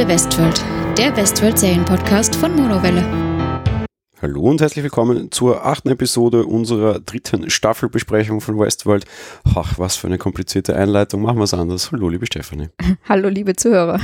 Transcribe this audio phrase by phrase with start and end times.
[0.00, 0.64] Monowelle Westworld,
[0.96, 3.29] der Westworld-Serienpodcast von Monowelle.
[4.22, 9.06] Hallo und herzlich willkommen zur achten Episode unserer dritten Staffelbesprechung von Westworld.
[9.54, 11.22] Ach, was für eine komplizierte Einleitung.
[11.22, 11.90] Machen wir es anders.
[11.90, 12.68] Hallo, liebe Stefanie.
[13.08, 13.98] Hallo, liebe Zuhörer.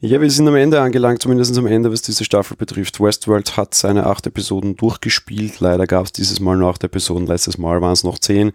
[0.00, 3.00] Ja, wir sind am Ende angelangt, zumindest am Ende, was diese Staffel betrifft.
[3.00, 5.60] Westworld hat seine acht Episoden durchgespielt.
[5.60, 7.26] Leider gab es dieses Mal nur acht Episoden.
[7.26, 8.52] Letztes Mal waren es noch zehn.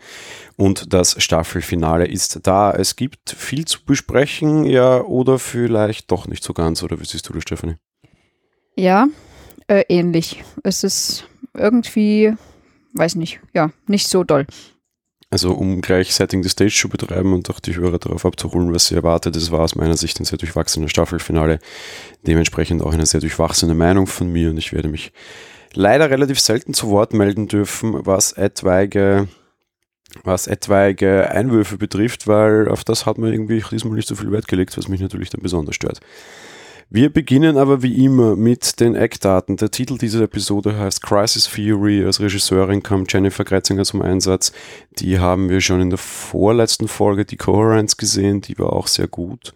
[0.55, 2.72] Und das Staffelfinale ist da.
[2.72, 6.83] Es gibt viel zu besprechen, ja, oder vielleicht doch nicht so ganz.
[6.83, 7.77] Oder wie siehst du das, Stefanie?
[8.75, 9.08] Ja,
[9.67, 10.43] äh, ähnlich.
[10.63, 12.33] Es ist irgendwie,
[12.93, 14.45] weiß nicht, ja, nicht so doll.
[15.31, 18.85] Also um gleich Setting the Stage zu betreiben und auch die Hörer darauf abzuholen, was
[18.85, 21.59] sie erwartet, das war aus meiner Sicht ein sehr durchwachsenes Staffelfinale.
[22.25, 25.11] Dementsprechend auch eine sehr durchwachsene Meinung von mir und ich werde mich
[25.73, 29.27] leider relativ selten zu Wort melden dürfen, was etwaige,
[30.23, 34.47] was etwaige Einwürfe betrifft, weil auf das hat man irgendwie diesmal nicht so viel Wert
[34.47, 36.00] gelegt, was mich natürlich dann besonders stört.
[36.89, 39.58] Wir beginnen aber wie immer mit den Eckdaten.
[39.58, 42.05] Der Titel dieser Episode heißt Crisis Theory.
[42.05, 44.52] Als Regisseurin kam Jennifer Gretzinger zum Einsatz.
[45.00, 48.41] Die haben wir schon in der vorletzten Folge, die Coherence, gesehen.
[48.41, 49.53] Die war auch sehr gut.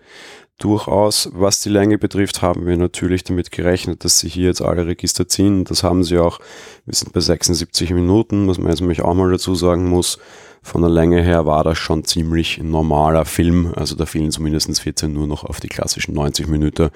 [0.58, 4.88] Durchaus, was die Länge betrifft, haben wir natürlich damit gerechnet, dass sie hier jetzt alle
[4.88, 5.66] Register ziehen.
[5.66, 6.40] Das haben sie auch.
[6.86, 10.18] Wir sind bei 76 Minuten, was man jetzt nämlich auch mal dazu sagen muss
[10.62, 13.74] von der Länge her war das schon ziemlich normaler Film.
[13.76, 16.90] Also da fehlen zumindest 14 nur noch auf die klassischen 90 Minuten.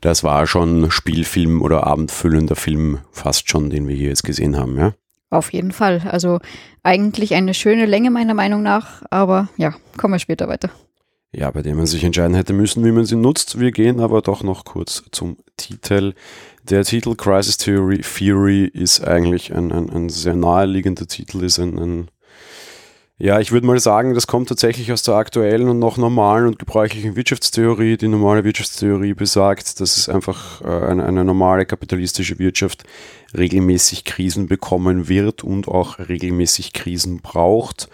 [0.00, 4.76] Das war schon Spielfilm oder abendfüllender Film fast schon, den wir hier jetzt gesehen haben,
[4.78, 4.92] ja?
[5.30, 6.02] Auf jeden Fall.
[6.10, 6.38] Also
[6.82, 10.70] eigentlich eine schöne Länge meiner Meinung nach, aber ja, kommen wir später weiter.
[11.32, 13.58] Ja, bei dem man sich entscheiden hätte müssen, wie man sie nutzt.
[13.58, 16.14] Wir gehen aber doch noch kurz zum Titel.
[16.62, 21.76] Der Titel Crisis Theory Theory ist eigentlich ein, ein, ein sehr naheliegender Titel, ist ein,
[21.78, 22.08] ein
[23.16, 26.58] ja, ich würde mal sagen, das kommt tatsächlich aus der aktuellen und noch normalen und
[26.58, 27.96] gebräuchlichen Wirtschaftstheorie.
[27.96, 32.82] Die normale Wirtschaftstheorie besagt, dass es einfach äh, eine, eine, normale kapitalistische Wirtschaft
[33.36, 37.88] regelmäßig Krisen bekommen wird und auch regelmäßig Krisen braucht.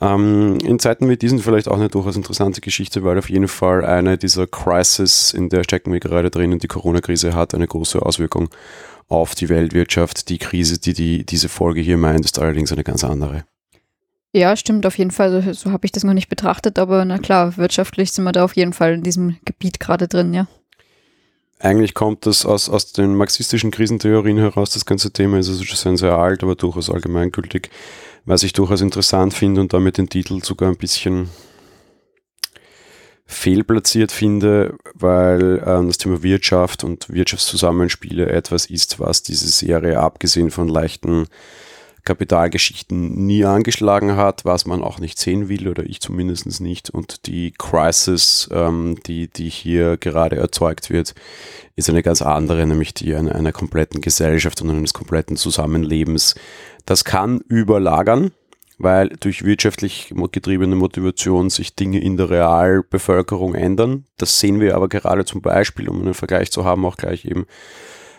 [0.00, 3.84] Ähm, in Zeiten wie diesen vielleicht auch eine durchaus interessante Geschichte, weil auf jeden Fall
[3.84, 8.00] eine dieser Crisis, in der stecken wir gerade drin und die Corona-Krise hat eine große
[8.00, 8.48] Auswirkung
[9.08, 10.30] auf die Weltwirtschaft.
[10.30, 13.44] Die Krise, die, die diese Folge hier meint, ist allerdings eine ganz andere.
[14.36, 15.42] Ja, stimmt auf jeden Fall.
[15.42, 18.44] So, so habe ich das noch nicht betrachtet, aber na klar, wirtschaftlich sind wir da
[18.44, 20.46] auf jeden Fall in diesem Gebiet gerade drin, ja.
[21.58, 25.96] Eigentlich kommt das aus, aus den marxistischen Krisentheorien heraus, das ganze Thema ist also schon
[25.96, 27.70] sehr alt, aber durchaus allgemeingültig,
[28.26, 31.30] was ich durchaus interessant finde und damit den Titel sogar ein bisschen
[33.24, 40.50] fehlplatziert finde, weil ähm, das Thema Wirtschaft und Wirtschaftszusammenspiele etwas ist, was diese Serie abgesehen
[40.50, 41.26] von leichten
[42.06, 46.88] Kapitalgeschichten nie angeschlagen hat, was man auch nicht sehen will oder ich zumindest nicht.
[46.88, 51.14] Und die Crisis, ähm, die, die hier gerade erzeugt wird,
[51.74, 56.34] ist eine ganz andere, nämlich die einer, einer kompletten Gesellschaft und eines kompletten Zusammenlebens.
[56.86, 58.30] Das kann überlagern,
[58.78, 64.06] weil durch wirtschaftlich getriebene Motivation sich Dinge in der Realbevölkerung ändern.
[64.16, 67.46] Das sehen wir aber gerade zum Beispiel, um einen Vergleich zu haben, auch gleich eben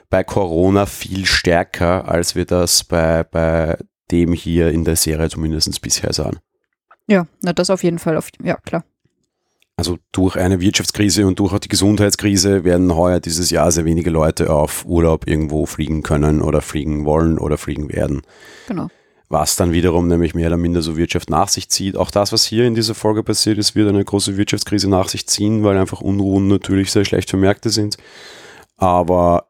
[0.09, 3.77] bei Corona viel stärker, als wir das bei, bei
[4.11, 6.39] dem hier in der Serie zumindest bisher sahen.
[7.07, 8.83] Ja, na das auf jeden Fall, auf, ja klar.
[9.79, 14.09] Also durch eine Wirtschaftskrise und durch auch die Gesundheitskrise werden heuer dieses Jahr sehr wenige
[14.09, 18.23] Leute auf Urlaub irgendwo fliegen können oder fliegen wollen oder fliegen werden.
[18.67, 18.87] Genau.
[19.29, 21.95] Was dann wiederum nämlich mehr oder minder so Wirtschaft nach sich zieht.
[21.95, 25.27] Auch das, was hier in dieser Folge passiert ist, wird eine große Wirtschaftskrise nach sich
[25.27, 27.97] ziehen, weil einfach Unruhen natürlich sehr schlecht für Märkte sind.
[28.77, 29.47] Aber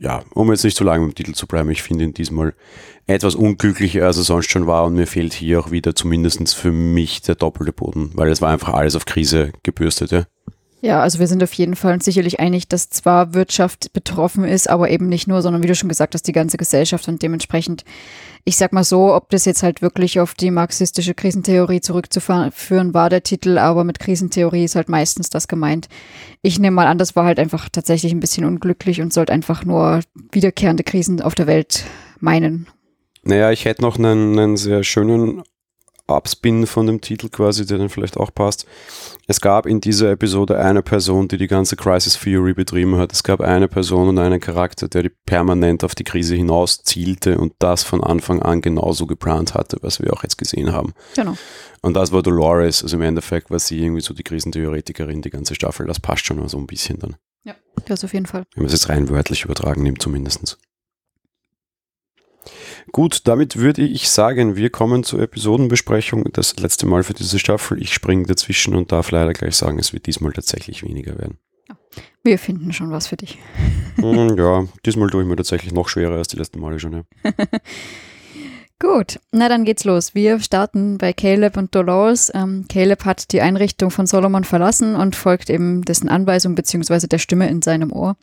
[0.00, 2.54] ja, um jetzt nicht zu lange im Titel zu bleiben, ich finde ihn diesmal
[3.06, 6.72] etwas unglücklicher, als er sonst schon war und mir fehlt hier auch wieder zumindest für
[6.72, 10.24] mich der doppelte Boden, weil es war einfach alles auf Krise gebürstet, ja.
[10.82, 14.90] Ja, also wir sind auf jeden Fall sicherlich einig, dass zwar Wirtschaft betroffen ist, aber
[14.90, 17.84] eben nicht nur, sondern wie du schon gesagt hast, die ganze Gesellschaft und dementsprechend,
[18.44, 23.10] ich sag mal so, ob das jetzt halt wirklich auf die marxistische Krisentheorie zurückzuführen war,
[23.10, 25.88] der Titel, aber mit Krisentheorie ist halt meistens das gemeint.
[26.40, 29.66] Ich nehme mal an, das war halt einfach tatsächlich ein bisschen unglücklich und sollte einfach
[29.66, 30.00] nur
[30.32, 31.84] wiederkehrende Krisen auf der Welt
[32.20, 32.68] meinen.
[33.22, 35.42] Naja, ich hätte noch einen, einen sehr schönen
[36.10, 38.66] Abspin von dem Titel quasi, der dann vielleicht auch passt.
[39.30, 43.12] Es gab in dieser Episode eine Person, die die ganze Crisis Theory betrieben hat.
[43.12, 47.52] Es gab eine Person und einen Charakter, der permanent auf die Krise hinaus zielte und
[47.60, 50.94] das von Anfang an genauso geplant hatte, was wir auch jetzt gesehen haben.
[51.14, 51.36] Genau.
[51.80, 52.82] Und das war Dolores.
[52.82, 55.86] Also im Endeffekt war sie irgendwie so die Krisentheoretikerin, die ganze Staffel.
[55.86, 57.14] Das passt schon mal so ein bisschen dann.
[57.44, 57.54] Ja,
[57.86, 58.42] das auf jeden Fall.
[58.56, 60.58] Wenn man es jetzt rein wörtlich übertragen nimmt, zumindest.
[62.92, 66.24] Gut, damit würde ich sagen, wir kommen zur Episodenbesprechung.
[66.32, 67.80] Das letzte Mal für diese Staffel.
[67.80, 71.38] Ich springe dazwischen und darf leider gleich sagen, es wird diesmal tatsächlich weniger werden.
[72.22, 73.38] Wir finden schon was für dich.
[73.96, 76.92] Hm, ja, diesmal tue ich mir tatsächlich noch schwerer als die letzten Male schon.
[76.92, 77.02] Ja.
[78.78, 80.14] Gut, na dann geht's los.
[80.14, 82.32] Wir starten bei Caleb und Dolores.
[82.34, 87.08] Ähm, Caleb hat die Einrichtung von Solomon verlassen und folgt eben dessen Anweisung bzw.
[87.08, 88.16] der Stimme in seinem Ohr.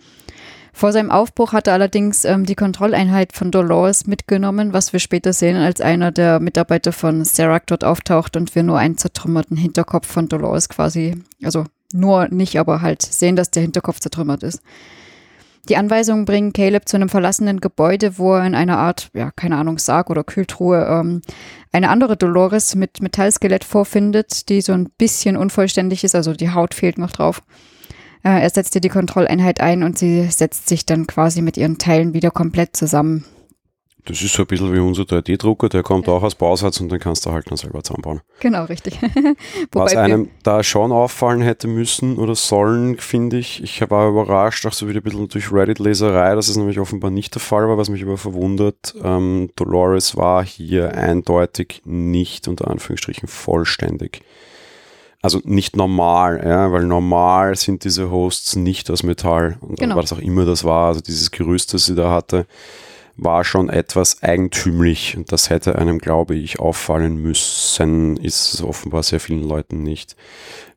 [0.77, 5.33] Vor seinem Aufbruch hat er allerdings ähm, die Kontrolleinheit von Dolores mitgenommen, was wir später
[5.33, 10.05] sehen, als einer der Mitarbeiter von Serac dort auftaucht und wir nur einen zertrümmerten Hinterkopf
[10.05, 11.63] von Dolores quasi, also
[11.93, 14.61] nur nicht, aber halt sehen, dass der Hinterkopf zertrümmert ist.
[15.67, 19.57] Die Anweisungen bringen Caleb zu einem verlassenen Gebäude, wo er in einer Art, ja, keine
[19.57, 21.23] Ahnung, Sarg oder Kühltruhe ähm,
[21.71, 26.75] eine andere Dolores mit Metallskelett vorfindet, die so ein bisschen unvollständig ist, also die Haut
[26.75, 27.41] fehlt noch drauf.
[28.23, 32.13] Äh, er setzte die Kontrolleinheit ein und sie setzt sich dann quasi mit ihren Teilen
[32.13, 33.25] wieder komplett zusammen.
[34.07, 36.99] Das ist so ein bisschen wie unser 3D-Drucker, der kommt auch als Bausatz und dann
[36.99, 38.21] kannst du halt dann selber zusammenbauen.
[38.39, 38.97] Genau, richtig.
[39.73, 44.71] Was einem da schon auffallen hätte müssen oder sollen, finde ich, ich war überrascht, auch
[44.71, 47.89] so wieder ein bisschen durch Reddit-Leserei, dass es nämlich offenbar nicht der Fall war, was
[47.89, 48.95] mich aber verwundert.
[49.03, 54.21] Ähm, Dolores war hier eindeutig nicht unter Anführungsstrichen vollständig
[55.27, 59.57] also nicht normal, ja, weil normal sind diese Hosts nicht aus Metall.
[59.59, 59.97] Und genau.
[59.97, 62.47] was auch immer das war, also dieses Gerüst, das sie da hatte,
[63.17, 69.03] war schon etwas eigentümlich und das hätte einem, glaube ich, auffallen müssen, ist es offenbar
[69.03, 70.15] sehr vielen Leuten nicht.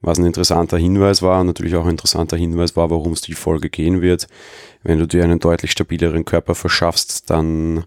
[0.01, 3.35] Was ein interessanter Hinweis war, und natürlich auch ein interessanter Hinweis war, warum es die
[3.35, 4.27] Folge gehen wird.
[4.83, 7.85] Wenn du dir einen deutlich stabileren Körper verschaffst, dann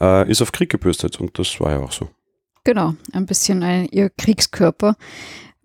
[0.00, 2.08] äh, ist auf Krieg gebürstet und das war ja auch so.
[2.64, 4.96] Genau, ein bisschen ein, ihr Kriegskörper.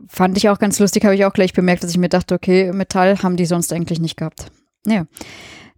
[0.08, 2.72] Fand ich auch ganz lustig, habe ich auch gleich bemerkt, dass ich mir dachte, okay,
[2.74, 4.52] Metall haben die sonst eigentlich nicht gehabt.
[4.86, 5.06] Ja.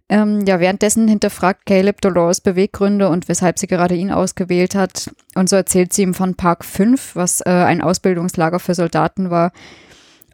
[0.08, 5.10] Ähm, ja, währenddessen hinterfragt Caleb Dolores Beweggründe und weshalb sie gerade ihn ausgewählt hat.
[5.34, 9.52] Und so erzählt sie ihm von Park 5, was äh, ein Ausbildungslager für Soldaten war.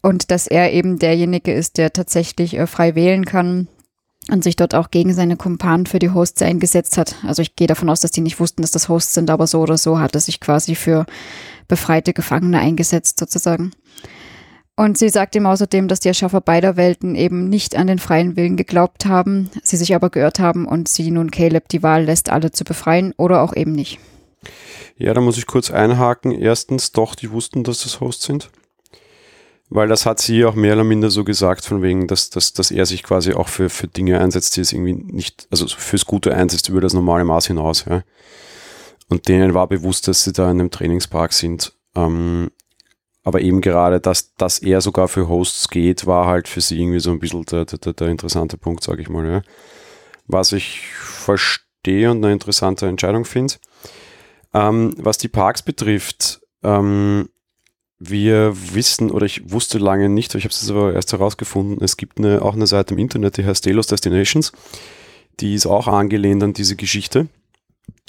[0.03, 3.69] Und dass er eben derjenige ist, der tatsächlich äh, frei wählen kann
[4.31, 7.17] und sich dort auch gegen seine Kumpanen für die Hosts eingesetzt hat.
[7.27, 9.61] Also ich gehe davon aus, dass die nicht wussten, dass das Hosts sind, aber so
[9.61, 11.07] oder so hat er sich quasi für
[11.69, 13.73] befreite Gefangene eingesetzt sozusagen.
[14.77, 18.37] Und sie sagt ihm außerdem, dass die Erschaffer beider Welten eben nicht an den freien
[18.37, 22.31] Willen geglaubt haben, sie sich aber geirrt haben und sie nun Caleb die Wahl lässt,
[22.31, 23.99] alle zu befreien oder auch eben nicht.
[24.97, 26.33] Ja, da muss ich kurz einhaken.
[26.33, 28.51] Erstens, doch, die wussten, dass das Hosts sind.
[29.73, 32.73] Weil das hat sie auch mehr oder minder so gesagt, von wegen, dass, dass, dass
[32.73, 36.35] er sich quasi auch für, für Dinge einsetzt, die es irgendwie nicht, also fürs Gute
[36.35, 37.85] einsetzt über das normale Maß hinaus.
[37.89, 38.03] Ja.
[39.09, 41.73] Und denen war bewusst, dass sie da in einem Trainingspark sind.
[41.95, 42.51] Ähm,
[43.23, 47.01] aber eben gerade, dass, dass er sogar für Hosts geht, war halt für sie irgendwie
[47.01, 49.25] so ein bisschen der, der, der interessante Punkt, sage ich mal.
[49.25, 49.43] Ja.
[50.27, 53.55] Was ich verstehe und eine interessante Entscheidung finde.
[54.53, 57.29] Ähm, was die Parks betrifft, ähm,
[58.01, 62.19] wir wissen, oder ich wusste lange nicht, ich habe es aber erst herausgefunden, es gibt
[62.19, 64.53] eine, auch eine Seite im Internet, die heißt Delos Destinations.
[65.39, 67.29] Die ist auch angelehnt an diese Geschichte.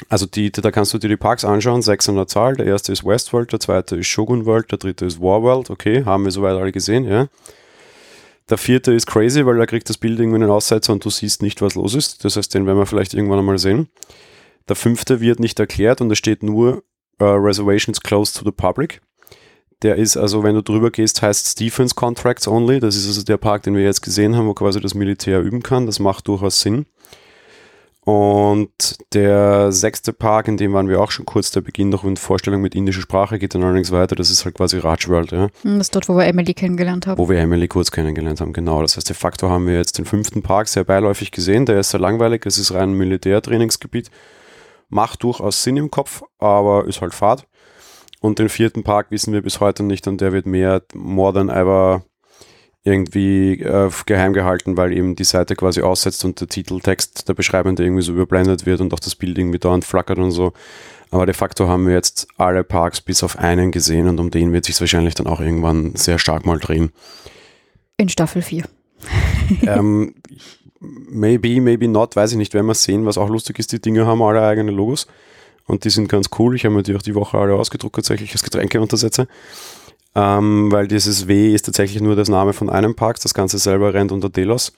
[0.09, 2.55] Also die, da kannst du dir die Parks anschauen, sechs an der Zahl.
[2.55, 5.69] Der erste ist Westworld, der zweite ist Shogun World, der dritte ist Warworld.
[5.69, 7.27] Okay, haben wir soweit alle gesehen, ja.
[8.49, 11.41] Der vierte ist crazy, weil da kriegt das Bild irgendwie einen Aussetzer und du siehst
[11.41, 12.23] nicht, was los ist.
[12.25, 13.89] Das heißt, den werden wir vielleicht irgendwann einmal sehen.
[14.67, 16.83] Der fünfte wird nicht erklärt und es steht nur
[17.21, 19.01] uh, Reservations closed to the public.
[19.83, 22.79] Der ist also, wenn du drüber gehst, heißt Defense Contracts Only.
[22.79, 25.63] Das ist also der Park, den wir jetzt gesehen haben, wo quasi das Militär üben
[25.63, 25.87] kann.
[25.87, 26.85] Das macht durchaus Sinn.
[28.03, 32.17] Und der sechste Park, in dem waren wir auch schon kurz, der Beginn noch in
[32.17, 34.15] Vorstellung mit indischer Sprache, geht dann allerdings weiter.
[34.15, 35.31] Das ist halt quasi Rajworld.
[35.31, 35.49] Ja.
[35.61, 37.19] Hm, das ist dort, wo wir Emily kennengelernt haben.
[37.19, 38.81] Wo wir Emily kurz kennengelernt haben, genau.
[38.81, 41.67] Das heißt, de facto haben wir jetzt den fünften Park sehr beiläufig gesehen.
[41.67, 44.09] Der ist sehr langweilig, es ist rein ein Militärtrainingsgebiet.
[44.89, 47.45] Macht durchaus Sinn im Kopf, aber ist halt Fahrt.
[48.21, 51.49] Und den vierten Park wissen wir bis heute nicht und der wird mehr more than
[51.49, 52.05] ever
[52.83, 57.83] irgendwie äh, geheim gehalten, weil eben die Seite quasi aussetzt und der Titeltext, der Beschreibende
[57.83, 60.53] irgendwie so überblendet wird und auch das Bild irgendwie dauernd flackert und so.
[61.09, 64.53] Aber de facto haben wir jetzt alle Parks bis auf einen gesehen und um den
[64.53, 66.91] wird sich wahrscheinlich dann auch irgendwann sehr stark mal drehen.
[67.97, 68.65] In Staffel 4.
[69.63, 70.13] ähm,
[70.79, 73.05] maybe, maybe not, weiß ich nicht, werden wir sehen.
[73.05, 75.07] Was auch lustig ist, die Dinge haben alle eigene Logos
[75.71, 76.55] und die sind ganz cool.
[76.55, 79.27] Ich habe mir die auch die Woche alle ausgedruckt, tatsächlich als Getränkeuntersetzer
[80.15, 83.93] ähm, weil dieses W ist tatsächlich nur das Name von einem Park, das Ganze selber
[83.93, 84.73] rennt unter Delos.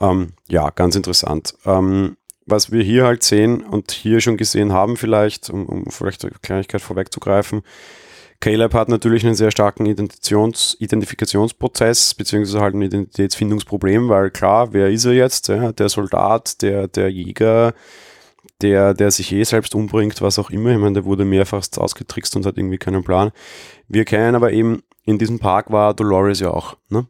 [0.00, 1.54] Ähm, ja, ganz interessant.
[1.66, 6.24] Ähm, was wir hier halt sehen und hier schon gesehen haben vielleicht, um, um vielleicht
[6.24, 7.62] eine Kleinigkeit vorwegzugreifen,
[8.40, 14.90] Caleb hat natürlich einen sehr starken Identifikations Identifikationsprozess, beziehungsweise halt ein Identitätsfindungsproblem, weil klar, wer
[14.90, 15.46] ist er jetzt?
[15.46, 17.72] Ja, der Soldat, der, der Jäger,
[18.62, 20.70] der, der sich eh selbst umbringt, was auch immer.
[20.70, 23.30] Ich meine, der wurde mehrfach ausgetrickst und hat irgendwie keinen Plan.
[23.88, 27.06] Wir kennen aber eben, in diesem Park war Dolores ja auch, ne?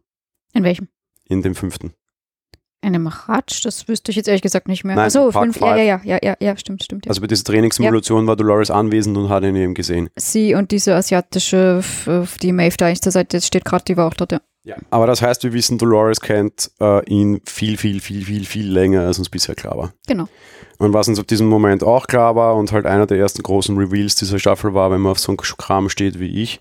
[0.54, 0.88] In welchem?
[1.32, 1.92] in dem fünften.
[2.84, 4.96] Einem Ratsch, das wüsste ich jetzt ehrlich gesagt nicht mehr.
[4.96, 7.06] Nein, Achso, fünf, ja, ja, ja, ja, ja, stimmt, stimmt.
[7.06, 7.10] Ja.
[7.10, 10.10] Also bei dieser Trainingssimulation war Dolores anwesend und hat ihn eben gesehen.
[10.16, 11.82] Sie und diese asiatische,
[12.42, 14.40] die Maeve da ist der Seite, steht gerade, die war auch dort, ja.
[14.64, 14.76] Ja.
[14.90, 19.02] Aber das heißt, wir wissen, Dolores kennt äh, ihn viel, viel, viel, viel, viel länger,
[19.02, 19.92] als uns bisher klar war.
[20.06, 20.28] Genau.
[20.78, 23.76] Und was uns auf diesem Moment auch klar war und halt einer der ersten großen
[23.76, 26.60] Reveals dieser Staffel war, wenn man auf so einem Kram steht wie ich,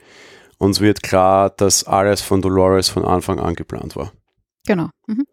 [0.57, 4.11] uns wird klar, dass alles von Dolores von Anfang an geplant war.
[4.65, 4.89] Genau.
[5.07, 5.25] Mhm.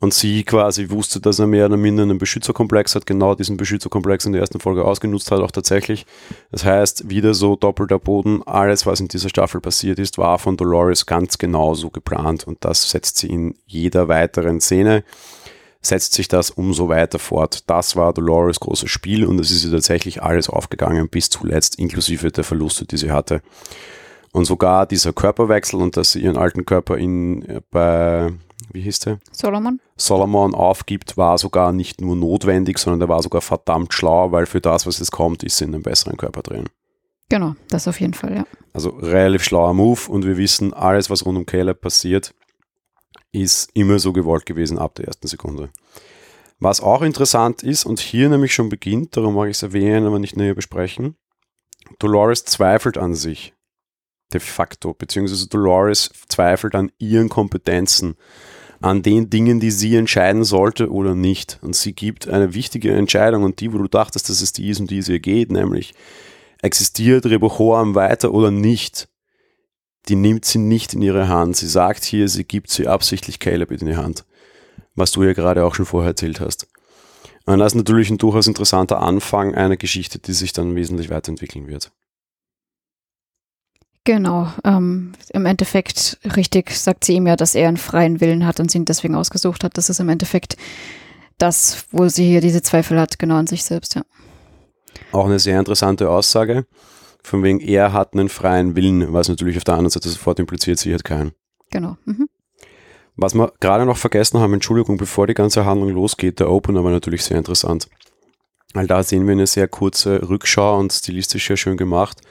[0.00, 4.26] Und sie quasi wusste, dass er mehr oder minder einen Beschützerkomplex hat, genau diesen Beschützerkomplex
[4.26, 6.06] in der ersten Folge ausgenutzt hat, auch tatsächlich.
[6.52, 10.56] Das heißt, wieder so doppelter Boden, alles, was in dieser Staffel passiert ist, war von
[10.56, 15.02] Dolores ganz genau so geplant und das setzt sie in jeder weiteren Szene,
[15.80, 17.64] setzt sich das umso weiter fort.
[17.68, 22.30] Das war Dolores großes Spiel und es ist ihr tatsächlich alles aufgegangen bis zuletzt, inklusive
[22.30, 23.42] der Verluste, die sie hatte.
[24.30, 28.30] Und sogar dieser Körperwechsel und dass sie ihren alten Körper in, äh, bei,
[28.72, 29.18] wie hieß der?
[29.32, 29.80] Solomon?
[29.96, 34.60] Solomon aufgibt, war sogar nicht nur notwendig, sondern der war sogar verdammt schlau, weil für
[34.60, 36.68] das, was jetzt kommt, ist sie in einem besseren Körper drin.
[37.28, 38.46] Genau, das auf jeden Fall, ja.
[38.72, 42.34] Also relativ schlauer Move und wir wissen, alles, was rund um Caleb passiert,
[43.32, 45.70] ist immer so gewollt gewesen ab der ersten Sekunde.
[46.58, 50.18] Was auch interessant ist und hier nämlich schon beginnt, darum mag ich es erwähnen, aber
[50.18, 51.16] nicht näher besprechen,
[51.98, 53.54] Dolores zweifelt an sich.
[54.32, 58.16] De facto, beziehungsweise Dolores zweifelt an ihren Kompetenzen,
[58.80, 61.58] an den Dingen, die sie entscheiden sollte oder nicht.
[61.62, 64.80] Und sie gibt eine wichtige Entscheidung und die, wo du dachtest, dass es die ist,
[64.80, 65.94] um die es ihr geht, nämlich
[66.62, 69.08] existiert Rebohoam weiter oder nicht,
[70.08, 71.56] die nimmt sie nicht in ihre Hand.
[71.56, 74.24] Sie sagt hier, sie gibt sie absichtlich Caleb in die Hand,
[74.94, 76.66] was du ja gerade auch schon vorher erzählt hast.
[77.46, 81.66] Und das ist natürlich ein durchaus interessanter Anfang einer Geschichte, die sich dann wesentlich weiterentwickeln
[81.66, 81.92] wird.
[84.08, 84.50] Genau.
[84.64, 88.70] Ähm, Im Endeffekt, richtig, sagt sie ihm ja, dass er einen freien Willen hat und
[88.70, 89.76] sie ihn deswegen ausgesucht hat.
[89.76, 90.56] Das ist im Endeffekt
[91.36, 94.02] das, wo sie hier diese Zweifel hat, genau an sich selbst, ja.
[95.12, 96.64] Auch eine sehr interessante Aussage,
[97.22, 100.78] von wegen er hat einen freien Willen, was natürlich auf der anderen Seite sofort impliziert,
[100.78, 101.32] sie hat keinen.
[101.68, 101.98] Genau.
[102.06, 102.30] Mhm.
[103.14, 106.92] Was wir gerade noch vergessen haben, Entschuldigung, bevor die ganze Handlung losgeht, der Opener war
[106.92, 107.90] natürlich sehr interessant.
[108.72, 112.22] Weil da sehen wir eine sehr kurze Rückschau und stilistisch sehr schön gemacht,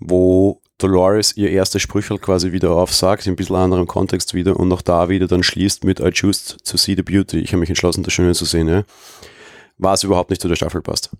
[0.00, 4.72] wo Dolores ihr erstes Sprüchel quasi wieder aufsagt, in ein bisschen anderem Kontext wieder und
[4.72, 7.38] auch da wieder dann schließt mit I choose to see the beauty.
[7.38, 8.84] Ich habe mich entschlossen, das Schöne zu sehen, ja.
[9.76, 11.10] Was überhaupt nicht zu der Staffel passt.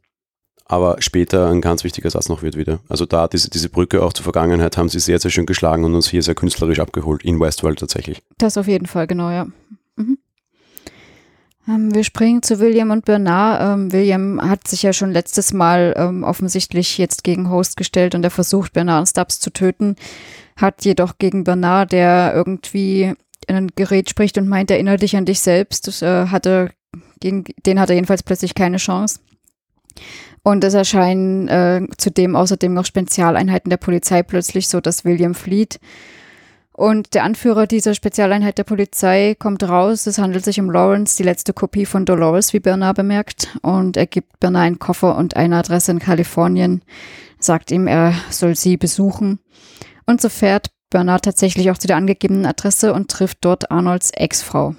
[0.64, 2.80] Aber später ein ganz wichtiger Satz noch wird wieder.
[2.88, 5.94] Also da diese, diese Brücke auch zur Vergangenheit haben sie sehr, sehr schön geschlagen und
[5.94, 7.24] uns hier sehr künstlerisch abgeholt.
[7.24, 8.22] In Westworld tatsächlich.
[8.36, 9.46] Das auf jeden Fall, genau, ja.
[9.96, 10.18] Mhm.
[11.68, 13.60] Ähm, wir springen zu William und Bernard.
[13.62, 18.24] Ähm, William hat sich ja schon letztes Mal ähm, offensichtlich jetzt gegen Host gestellt und
[18.24, 19.96] er versucht, Bernard und Stubbs zu töten,
[20.56, 23.12] hat jedoch gegen Bernard, der irgendwie
[23.46, 26.70] in ein Gerät spricht und meint, erinnere dich an dich selbst, das, äh, hatte,
[27.20, 29.20] gegen den hat er jedenfalls plötzlich keine Chance.
[30.42, 35.80] Und es erscheinen äh, zudem außerdem noch Spezialeinheiten der Polizei plötzlich, so dass William flieht.
[36.78, 40.06] Und der Anführer dieser Spezialeinheit der Polizei kommt raus.
[40.06, 43.58] Es handelt sich um Lawrence, die letzte Kopie von Dolores, wie Bernard bemerkt.
[43.62, 46.82] Und er gibt Bernard einen Koffer und eine Adresse in Kalifornien,
[47.40, 49.40] sagt ihm, er soll sie besuchen.
[50.06, 54.76] Und so fährt Bernard tatsächlich auch zu der angegebenen Adresse und trifft dort Arnolds Ex-Frau.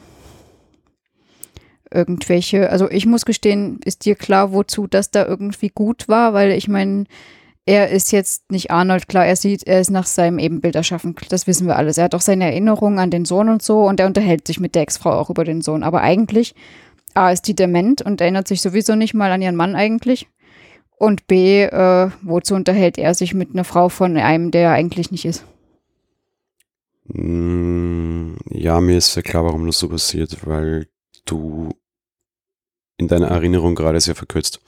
[1.91, 6.33] Irgendwelche, also ich muss gestehen, ist dir klar, wozu das da irgendwie gut war?
[6.33, 7.07] Weil ich meine,
[7.65, 11.45] er ist jetzt nicht Arnold, klar, er sieht, er ist nach seinem Ebenbild erschaffen, das
[11.45, 11.97] wissen wir alles.
[11.97, 14.75] Er hat auch seine Erinnerungen an den Sohn und so und er unterhält sich mit
[14.75, 15.83] der Ex-Frau auch über den Sohn.
[15.83, 16.55] Aber eigentlich,
[17.13, 20.27] A, ist die dement und erinnert sich sowieso nicht mal an ihren Mann eigentlich.
[20.97, 25.11] Und B, äh, wozu unterhält er sich mit einer Frau von einem, der er eigentlich
[25.11, 25.45] nicht ist?
[27.05, 30.87] Mm, Ja, mir ist sehr klar, warum das so passiert, weil
[31.25, 31.69] du
[32.97, 34.59] in deiner Erinnerung gerade sehr verkürzt.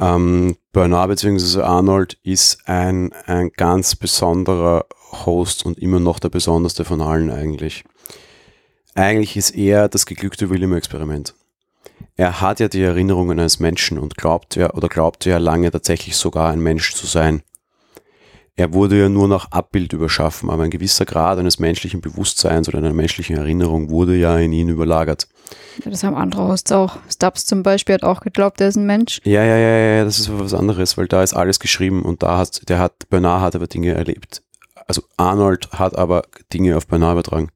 [0.00, 1.62] Ähm, Bernard bzw.
[1.62, 4.86] Arnold ist ein, ein ganz besonderer
[5.24, 7.84] Host und immer noch der besonderste von allen eigentlich.
[8.94, 11.34] Eigentlich ist er das geglückte William-Experiment.
[12.16, 16.16] Er hat ja die Erinnerungen eines Menschen und glaubt ja oder glaubte ja lange tatsächlich
[16.16, 17.42] sogar ein Mensch zu sein.
[18.56, 22.78] Er wurde ja nur nach Abbild überschaffen, aber ein gewisser Grad eines menschlichen Bewusstseins oder
[22.78, 25.26] einer menschlichen Erinnerung wurde ja in ihn überlagert.
[25.84, 26.98] Das haben andere Hosts auch.
[27.08, 29.20] Stubbs zum Beispiel hat auch geglaubt, er ist ein Mensch.
[29.24, 32.38] Ja, ja, ja, ja, das ist was anderes, weil da ist alles geschrieben und da
[32.38, 34.42] hat, der hat, Bernard hat aber Dinge erlebt.
[34.86, 36.22] Also Arnold hat aber
[36.52, 37.48] Dinge auf Bernard übertragen.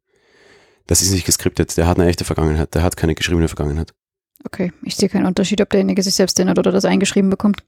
[0.87, 3.92] Das ist nicht geskriptet, der hat eine echte Vergangenheit, der hat keine geschriebene Vergangenheit.
[4.45, 7.64] Okay, ich sehe keinen Unterschied, ob derjenige sich selbst erinnert oder das eingeschrieben bekommt.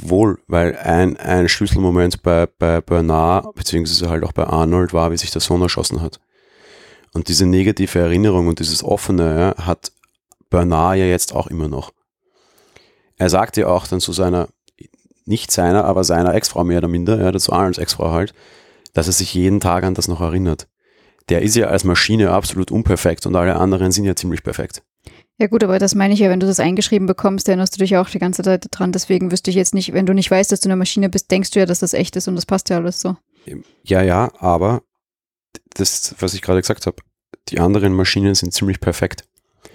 [0.00, 5.16] Wohl, weil ein, ein Schlüsselmoment bei, bei Bernard, beziehungsweise halt auch bei Arnold war, wie
[5.16, 6.20] sich der Sohn erschossen hat.
[7.14, 9.92] Und diese negative Erinnerung und dieses Offene ja, hat
[10.50, 11.92] Bernard ja jetzt auch immer noch.
[13.16, 14.48] Er sagt ja auch dann zu seiner,
[15.24, 18.34] nicht seiner, aber seiner Ex-Frau mehr oder minder, ja, dazu als Ex-Frau halt,
[18.92, 20.66] dass er sich jeden Tag an das noch erinnert.
[21.28, 24.82] Der ist ja als Maschine absolut unperfekt und alle anderen sind ja ziemlich perfekt.
[25.38, 27.96] Ja gut, aber das meine ich ja, wenn du das eingeschrieben bekommst, erinnerst du dich
[27.96, 28.92] auch die ganze Zeit dran.
[28.92, 31.50] Deswegen wüsste ich jetzt nicht, wenn du nicht weißt, dass du eine Maschine bist, denkst
[31.50, 33.16] du ja, dass das echt ist und das passt ja alles so.
[33.84, 34.82] Ja, ja, aber
[35.74, 36.96] das, was ich gerade gesagt habe,
[37.48, 39.24] die anderen Maschinen sind ziemlich perfekt.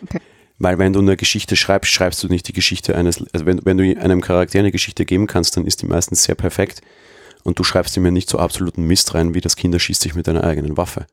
[0.04, 0.20] Okay.
[0.58, 3.78] Weil wenn du eine Geschichte schreibst, schreibst du nicht die Geschichte eines, also wenn, wenn
[3.78, 6.82] du einem Charakter eine Geschichte geben kannst, dann ist die meistens sehr perfekt
[7.44, 10.16] und du schreibst ihm ja nicht so absoluten Mist rein, wie das Kinder schießt sich
[10.16, 11.06] mit deiner eigenen Waffe.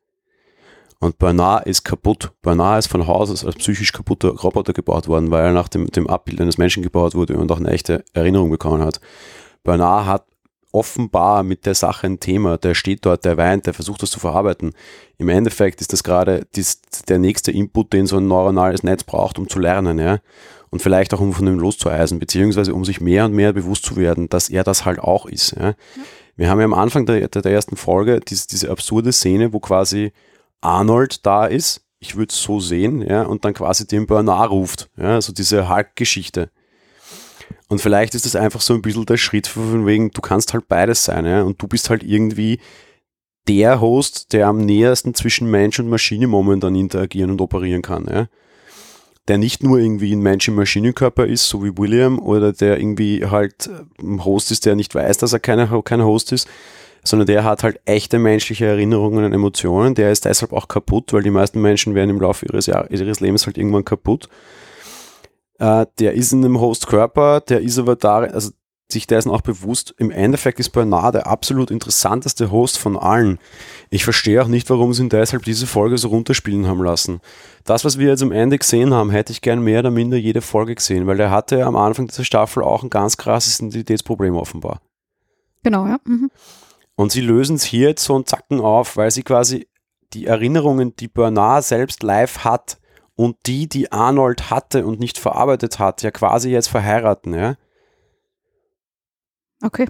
[0.99, 2.33] Und Bernard ist kaputt.
[2.43, 5.87] Bernard ist von Haus aus als psychisch kaputter Roboter gebaut worden, weil er nach dem,
[5.89, 9.01] dem Abbild eines Menschen gebaut wurde und auch eine echte Erinnerung bekommen hat.
[9.63, 10.27] Bernard hat
[10.77, 12.59] offenbar mit der Sache ein Thema.
[12.59, 14.73] Der steht dort, der weint, der versucht das zu verarbeiten.
[15.17, 16.47] Im Endeffekt ist das gerade
[17.09, 20.19] der nächste Input, den so ein neuronales Netz braucht, um zu lernen, ja.
[20.69, 23.97] Und vielleicht auch um von ihm loszueisen, beziehungsweise um sich mehr und mehr bewusst zu
[23.97, 25.57] werden, dass er das halt auch ist.
[25.59, 25.75] Ja.
[26.37, 29.61] Wir haben ja am Anfang der, der, der ersten Folge diese, diese absurde Szene, wo
[29.61, 30.13] quasi
[30.61, 34.91] Arnold da ist, ich würde es so sehen, ja, und dann quasi den Bernard ruft,
[34.99, 36.51] ja, also diese Hulk-Geschichte.
[37.69, 40.69] Und vielleicht ist das einfach so ein bisschen der Schritt von wegen, du kannst halt
[40.69, 42.61] beides sein, ja, und du bist halt irgendwie
[43.49, 48.27] der Host, der am nähersten zwischen Mensch und Maschine momentan interagieren und operieren kann, ja.
[49.29, 53.27] Der nicht nur irgendwie ein Mensch im Maschinenkörper ist, so wie William, oder der irgendwie
[53.27, 53.69] halt
[54.01, 56.47] ein Host ist, der nicht weiß, dass er kein, kein Host ist,
[57.03, 59.97] sondern der hat halt echte menschliche Erinnerungen und Emotionen.
[59.97, 63.19] Der ist deshalb auch kaputt, weil die meisten Menschen werden im Laufe ihres, Jahr, ihres
[63.19, 64.29] Lebens halt irgendwann kaputt.
[65.59, 68.51] Äh, der ist in einem Hostkörper, der ist aber da, also
[68.91, 73.39] sich dessen auch bewusst, im Endeffekt ist Bernard der absolut interessanteste Host von allen.
[73.91, 77.21] Ich verstehe auch nicht, warum sie ihn deshalb diese Folge so runterspielen haben lassen.
[77.65, 80.41] Das, was wir jetzt am Ende gesehen haben, hätte ich gern mehr oder minder jede
[80.41, 84.81] Folge gesehen, weil er hatte am Anfang dieser Staffel auch ein ganz krasses Identitätsproblem offenbar.
[85.65, 85.99] Genau, ja.
[86.05, 86.31] Mhm.
[86.95, 89.67] Und sie lösen es hier jetzt so einen Zacken auf, weil sie quasi
[90.13, 92.79] die Erinnerungen, die Bernard selbst live hat
[93.17, 97.57] und die, die Arnold hatte und nicht verarbeitet hat, ja quasi jetzt verheiraten, ja.
[99.63, 99.87] Okay.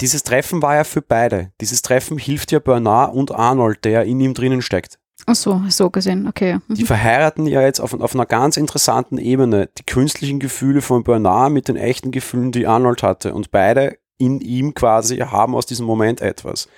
[0.00, 1.52] Dieses Treffen war ja für beide.
[1.60, 4.98] Dieses Treffen hilft ja Bernard und Arnold, der in ihm drinnen steckt.
[5.26, 6.58] Ach so, so gesehen, okay.
[6.68, 6.74] Mhm.
[6.74, 11.52] Die verheiraten ja jetzt auf, auf einer ganz interessanten Ebene die künstlichen Gefühle von Bernard
[11.52, 13.34] mit den echten Gefühlen, die Arnold hatte.
[13.34, 16.68] Und beide in ihm quasi haben aus diesem Moment etwas.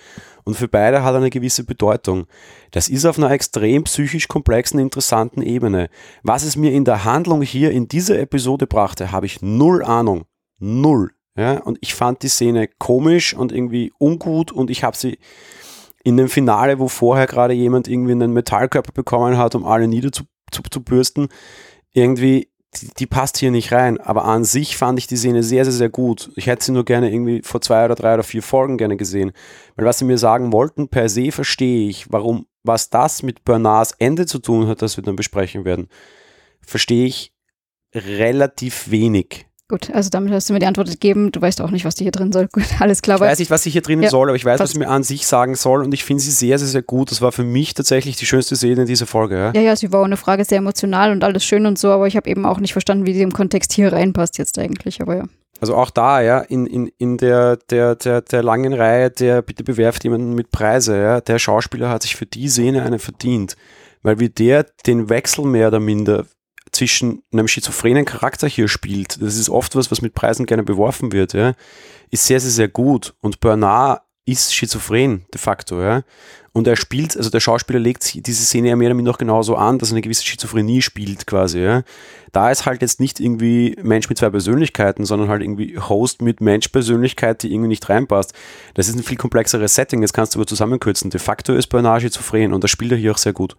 [0.44, 2.26] Und für beide hat eine gewisse Bedeutung.
[2.70, 5.88] Das ist auf einer extrem psychisch komplexen, interessanten Ebene.
[6.22, 10.24] Was es mir in der Handlung hier in dieser Episode brachte, habe ich null Ahnung.
[10.58, 11.12] Null.
[11.36, 15.18] Ja, und ich fand die Szene komisch und irgendwie ungut und ich habe sie
[16.02, 21.28] in dem Finale, wo vorher gerade jemand irgendwie einen Metallkörper bekommen hat, um alle niederzubürsten,
[21.92, 24.00] irgendwie die, die, passt hier nicht rein.
[24.00, 26.30] Aber an sich fand ich die Szene sehr, sehr, sehr gut.
[26.36, 29.32] Ich hätte sie nur gerne irgendwie vor zwei oder drei oder vier Folgen gerne gesehen.
[29.76, 33.94] Weil was sie mir sagen wollten, per se verstehe ich, warum, was das mit Bernards
[33.98, 35.88] Ende zu tun hat, das wir dann besprechen werden,
[36.60, 37.32] verstehe ich
[37.94, 39.46] relativ wenig.
[39.70, 41.30] Gut, also damit hast du mir die Antwort gegeben.
[41.30, 42.48] Du weißt auch nicht, was die hier drin soll.
[42.52, 43.18] Gut, alles klar.
[43.18, 44.88] Ich weiß nicht, was sie hier drin ja, soll, aber ich weiß, was sie mir
[44.88, 47.12] an sich sagen soll und ich finde sie sehr, sehr, sehr gut.
[47.12, 49.36] Das war für mich tatsächlich die schönste Szene in dieser Folge.
[49.36, 52.08] Ja, ja, ja sie war eine Frage sehr emotional und alles schön und so, aber
[52.08, 55.14] ich habe eben auch nicht verstanden, wie sie im Kontext hier reinpasst jetzt eigentlich, aber
[55.14, 55.24] ja.
[55.60, 59.62] Also auch da, ja, in, in, in der, der, der, der langen Reihe, der bitte
[59.62, 63.54] bewerft jemanden mit Preise, ja, der Schauspieler hat sich für die Szene eine verdient.
[64.02, 66.24] Weil wie der den Wechsel mehr oder minder
[66.72, 71.12] zwischen einem schizophrenen Charakter hier spielt, das ist oft was, was mit Preisen gerne beworfen
[71.12, 71.54] wird, ja,
[72.10, 73.14] ist sehr, sehr, sehr gut.
[73.20, 76.02] Und Bernard ist schizophren de facto, ja.
[76.52, 79.54] Und er spielt, also der Schauspieler legt diese Szene ja mehr oder minder auch genauso
[79.56, 81.82] an, dass er eine gewisse Schizophrenie spielt quasi, ja.
[82.32, 86.40] Da ist halt jetzt nicht irgendwie Mensch mit zwei Persönlichkeiten, sondern halt irgendwie Host mit
[86.40, 88.34] Mensch-Persönlichkeit, die irgendwie nicht reinpasst.
[88.74, 91.10] Das ist ein viel komplexeres Setting, das kannst du aber zusammenkürzen.
[91.10, 93.56] De facto ist Bernard schizophren und das spielt er hier auch sehr gut.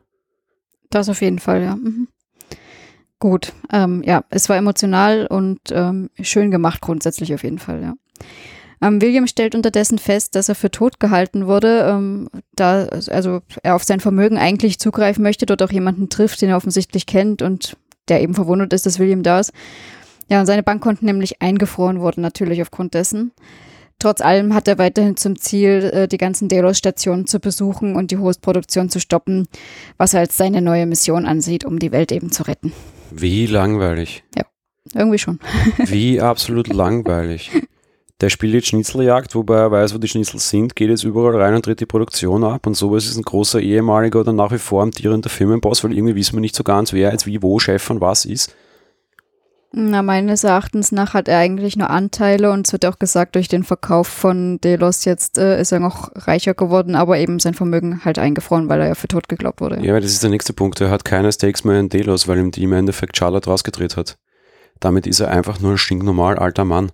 [0.90, 1.76] Das auf jeden Fall, ja.
[1.76, 2.08] Mhm.
[3.22, 7.94] Gut, ähm, ja, es war emotional und ähm, schön gemacht grundsätzlich auf jeden Fall, ja.
[8.82, 13.76] Ähm, William stellt unterdessen fest, dass er für tot gehalten wurde, ähm, da also er
[13.76, 17.78] auf sein Vermögen eigentlich zugreifen möchte, dort auch jemanden trifft, den er offensichtlich kennt und
[18.08, 19.54] der eben verwundert ist, dass William da ist.
[20.28, 23.34] Ja, und seine Bankkonten nämlich eingefroren wurden, natürlich aufgrund dessen.
[24.00, 28.18] Trotz allem hat er weiterhin zum Ziel, äh, die ganzen Delos-Stationen zu besuchen und die
[28.18, 29.48] Hostproduktion zu stoppen,
[29.98, 32.74] was er als seine neue Mission ansieht, um die Welt eben zu retten.
[33.12, 34.24] Wie langweilig.
[34.36, 34.46] Ja,
[34.94, 35.40] irgendwie schon.
[35.78, 37.52] Wie absolut langweilig.
[38.22, 41.56] der spielt jetzt Schnitzeljagd, wobei er weiß, wo die Schnitzel sind, geht jetzt überall rein
[41.56, 44.84] und dreht die Produktion ab und sowas ist ein großer ehemaliger oder nach wie vor
[44.84, 48.00] amtierender Firmenboss, weil irgendwie wissen wir nicht so ganz, wer jetzt wie wo Chef von
[48.00, 48.56] was ist.
[49.74, 53.48] Na, meines Erachtens nach hat er eigentlich nur Anteile und es wird auch gesagt, durch
[53.48, 58.04] den Verkauf von Delos jetzt äh, ist er noch reicher geworden, aber eben sein Vermögen
[58.04, 59.80] halt eingefroren, weil er ja für tot geglaubt wurde.
[59.82, 60.82] Ja, das ist der nächste Punkt.
[60.82, 64.18] Er hat keine Stakes mehr in Delos, weil ihm die im Endeffekt Charlotte rausgedreht hat.
[64.82, 66.92] Damit ist er einfach nur ein stinknormal alter Mann.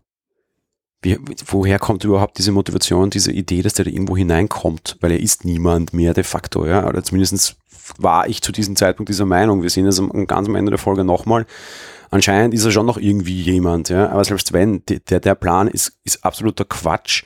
[1.01, 4.97] Wie, woher kommt überhaupt diese Motivation, diese Idee, dass der da irgendwo hineinkommt?
[4.99, 6.87] Weil er ist niemand mehr de facto, ja.
[6.87, 7.55] Oder zumindest
[7.97, 9.63] war ich zu diesem Zeitpunkt dieser Meinung.
[9.63, 11.47] Wir sehen das am, ganz am Ende der Folge nochmal
[12.09, 14.09] anscheinend ist er schon noch irgendwie jemand, ja.
[14.09, 17.23] Aber selbst wenn, der, der Plan ist, ist absoluter Quatsch.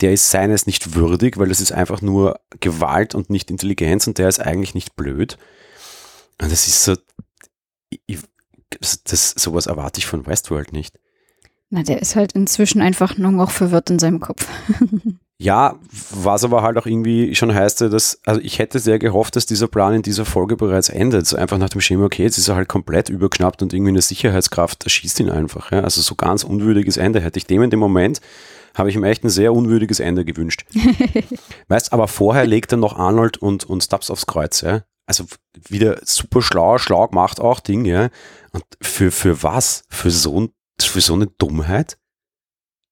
[0.00, 4.18] Der ist seines nicht würdig, weil das ist einfach nur Gewalt und nicht Intelligenz und
[4.18, 5.38] der ist eigentlich nicht blöd.
[6.40, 6.96] Und das ist so,
[8.06, 8.18] ich,
[9.04, 10.98] das, sowas erwarte ich von Westworld nicht.
[11.70, 14.48] Na, der ist halt inzwischen einfach nur noch verwirrt in seinem Kopf.
[15.42, 15.74] Ja,
[16.12, 19.66] was aber halt auch irgendwie schon heißt, dass, also ich hätte sehr gehofft, dass dieser
[19.66, 21.26] Plan in dieser Folge bereits endet.
[21.26, 24.02] So einfach nach dem Schema, okay, jetzt ist er halt komplett überknappt und irgendwie eine
[24.02, 25.72] Sicherheitskraft erschießt ihn einfach.
[25.72, 25.80] Ja?
[25.80, 27.20] Also so ganz unwürdiges Ende.
[27.20, 28.20] Hätte ich dem in dem Moment,
[28.76, 30.64] habe ich ihm echt ein sehr unwürdiges Ende gewünscht.
[31.66, 34.60] weißt, aber vorher legt er noch Arnold und, und Stubbs aufs Kreuz.
[34.60, 34.84] Ja?
[35.06, 35.24] Also
[35.68, 38.10] wieder super schlau, schlau gemacht auch Ding, ja.
[38.52, 39.82] Und für, für was?
[39.88, 40.50] Für so,
[40.80, 41.98] für so eine Dummheit?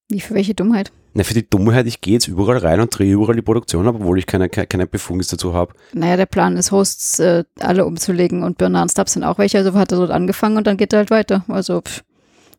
[0.08, 0.90] Wie für welche Dummheit?
[1.12, 3.96] Na, für die Dummheit, ich gehe jetzt überall rein und drehe überall die Produktion ab,
[3.98, 5.74] obwohl ich keine, keine Befugnis dazu habe.
[5.92, 9.72] Naja, der Plan ist, Hosts äh, alle umzulegen und und Stubbs sind auch welche, also
[9.74, 11.44] hat er dort angefangen und dann geht er halt weiter.
[11.48, 12.02] Also pff,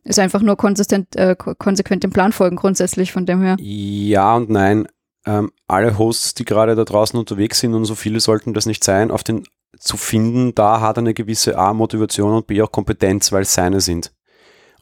[0.04, 3.56] ist einfach nur konsistent, äh, konsequent dem Plan folgen grundsätzlich von dem her.
[3.60, 4.86] Ja und nein.
[5.24, 8.82] Ähm, alle Hosts, die gerade da draußen unterwegs sind und so viele sollten das nicht
[8.82, 9.44] sein, auf den
[9.78, 13.54] zu finden, da hat er eine gewisse A Motivation und B auch Kompetenz, weil es
[13.54, 14.12] seine sind.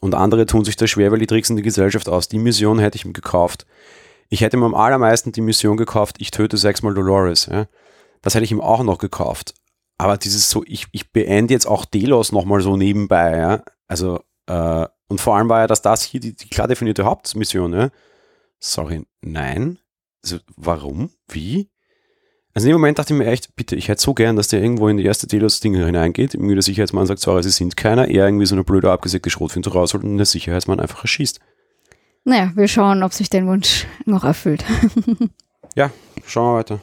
[0.01, 2.29] Und andere tun sich da schwer, weil die tricksen die Gesellschaft aus.
[2.29, 3.67] Die Mission hätte ich ihm gekauft.
[4.31, 7.47] Ich hätte ihm am allermeisten die Mission gekauft, ich töte sechsmal Dolores.
[7.47, 7.67] Ja.
[8.23, 9.55] Das hätte ich ihm auch noch gekauft.
[9.99, 13.37] Aber dieses so, ich, ich beende jetzt auch Delos nochmal so nebenbei.
[13.37, 13.63] Ja.
[13.87, 17.73] Also, äh, und vor allem war ja, dass das hier die, die klar definierte Hauptmission.
[17.75, 17.91] Ja.
[18.61, 19.79] Sorry, nein.
[20.23, 21.11] Also, warum?
[21.29, 21.71] Wie?
[22.61, 24.61] Also in dem Moment dachte ich mir echt, bitte, ich hätte so gern, dass der
[24.61, 28.27] irgendwo in die erste Delos-Ding hineingeht, irgendwie der Sicherheitsmann sagt, sorry, sie sind keiner, er
[28.27, 31.41] irgendwie so eine blöde abgesägte Schrotfinte rausholt und der Sicherheitsmann einfach erschießt.
[32.25, 34.63] Naja, wir schauen, ob sich dein Wunsch noch erfüllt.
[35.75, 35.91] ja,
[36.27, 36.81] schauen wir weiter.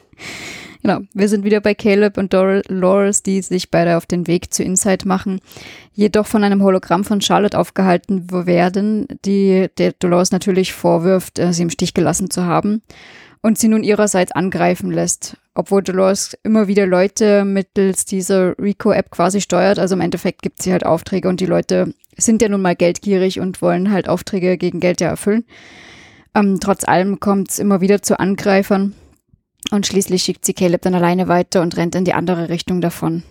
[0.82, 4.64] Genau, wir sind wieder bei Caleb und Dolores, die sich beide auf den Weg zu
[4.64, 5.40] Inside machen,
[5.92, 11.62] jedoch von einem Hologramm von Charlotte aufgehalten werden, die der Dolores natürlich vorwirft, äh, sie
[11.62, 12.82] im Stich gelassen zu haben
[13.42, 15.36] und sie nun ihrerseits angreifen lässt.
[15.58, 19.80] Obwohl Dolores immer wieder Leute mittels dieser Rico-App quasi steuert.
[19.80, 23.40] Also im Endeffekt gibt sie halt Aufträge und die Leute sind ja nun mal geldgierig
[23.40, 25.44] und wollen halt Aufträge gegen Geld ja erfüllen.
[26.32, 28.94] Ähm, trotz allem kommt es immer wieder zu Angreifern
[29.72, 33.24] und schließlich schickt sie Caleb dann alleine weiter und rennt in die andere Richtung davon.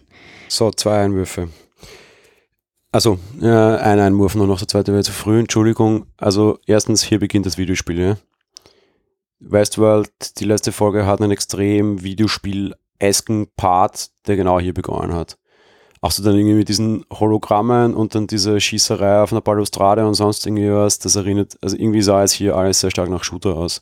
[0.49, 1.47] So, zwei Einwürfe.
[2.91, 6.07] Also, äh, ein Einwurf nur noch, der zweite wäre zu früh, Entschuldigung.
[6.17, 8.17] Also, erstens, hier beginnt das Videospiel, ja.
[9.39, 15.37] Westworld, die letzte Folge, hat einen extrem Videospiel-esken Part, der genau hier begonnen hat.
[16.01, 20.13] Auch so dann irgendwie mit diesen Hologrammen und dann diese Schießerei auf einer Balustrade und
[20.13, 23.55] sonst irgendwie was, das erinnert, also irgendwie sah es hier alles sehr stark nach Shooter
[23.55, 23.81] aus.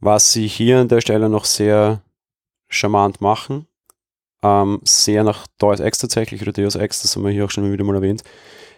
[0.00, 2.02] Was sie hier an der Stelle noch sehr
[2.68, 3.66] charmant machen,
[4.42, 7.70] ähm, sehr nach Deus Ex tatsächlich oder Deus Ex, das haben wir hier auch schon
[7.70, 8.22] wieder mal erwähnt,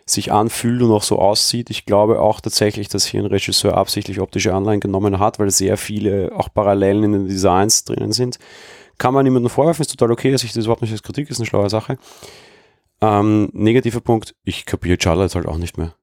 [0.06, 1.70] sich anfühlt und auch so aussieht.
[1.70, 5.76] Ich glaube auch tatsächlich, dass hier ein Regisseur absichtlich optische Anleihen genommen hat, weil sehr
[5.76, 8.38] viele auch Parallelen in den Designs drinnen sind.
[8.98, 11.38] Kann man niemandem vorwerfen, ist total okay, dass ich das überhaupt nicht als Kritik ist
[11.38, 11.98] eine schlaue Sache.
[13.00, 15.94] Ähm, negativer Punkt, ich kapiere Charlotte halt auch nicht mehr.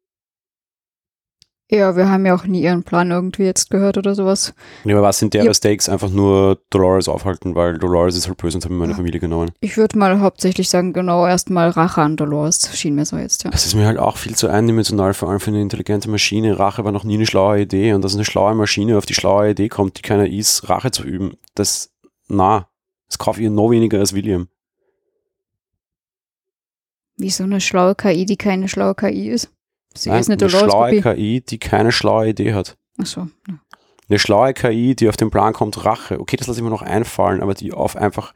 [1.72, 4.56] Ja, wir haben ja auch nie ihren Plan irgendwie jetzt gehört oder sowas.
[4.86, 5.54] Ja, aber was sind deren ja.
[5.54, 5.88] Stakes?
[5.88, 9.52] Einfach nur Dolores aufhalten, weil Dolores ist halt böse und hat mir meine Familie genommen.
[9.60, 13.52] Ich würde mal hauptsächlich sagen, genau, erstmal Rache an Dolores, schien mir so jetzt, ja.
[13.52, 16.58] Das ist mir halt auch viel zu eindimensional, vor allem für eine intelligente Maschine.
[16.58, 19.52] Rache war noch nie eine schlaue Idee und dass eine schlaue Maschine auf die schlaue
[19.52, 21.92] Idee kommt, die keiner ist, Rache zu üben, das,
[22.28, 22.68] na,
[23.08, 24.48] das kaufe ich noch weniger als William.
[27.16, 29.52] Wie so eine schlaue KI, die keine schlaue KI ist?
[29.94, 32.78] Sie Nein, ist eine, eine schlaue KI, die keine schlaue Idee hat.
[33.02, 33.22] Ach so.
[33.48, 33.60] Ja.
[34.10, 36.20] Eine schlaue KI, die auf den Plan kommt, Rache.
[36.20, 38.34] Okay, das lasse ich mir noch einfallen, aber die auf einfach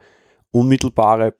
[0.52, 1.34] unmittelbare,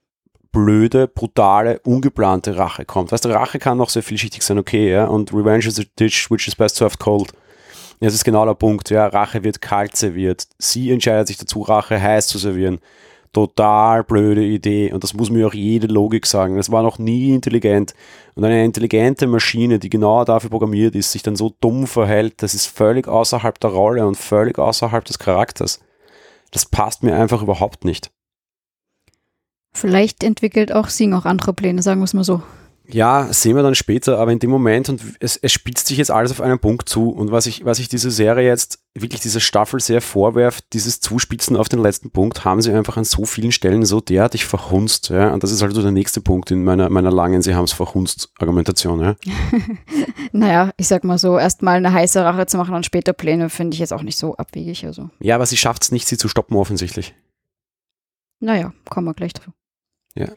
[0.51, 3.13] blöde, brutale, ungeplante Rache kommt.
[3.13, 5.07] Weißt du, Rache kann noch sehr vielschichtig sein, okay, ja.
[5.07, 7.33] Und Revenge is a dish which is best served cold.
[8.01, 9.07] Das ist genau der Punkt, ja.
[9.07, 10.47] Rache wird kalt serviert.
[10.59, 12.81] Sie entscheidet sich dazu, Rache heiß zu servieren.
[13.35, 16.57] Total blöde Idee und das muss mir auch jede Logik sagen.
[16.57, 17.95] Das war noch nie intelligent.
[18.35, 22.55] Und eine intelligente Maschine, die genau dafür programmiert ist, sich dann so dumm verhält, das
[22.55, 25.81] ist völlig außerhalb der Rolle und völlig außerhalb des Charakters.
[26.51, 28.11] Das passt mir einfach überhaupt nicht.
[29.77, 32.43] Vielleicht entwickelt auch Sing auch andere Pläne, sagen wir es mal so.
[32.87, 36.11] Ja, sehen wir dann später, aber in dem Moment und es, es spitzt sich jetzt
[36.11, 39.41] alles auf einen Punkt zu und was ich, was ich diese Serie jetzt wirklich dieser
[39.41, 43.53] Staffel sehr vorwerft, dieses Zuspitzen auf den letzten Punkt, haben sie einfach an so vielen
[43.53, 47.11] Stellen so derartig verhunzt, ja, und das ist also der nächste Punkt in meiner, meiner
[47.11, 49.17] langen, sie haben es verhunzt Argumentation, ja.
[50.33, 53.75] naja, ich sag mal so, erstmal eine heiße Rache zu machen und später Pläne finde
[53.75, 55.09] ich jetzt auch nicht so abwegig, also.
[55.21, 57.15] Ja, aber sie schafft es nicht, sie zu stoppen offensichtlich.
[58.41, 59.53] Naja, kommen wir gleich dazu.
[60.15, 60.29] Ja.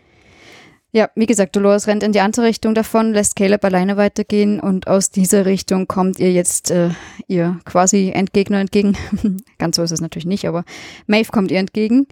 [0.93, 4.87] Ja, wie gesagt, Dolores rennt in die andere Richtung davon, lässt Caleb alleine weitergehen und
[4.87, 6.91] aus dieser Richtung kommt ihr jetzt äh,
[7.27, 8.95] ihr quasi Endgegner entgegen.
[9.57, 10.63] Ganz so ist es natürlich nicht, aber
[11.05, 12.07] Maeve kommt ihr entgegen.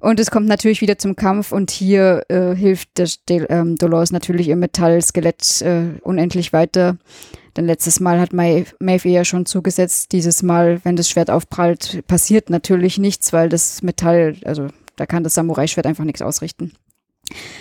[0.00, 4.12] Und es kommt natürlich wieder zum Kampf und hier äh, hilft der, der, ähm, Dolores
[4.12, 6.96] natürlich ihr Metallskelett äh, unendlich weiter.
[7.56, 10.12] Denn letztes Mal hat Maeve, Maeve ihr ja schon zugesetzt.
[10.12, 15.24] Dieses Mal, wenn das Schwert aufprallt, passiert natürlich nichts, weil das Metall, also da kann
[15.24, 16.72] das Samurai-Schwert einfach nichts ausrichten.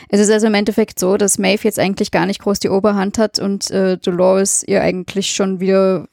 [0.10, 3.18] Es ist also im Endeffekt so, dass Maeve jetzt eigentlich gar nicht groß die Oberhand
[3.18, 6.08] hat und äh, Dolores ihr eigentlich schon wieder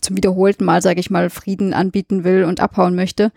[0.00, 3.32] zum wiederholten Mal, sage ich mal, Frieden anbieten will und abhauen möchte.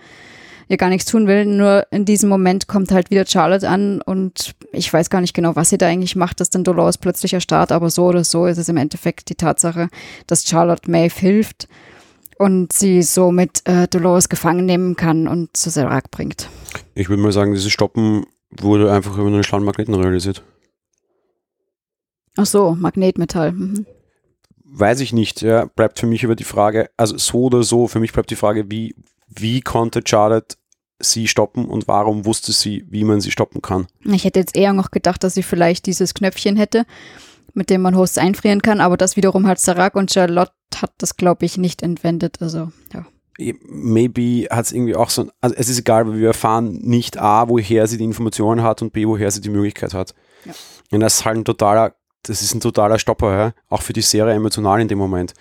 [0.70, 1.46] Ihr gar nichts tun will.
[1.46, 5.56] Nur in diesem Moment kommt halt wieder Charlotte an und ich weiß gar nicht genau,
[5.56, 8.58] was sie da eigentlich macht, dass dann Dolores plötzlich erstarrt, aber so oder so ist
[8.58, 9.90] es im Endeffekt die Tatsache,
[10.28, 11.68] dass Charlotte Maeve hilft
[12.38, 16.50] und sie somit äh, Dolores gefangen nehmen kann und zu Serac bringt.
[16.96, 18.26] Ich würde mal sagen, dieses Stoppen
[18.60, 20.44] wurde einfach über einen schlauen Magneten realisiert.
[22.36, 23.52] Ach so, Magnetmetall.
[23.52, 23.86] Mhm.
[24.66, 28.00] Weiß ich nicht, ja, bleibt für mich über die Frage, also so oder so, für
[28.00, 28.96] mich bleibt die Frage, wie,
[29.28, 30.56] wie konnte Charlotte
[31.00, 33.88] sie stoppen und warum wusste sie, wie man sie stoppen kann?
[34.04, 36.86] Ich hätte jetzt eher noch gedacht, dass sie vielleicht dieses Knöpfchen hätte,
[37.54, 41.18] mit dem man Hosts einfrieren kann, aber das wiederum hat Sarak und Charlotte hat das,
[41.18, 42.42] glaube ich, nicht entwendet.
[42.42, 43.06] Also, ja
[43.38, 47.50] maybe hat es irgendwie auch so, also es ist egal, weil wir erfahren nicht A,
[47.50, 50.14] woher sie die Informationen hat und B, woher sie die Möglichkeit hat.
[50.46, 50.54] Ja.
[50.92, 53.54] Und das ist halt ein totaler, das ist ein totaler Stopper, ja?
[53.70, 55.34] auch für die Serie emotional in dem Moment.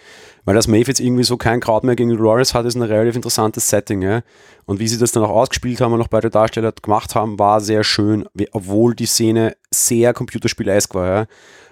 [0.44, 3.14] Weil das Maeve jetzt irgendwie so kein Kraut mehr gegen Dolores hat, ist ein relativ
[3.14, 4.02] interessantes Setting.
[4.02, 4.22] Ja?
[4.64, 7.60] Und wie sie das dann auch ausgespielt haben und auch beide Darsteller gemacht haben, war
[7.60, 11.06] sehr schön, obwohl die Szene sehr computerspielesk war.
[11.06, 11.26] Ja?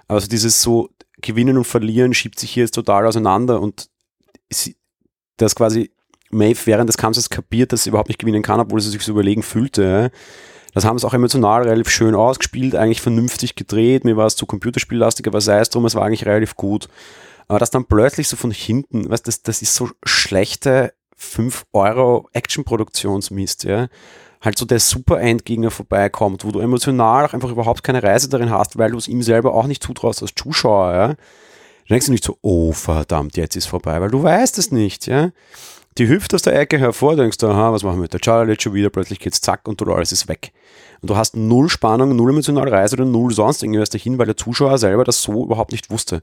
[0.06, 3.88] Also dieses so Gewinnen und Verlieren schiebt sich hier jetzt total auseinander und
[5.36, 5.90] das quasi
[6.30, 9.12] Maeve während des Kampfes kapiert, dass sie überhaupt nicht gewinnen kann, obwohl sie sich so
[9.12, 10.10] überlegen fühlte.
[10.72, 14.04] Das haben sie auch emotional relativ schön ausgespielt, eigentlich vernünftig gedreht.
[14.04, 16.88] Mir war es zu computerspiellastig, aber sei es drum, es war eigentlich relativ gut.
[17.48, 22.28] Aber das dann plötzlich so von hinten, weißt, das, das ist so schlechte 5 Euro
[22.32, 23.88] Action-Produktionsmist, ja.
[24.40, 28.78] Halt so der Super-Endgegner vorbeikommt, wo du emotional auch einfach überhaupt keine Reise darin hast,
[28.78, 31.06] weil du es ihm selber auch nicht zutraust als Zuschauer, ja.
[31.08, 31.16] Dann
[31.96, 35.32] denkst du nicht so, oh verdammt, jetzt ist vorbei, weil du weißt es nicht, ja
[35.98, 38.62] die hüpft aus der Ecke hervor, denkst du, aha, was machen wir mit der Charlotte
[38.62, 40.52] schon wieder, plötzlich geht's zack und du alles ist weg.
[41.00, 44.36] Und du hast null Spannung, null emotionale Reise oder null sonst irgendwas dahin, weil der
[44.36, 46.22] Zuschauer selber das so überhaupt nicht wusste.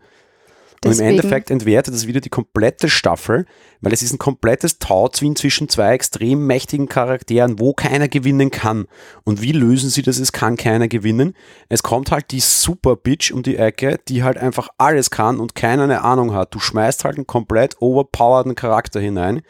[0.84, 1.08] Deswegen.
[1.08, 3.46] Und im Endeffekt entwertet es wieder die komplette Staffel,
[3.82, 8.86] weil es ist ein komplettes Tauzwien zwischen zwei extrem mächtigen Charakteren, wo keiner gewinnen kann.
[9.24, 10.20] Und wie lösen sie das?
[10.20, 11.34] Es kann keiner gewinnen.
[11.70, 15.56] Es kommt halt die Super Bitch um die Ecke, die halt einfach alles kann und
[15.56, 16.54] keiner eine Ahnung hat.
[16.54, 19.42] Du schmeißt halt einen komplett overpowerten Charakter hinein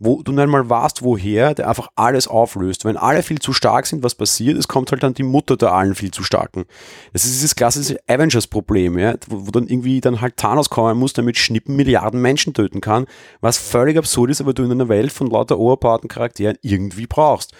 [0.00, 2.86] wo du nicht mal weißt, woher, der einfach alles auflöst.
[2.86, 4.56] Wenn alle viel zu stark sind, was passiert?
[4.56, 6.64] Es kommt halt dann die Mutter der allen viel zu starken.
[7.12, 11.12] Das ist dieses klassische Avengers-Problem, ja, wo, wo, dann irgendwie dann halt Thanos kommen muss,
[11.12, 13.04] damit Schnippen Milliarden Menschen töten kann,
[13.42, 17.52] was völlig absurd ist, aber du in einer Welt von lauter overpowerten Charakteren irgendwie brauchst.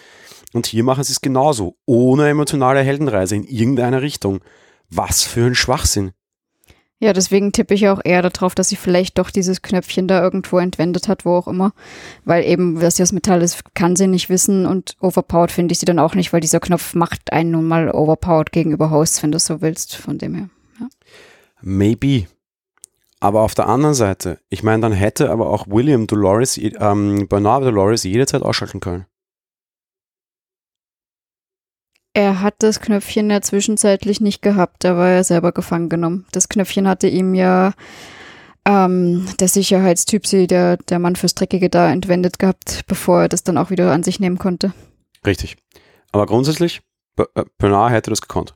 [0.51, 4.39] Und hier machen sie es genauso, ohne emotionale Heldenreise in irgendeiner Richtung.
[4.89, 6.11] Was für ein Schwachsinn.
[7.03, 10.59] Ja, deswegen tippe ich auch eher darauf, dass sie vielleicht doch dieses Knöpfchen da irgendwo
[10.59, 11.73] entwendet hat, wo auch immer.
[12.25, 15.87] Weil eben, was das Metall ist, kann sie nicht wissen und overpowered finde ich sie
[15.87, 19.37] dann auch nicht, weil dieser Knopf macht einen nun mal overpowered gegenüber Hosts, wenn du
[19.37, 20.49] es so willst, von dem her.
[20.79, 20.89] Ja.
[21.61, 22.27] Maybe.
[23.19, 27.63] Aber auf der anderen Seite, ich meine, dann hätte aber auch William Dolores, ähm, Bernard
[27.63, 29.07] Dolores jederzeit ausschalten können.
[32.13, 36.25] Er hat das Knöpfchen ja zwischenzeitlich nicht gehabt, da war er selber gefangen genommen.
[36.31, 37.73] Das Knöpfchen hatte ihm ja
[38.65, 43.43] ähm, der Sicherheitstyp, sie, der, der Mann fürs Dreckige da entwendet gehabt, bevor er das
[43.43, 44.73] dann auch wieder an sich nehmen konnte.
[45.25, 45.55] Richtig.
[46.11, 46.81] Aber grundsätzlich,
[47.17, 48.55] äh, Bernard hätte das gekonnt.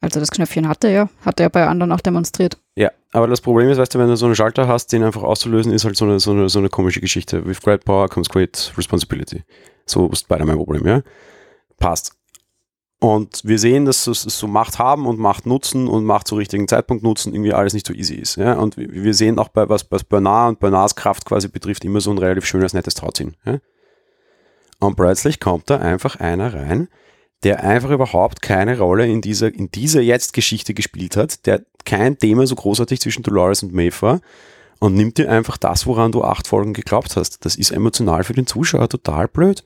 [0.00, 2.58] Also das Knöpfchen hatte er ja, hat er bei anderen auch demonstriert.
[2.74, 5.22] Ja, aber das Problem ist, weißt du, wenn du so einen Schalter hast, den einfach
[5.22, 7.46] auszulösen, ist halt so eine, so eine, so eine komische Geschichte.
[7.46, 9.44] With great power comes great responsibility.
[9.86, 11.02] So ist beide mein Problem, ja.
[11.78, 12.16] Passt.
[13.02, 16.68] Und wir sehen, dass es so Macht haben und Macht nutzen und Macht zu richtigen
[16.68, 18.36] Zeitpunkt nutzen irgendwie alles nicht so easy ist.
[18.36, 18.52] Ja?
[18.52, 22.12] Und wir sehen auch bei was, was Bernard und Bernards Kraft quasi betrifft, immer so
[22.12, 23.34] ein relativ schönes, nettes Trauziehen.
[23.44, 23.58] Ja?
[24.78, 26.86] Und plötzlich kommt da einfach einer rein,
[27.42, 32.18] der einfach überhaupt keine Rolle in dieser, in dieser jetzt Geschichte gespielt hat, der kein
[32.18, 34.20] Thema so großartig zwischen Dolores und Maeve war
[34.78, 37.44] und nimmt dir einfach das, woran du acht Folgen geglaubt hast.
[37.44, 39.64] Das ist emotional für den Zuschauer total blöd.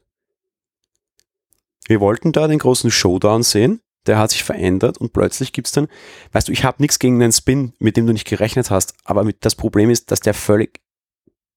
[1.89, 5.89] Wir wollten da den großen Showdown sehen, der hat sich verändert und plötzlich gibt's dann,
[6.33, 9.25] weißt du, ich habe nichts gegen den Spin, mit dem du nicht gerechnet hast, aber
[9.25, 10.81] mit, das Problem ist, dass der völlig,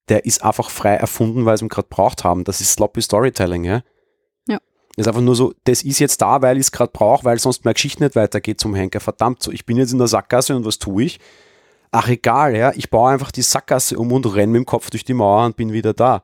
[0.10, 2.44] der ist einfach frei erfunden, weil sie ihn gerade braucht haben.
[2.44, 3.84] Das ist sloppy Storytelling, ja.
[4.48, 4.60] Ja.
[4.96, 7.40] Das ist einfach nur so, das ist jetzt da, weil ich es gerade brauche, weil
[7.40, 9.00] sonst meine Geschichte nicht weitergeht zum Henker.
[9.00, 11.20] Verdammt, so, ich bin jetzt in der Sackgasse und was tue ich?
[11.92, 15.04] Ach egal, ja, ich baue einfach die Sackgasse um und renne mit dem Kopf durch
[15.04, 16.24] die Mauer und bin wieder da.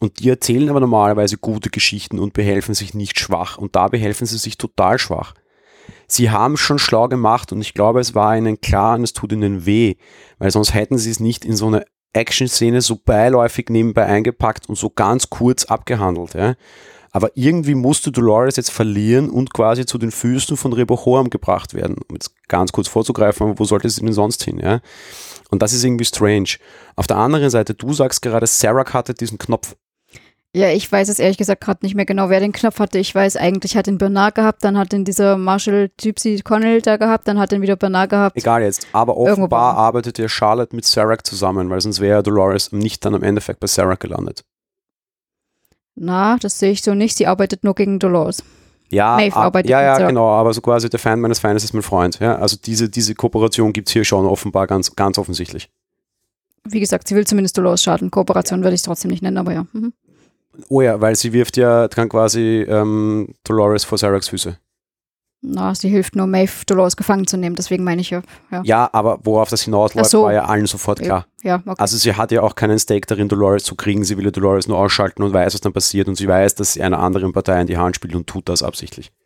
[0.00, 3.58] Und die erzählen aber normalerweise gute Geschichten und behelfen sich nicht schwach.
[3.58, 5.34] Und da behelfen sie sich total schwach.
[6.06, 9.32] Sie haben schon schlau gemacht und ich glaube, es war ihnen klar und es tut
[9.32, 9.94] ihnen weh,
[10.38, 14.76] weil sonst hätten sie es nicht in so eine Action-Szene so beiläufig nebenbei eingepackt und
[14.76, 16.34] so ganz kurz abgehandelt.
[16.34, 16.54] Ja.
[17.12, 21.96] Aber irgendwie musste Dolores jetzt verlieren und quasi zu den Füßen von Rebohoam gebracht werden.
[22.08, 24.58] Um jetzt ganz kurz vorzugreifen, aber wo sollte sie denn sonst hin?
[24.58, 24.80] Ja?
[25.50, 26.56] Und das ist irgendwie strange.
[26.94, 29.74] Auf der anderen Seite, du sagst gerade, Sarah hatte diesen Knopf.
[30.52, 32.98] Ja, ich weiß es ehrlich gesagt gerade nicht mehr genau, wer den Knopf hatte.
[32.98, 36.96] Ich weiß, eigentlich hat ihn Bernard gehabt, dann hat ihn dieser Marshall Gypsy Connell da
[36.96, 38.36] gehabt, dann hat ihn wieder Bernard gehabt.
[38.36, 43.04] Egal jetzt, aber offenbar arbeitet ja Charlotte mit Sarah zusammen, weil sonst wäre Dolores nicht
[43.04, 44.44] dann im Endeffekt bei Sarah gelandet.
[45.94, 47.16] Na, das sehe ich so nicht.
[47.16, 48.42] Sie arbeitet nur gegen Dolores.
[48.88, 51.82] Ja, Maeve arbeitet ja, ja, genau, aber so quasi der Fan meines Feindes ist mein
[51.82, 52.18] Freund.
[52.18, 52.36] Ja?
[52.36, 55.70] Also diese, diese Kooperation gibt es hier schon offenbar ganz, ganz offensichtlich.
[56.64, 58.10] Wie gesagt, sie will zumindest Dolores schaden.
[58.10, 59.66] Kooperation würde ich es trotzdem nicht nennen, aber ja.
[59.72, 59.92] Mhm.
[60.68, 64.56] Oh ja, weil sie wirft ja dann quasi ähm, Dolores vor Saraks Füße.
[65.42, 68.20] Na, sie hilft nur Maeve, Dolores gefangen zu nehmen, deswegen meine ich ja.
[68.50, 70.24] Ja, ja aber worauf das hinausläuft, so.
[70.24, 71.26] war ja allen sofort klar.
[71.42, 71.76] Ja, okay.
[71.78, 74.04] Also sie hat ja auch keinen Stake darin, Dolores zu kriegen.
[74.04, 76.08] Sie will ja Dolores nur ausschalten und weiß, was dann passiert.
[76.08, 78.62] Und sie weiß, dass sie einer anderen Partei in die Hand spielt und tut das
[78.62, 79.12] absichtlich.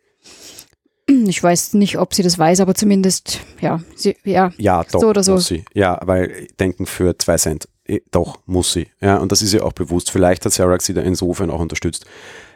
[1.27, 5.09] Ich weiß nicht, ob sie das weiß, aber zumindest, ja, sie, ja, ja doch, so
[5.09, 5.37] oder so.
[5.37, 5.63] Sie.
[5.71, 7.67] Ja, weil denken für zwei Cent.
[7.87, 8.87] Eh, doch, muss sie.
[8.99, 10.09] Ja, und das ist ja auch bewusst.
[10.09, 12.05] Vielleicht hat Sarah sie da insofern auch unterstützt.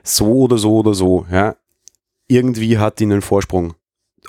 [0.04, 1.56] So oder so oder so, ja.
[2.28, 3.76] Irgendwie hat die einen Vorsprung.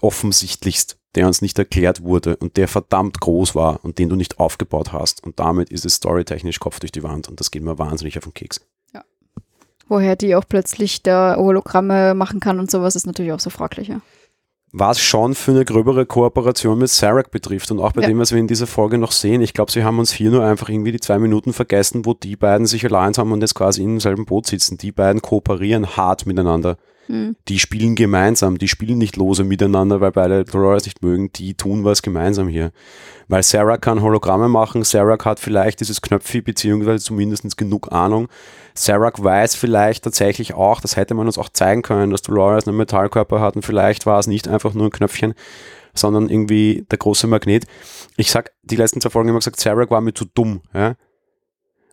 [0.02, 4.38] Offensichtlichst, der uns nicht erklärt wurde und der verdammt groß war und den du nicht
[4.38, 5.22] aufgebaut hast.
[5.24, 8.24] Und damit ist es storytechnisch Kopf durch die Wand und das geht mir wahnsinnig auf
[8.24, 8.60] den Keks.
[8.94, 9.04] Ja.
[9.88, 13.88] Woher die auch plötzlich da Hologramme machen kann und sowas ist natürlich auch so fraglich,
[13.88, 14.00] ja
[14.72, 18.08] was schon für eine gröbere Kooperation mit Sarek betrifft und auch bei ja.
[18.08, 19.42] dem, was wir in dieser Folge noch sehen.
[19.42, 22.36] Ich glaube, sie haben uns hier nur einfach irgendwie die zwei Minuten vergessen, wo die
[22.36, 24.78] beiden sich allein haben und jetzt quasi in demselben Boot sitzen.
[24.78, 26.76] Die beiden kooperieren hart miteinander.
[27.10, 27.34] Mhm.
[27.48, 31.84] Die spielen gemeinsam, die spielen nicht lose miteinander, weil beide Dolores nicht mögen, die tun
[31.84, 32.70] was gemeinsam hier.
[33.26, 38.28] Weil Sarah kann Hologramme machen, Sarah hat vielleicht dieses Knöpfi, beziehungsweise zumindest genug Ahnung.
[38.74, 42.76] Sarah weiß vielleicht tatsächlich auch, das hätte man uns auch zeigen können, dass Dolores einen
[42.76, 45.34] Metallkörper hat und vielleicht war es nicht einfach nur ein Knöpfchen,
[45.94, 47.64] sondern irgendwie der große Magnet.
[48.16, 50.60] Ich sag, die letzten zwei Folgen immer gesagt, Sarah war mir zu dumm.
[50.72, 50.94] Ja?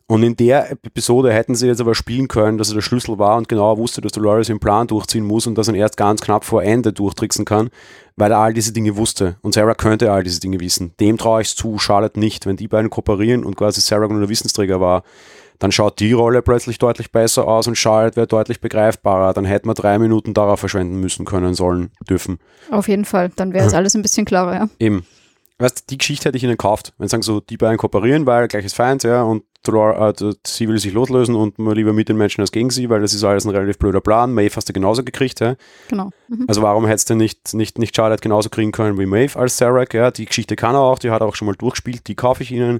[0.09, 3.35] Und in der Episode hätten sie jetzt aber spielen können, dass er der Schlüssel war
[3.35, 6.45] und genau wusste, dass Dolores den Plan durchziehen muss und dass er erst ganz knapp
[6.45, 7.69] vor Ende durchtricksen kann,
[8.15, 9.35] weil er all diese Dinge wusste.
[9.41, 10.93] Und Sarah könnte all diese Dinge wissen.
[11.01, 12.45] Dem traue ich es zu, Charlotte nicht.
[12.45, 15.03] Wenn die beiden kooperieren und quasi Sarah nur der Wissensträger war,
[15.59, 19.33] dann schaut die Rolle plötzlich deutlich besser aus und Charlotte wäre deutlich begreifbarer.
[19.33, 22.39] Dann hätten wir drei Minuten darauf verschwenden müssen können, sollen, dürfen.
[22.71, 23.29] Auf jeden Fall.
[23.35, 24.69] Dann wäre es alles ein bisschen klarer, ja.
[24.79, 25.05] Eben
[25.59, 26.93] weißt, die Geschichte hätte ich ihnen gekauft.
[26.97, 29.43] Wenn sie sagen so, die beiden kooperieren, weil gleiches Feind, ja, und
[30.45, 33.13] sie will sich loslösen und man lieber mit den Menschen als gegen sie, weil das
[33.13, 34.33] ist alles ein relativ blöder Plan.
[34.33, 35.55] Maeve hast du genauso gekriegt, ja.
[35.89, 36.11] Genau.
[36.27, 36.45] Mhm.
[36.47, 39.85] Also warum hättest du nicht, nicht, nicht Charlotte genauso kriegen können wie Maeve als Sarah,
[39.91, 40.11] ja.
[40.11, 42.51] Die Geschichte kann er auch, die hat er auch schon mal durchgespielt, die kaufe ich
[42.51, 42.79] ihnen.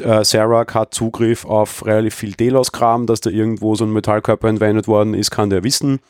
[0.00, 4.88] Äh, Sarah hat Zugriff auf relativ viel Delos-Kram, dass da irgendwo so ein Metallkörper entwendet
[4.88, 6.00] worden ist, kann der wissen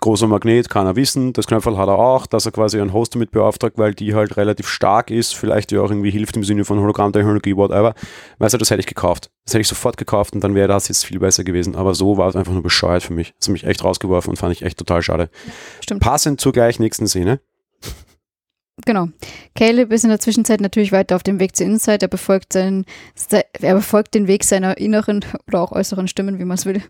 [0.00, 1.32] großer Magnet, kann er wissen.
[1.32, 4.36] Das Knöpfel hat er auch, dass er quasi einen Host damit beauftragt, weil die halt
[4.36, 7.94] relativ stark ist, vielleicht ja auch irgendwie hilft im Sinne von Hologrammtechnologie, whatever.
[8.38, 9.30] Weißt du, das hätte ich gekauft.
[9.44, 11.74] Das hätte ich sofort gekauft und dann wäre das jetzt viel besser gewesen.
[11.76, 13.34] Aber so war es einfach nur bescheuert für mich.
[13.38, 15.30] Das hat mich echt rausgeworfen und fand ich echt total schade.
[15.80, 16.02] Stimmt.
[16.02, 17.40] Passend zur gleich nächsten Szene.
[18.84, 19.08] Genau.
[19.54, 22.02] Caleb ist in der Zwischenzeit natürlich weiter auf dem Weg zu Insight.
[22.02, 22.84] Er befolgt, seinen,
[23.30, 26.82] er befolgt den Weg seiner inneren oder auch äußeren Stimmen, wie man es will.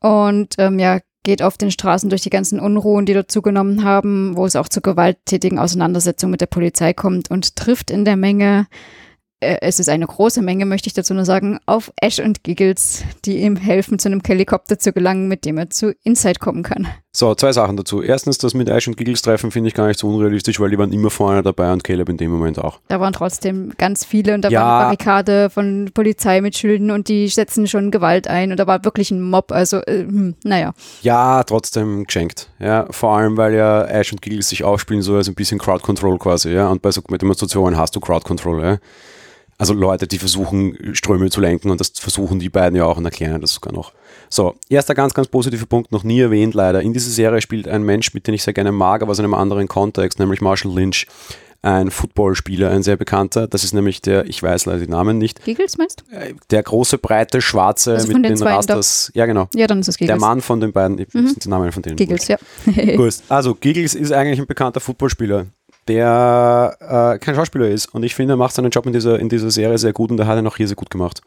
[0.00, 4.36] Und ähm, ja, geht auf den Straßen durch die ganzen Unruhen, die dort zugenommen haben,
[4.36, 8.68] wo es auch zu gewalttätigen Auseinandersetzungen mit der Polizei kommt und trifft in der Menge,
[9.40, 13.02] äh, es ist eine große Menge, möchte ich dazu nur sagen, auf Ash und Giggles,
[13.24, 16.86] die ihm helfen, zu einem Helikopter zu gelangen, mit dem er zu Inside kommen kann.
[17.16, 18.02] So, zwei Sachen dazu.
[18.02, 20.78] Erstens, das mit Ash und Giggles treffen finde ich gar nicht so unrealistisch, weil die
[20.78, 22.80] waren immer vorne dabei und Caleb in dem Moment auch.
[22.88, 24.60] Da waren trotzdem ganz viele und da Ja.
[24.60, 28.66] war eine Barrikade von Polizei mit Schilden und die setzen schon Gewalt ein und da
[28.66, 29.52] war wirklich ein Mob.
[29.52, 30.74] Also, äh, hm, naja.
[31.02, 32.50] Ja, trotzdem geschenkt.
[32.58, 35.84] Ja, vor allem, weil ja Ash und Giggles sich aufspielen, so als ein bisschen Crowd
[35.84, 36.66] Control quasi, ja.
[36.68, 38.78] Und bei so Demonstrationen hast du Crowd Control, ja.
[39.64, 43.04] Also Leute, die versuchen, Ströme zu lenken und das versuchen die beiden ja auch und
[43.06, 43.92] erklären das sogar noch.
[44.28, 46.82] So, erster ganz, ganz positiver Punkt, noch nie erwähnt leider.
[46.82, 49.32] In dieser Serie spielt ein Mensch, mit dem ich sehr gerne mag, aber aus einem
[49.34, 51.06] anderen Kontext, nämlich Marshall Lynch.
[51.62, 53.46] Ein Footballspieler, ein sehr bekannter.
[53.48, 56.14] Das ist nämlich der, ich weiß leider den Namen nicht, Giggles meinst du?
[56.14, 59.10] äh, der große, breite, schwarze Also mit den den Rasters.
[59.14, 59.48] Ja, genau.
[59.54, 60.20] Ja, dann ist es Der Giggles.
[60.20, 61.26] Mann von den beiden, ich Mhm.
[61.28, 61.96] sind die Namen von denen.
[61.96, 62.36] Giggles, ja.
[62.96, 63.14] Gut.
[63.30, 65.46] Also Giggles ist eigentlich ein bekannter Footballspieler,
[65.88, 66.76] der
[67.14, 67.86] äh, kein Schauspieler ist.
[67.94, 70.18] Und ich finde, er macht seinen Job in dieser, in dieser Serie sehr gut und
[70.18, 71.20] er hat ihn auch hier sehr gut gemacht.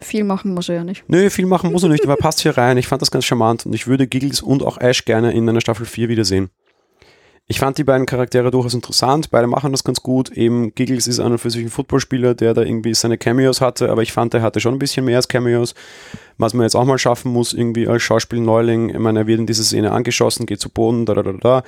[0.00, 1.04] Viel machen muss er ja nicht.
[1.08, 2.76] Nö, viel machen muss er nicht, aber er passt hier rein.
[2.76, 5.60] Ich fand das ganz charmant und ich würde Giggles und auch Ash gerne in einer
[5.60, 6.50] Staffel 4 wiedersehen.
[7.46, 10.30] Ich fand die beiden Charaktere durchaus interessant, beide machen das ganz gut.
[10.30, 13.90] Eben Giggles ist an und für sich ein Footballspieler, der da irgendwie seine Cameos hatte,
[13.90, 15.74] aber ich fand, er hatte schon ein bisschen mehr als Cameos,
[16.38, 18.88] was man jetzt auch mal schaffen muss, irgendwie als Schauspiel-Neuling.
[18.90, 21.62] Ich meine, er wird in dieser Szene angeschossen, geht zu Boden, da, da, da, da.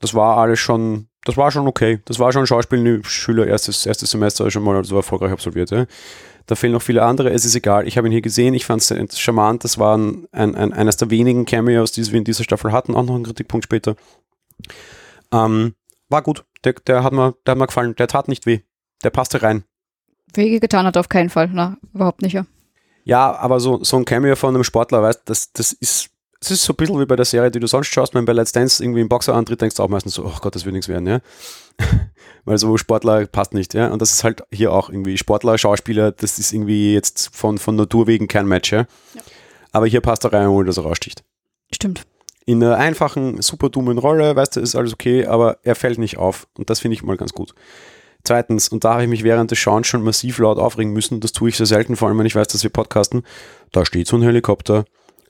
[0.00, 2.00] Das war alles schon, das war schon okay.
[2.04, 5.70] Das war schon Schauspielschüler, erstes, erstes Semester schon mal so erfolgreich absolviert.
[5.70, 5.86] Ja.
[6.46, 7.88] Da fehlen noch viele andere, es ist egal.
[7.88, 9.64] Ich habe ihn hier gesehen, ich fand es charmant.
[9.64, 12.94] Das war ein, ein, ein, eines der wenigen Cameos, die wir in dieser Staffel hatten.
[12.94, 13.96] Auch noch ein Kritikpunkt später.
[15.32, 15.74] Ähm,
[16.08, 16.44] war gut.
[16.64, 17.96] Der, der, hat mir, der hat mir gefallen.
[17.96, 18.60] Der tat nicht weh.
[19.02, 19.64] Der passte rein.
[20.32, 21.50] Wege getan hat auf keinen Fall.
[21.52, 22.46] Na, überhaupt nicht, ja.
[23.02, 26.10] Ja, aber so, so ein Cameo von einem Sportler, weißt das, das ist.
[26.40, 28.32] Es ist so ein bisschen wie bei der Serie, die du sonst schaust, wenn bei
[28.32, 30.74] Let's Dance irgendwie ein Boxer antritt, denkst du auch meistens so, oh Gott, das wird
[30.74, 31.20] nichts werden, ja.
[32.44, 33.88] Weil so Sportler passt nicht, ja.
[33.88, 37.76] Und das ist halt hier auch irgendwie Sportler, Schauspieler, das ist irgendwie jetzt von, von
[37.76, 38.86] Natur wegen kein Match, ja.
[39.14, 39.22] Ja.
[39.72, 41.22] Aber hier passt er rein, ohne dass er raussticht.
[41.74, 42.02] Stimmt.
[42.44, 46.16] In einer einfachen, super dummen Rolle, weißt du, ist alles okay, aber er fällt nicht
[46.16, 46.46] auf.
[46.56, 47.54] Und das finde ich mal ganz gut.
[48.26, 51.32] Zweitens, und da habe ich mich während des Schauens schon massiv laut aufregen müssen, das
[51.32, 53.22] tue ich sehr selten, vor allem wenn ich weiß, dass wir podcasten,
[53.72, 54.84] da steht so ein Helikopter,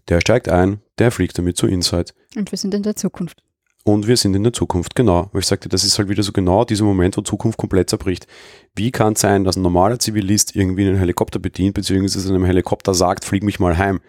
[0.09, 2.13] der steigt ein, der fliegt damit zu Inside.
[2.37, 3.43] Und wir sind in der Zukunft.
[3.85, 5.29] Und wir sind in der Zukunft, genau.
[5.33, 8.27] Weil ich sagte, das ist halt wieder so genau dieser Moment, wo Zukunft komplett zerbricht.
[8.75, 12.95] Wie kann es sein, dass ein normaler Zivilist irgendwie einen Helikopter bedient, beziehungsweise einem Helikopter
[12.95, 14.01] sagt, flieg mich mal heim?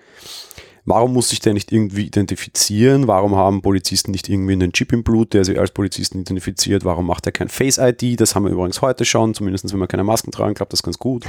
[0.85, 3.07] Warum muss sich der nicht irgendwie identifizieren?
[3.07, 6.83] Warum haben Polizisten nicht irgendwie einen Chip im Blut, der sie als Polizisten identifiziert?
[6.83, 8.19] Warum macht er kein Face-ID?
[8.19, 10.97] Das haben wir übrigens heute schon, zumindest wenn wir keine Masken tragen, klappt das ganz
[10.97, 11.25] gut.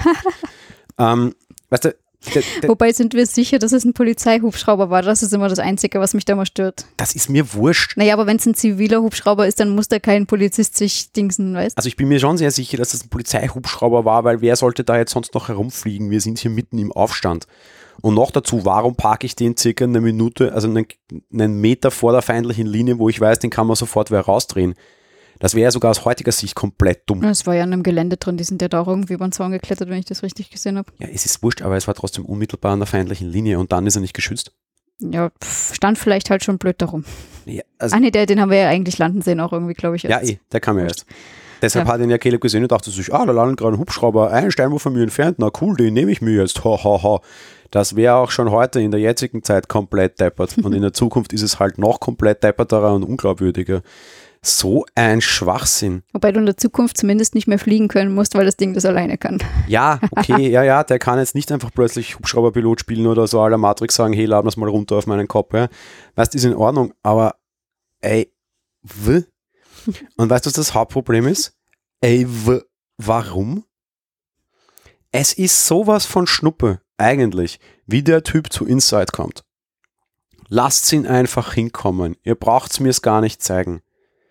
[0.99, 1.35] ähm,
[1.69, 1.97] weißt du,
[2.35, 5.03] der, der, Wobei sind wir sicher, dass es ein Polizeihubschrauber war.
[5.03, 6.85] Das ist immer das Einzige, was mich da mal stört.
[6.97, 7.97] das ist mir wurscht.
[7.97, 11.55] Naja, aber wenn es ein ziviler Hubschrauber ist, dann muss da kein Polizist sich dingsen,
[11.55, 14.57] weißt Also ich bin mir schon sehr sicher, dass das ein Polizeihubschrauber war, weil wer
[14.57, 16.11] sollte da jetzt sonst noch herumfliegen?
[16.11, 17.47] Wir sind hier mitten im Aufstand.
[18.01, 20.87] Und noch dazu, warum parke ich den circa eine Minute, also einen,
[21.33, 24.75] einen Meter vor der feindlichen Linie, wo ich weiß, den kann man sofort wieder rausdrehen?
[25.41, 27.23] Das wäre sogar aus heutiger Sicht komplett dumm.
[27.25, 29.33] Es war ja an einem Gelände drin, die sind ja da auch irgendwie über den
[29.33, 30.91] Zaun geklettert, wenn ich das richtig gesehen habe.
[30.99, 33.87] Ja, es ist wurscht, aber es war trotzdem unmittelbar an der feindlichen Linie und dann
[33.87, 34.53] ist er nicht geschützt.
[35.01, 37.05] Ja, pff, stand vielleicht halt schon blöd darum.
[37.45, 39.95] Ja, also, Ah nee, der, den haben wir ja eigentlich landen sehen, auch irgendwie, glaube
[39.97, 40.03] ich.
[40.03, 40.31] ja erst.
[40.33, 41.07] eh, der kam ja erst.
[41.63, 41.93] Deshalb Ja.
[41.95, 44.51] hat ihn ja Caleb gesehen und dachte sich, ah, da landet gerade ein Hubschrauber, einen
[44.51, 47.21] Steinwurf von mir entfernt, na cool, den nehme ich mir jetzt, ha, ha, ha.
[47.71, 51.33] Das wäre auch schon heute in der jetzigen Zeit komplett deppert und in der Zukunft
[51.33, 53.83] ist es halt noch komplett depperter und unglaubwürdiger.
[54.43, 56.03] So ein Schwachsinn.
[56.13, 58.85] Wobei du in der Zukunft zumindest nicht mehr fliegen können musst, weil das Ding das
[58.85, 59.43] alleine kann.
[59.67, 63.59] Ja, okay, ja, ja, der kann jetzt nicht einfach plötzlich Hubschrauberpilot spielen oder so aller
[63.59, 65.55] Matrix sagen, hey, laden das mal runter auf meinen Kopf.
[65.55, 65.69] Ja.
[66.15, 67.37] Weißt, ist in Ordnung, aber
[68.01, 68.33] ey,
[68.83, 69.23] w?
[70.17, 71.55] Und weißt du, was das Hauptproblem ist?
[72.01, 72.61] Ey, w,
[72.97, 73.65] warum?
[75.11, 79.45] Es ist sowas von Schnuppe, eigentlich, wie der Typ zu Inside kommt.
[80.49, 82.17] Lasst ihn einfach hinkommen.
[82.23, 83.83] Ihr braucht's mir's gar nicht zeigen.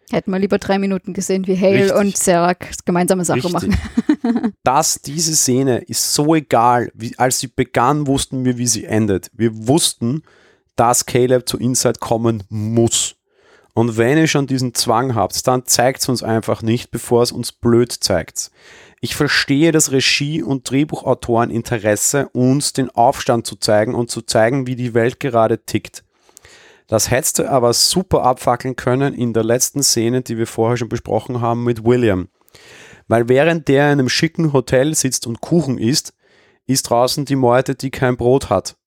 [0.10, 1.96] Hätten wir lieber drei Minuten gesehen, wie Hale Richtig.
[1.96, 3.52] und Serac gemeinsame Sache Richtig.
[3.54, 4.54] machen.
[4.64, 6.92] dass diese Szene ist so egal.
[6.94, 9.30] Wie, als sie begann, wussten wir, wie sie endet.
[9.34, 10.24] Wir wussten,
[10.76, 13.16] dass Caleb zu Inside kommen muss.
[13.74, 17.32] Und wenn ihr schon diesen Zwang habt, dann zeigt es uns einfach nicht, bevor es
[17.32, 18.50] uns blöd zeigt.
[19.02, 24.66] Ich verstehe das Regie- und Drehbuchautoren Interesse, uns den Aufstand zu zeigen und zu zeigen,
[24.66, 26.04] wie die Welt gerade tickt.
[26.88, 30.90] Das hättest du aber super abfackeln können in der letzten Szene, die wir vorher schon
[30.90, 32.30] besprochen haben mit William.
[33.08, 36.14] Weil während der in einem schicken Hotel sitzt und Kuchen isst,
[36.66, 38.78] ist draußen die Meute, die kein Brot hat.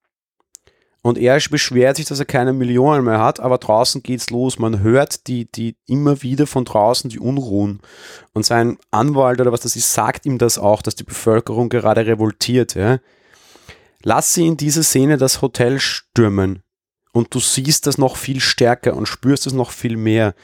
[1.03, 4.59] Und er beschwert sich, dass er keine Millionen mehr hat, aber draußen geht's los.
[4.59, 7.81] Man hört die, die immer wieder von draußen die Unruhen.
[8.35, 12.05] Und sein Anwalt oder was das ist, sagt ihm das auch, dass die Bevölkerung gerade
[12.05, 12.75] revoltiert.
[12.75, 12.99] Ja?
[14.03, 16.63] Lass sie in dieser Szene das Hotel stürmen.
[17.13, 20.35] Und du siehst das noch viel stärker und spürst es noch viel mehr.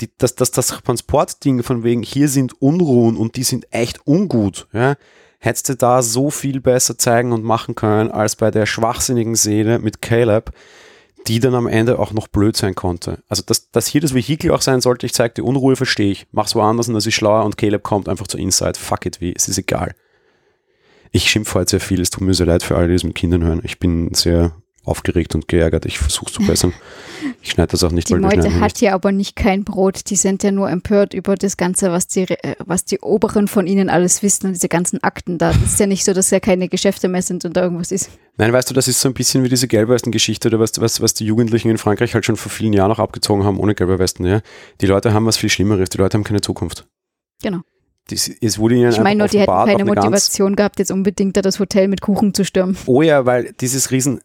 [0.00, 4.66] Die, das, das, das Transportding von wegen, hier sind Unruhen und die sind echt ungut,
[4.72, 4.96] ja,
[5.38, 9.78] hättest du da so viel besser zeigen und machen können, als bei der schwachsinnigen Szene
[9.80, 10.52] mit Caleb,
[11.26, 13.22] die dann am Ende auch noch blöd sein konnte.
[13.28, 16.26] Also, dass, dass hier das Vehikel auch sein sollte, ich zeige die Unruhe, verstehe ich.
[16.32, 18.78] Mach's woanders und das ist schlauer und Caleb kommt einfach zur Inside.
[18.78, 19.94] Fuck it, wie, es ist egal.
[21.10, 23.14] Ich schimpfe heute sehr viel, es tut mir sehr leid für alle, die es mit
[23.14, 23.60] Kindern hören.
[23.64, 25.86] Ich bin sehr aufgeregt und geärgert.
[25.86, 26.72] Ich versuche es zu bessern.
[27.40, 28.08] Ich schneide das auch nicht.
[28.08, 30.10] Die Meute hat ja aber nicht kein Brot.
[30.10, 33.66] Die sind ja nur empört über das Ganze, was die, äh, was die Oberen von
[33.66, 35.52] ihnen alles wissen und diese ganzen Akten da.
[35.52, 38.10] Das ist ja nicht so, dass ja keine Geschäfte mehr sind und da irgendwas ist.
[38.38, 41.14] Nein, weißt du, das ist so ein bisschen wie diese Gelbwesten-Geschichte oder was, was, was
[41.14, 44.24] die Jugendlichen in Frankreich halt schon vor vielen Jahren noch abgezogen haben ohne gelbe Westen.
[44.24, 44.40] Ja?
[44.80, 45.90] Die Leute haben was viel Schlimmeres.
[45.90, 46.86] Die Leute haben keine Zukunft.
[47.42, 47.60] Genau.
[48.08, 51.42] Das, es wurde ihnen ich meine nur, die hätten keine Motivation gehabt, jetzt unbedingt da
[51.42, 52.76] das Hotel mit Kuchen zu stürmen.
[52.86, 54.20] Oh ja, weil dieses Riesen,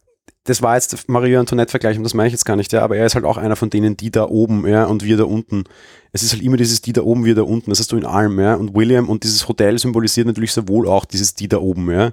[0.48, 3.06] das war jetzt Marie Antoinette-Vergleich und das meine ich jetzt gar nicht, ja, aber er
[3.06, 5.64] ist halt auch einer von denen, die da oben, ja, und wir da unten.
[6.12, 8.06] Es ist halt immer dieses die da oben, wir da unten, das hast du in
[8.06, 11.58] allem, ja, und William und dieses Hotel symbolisiert natürlich sehr wohl auch dieses die da
[11.58, 12.12] oben, ja.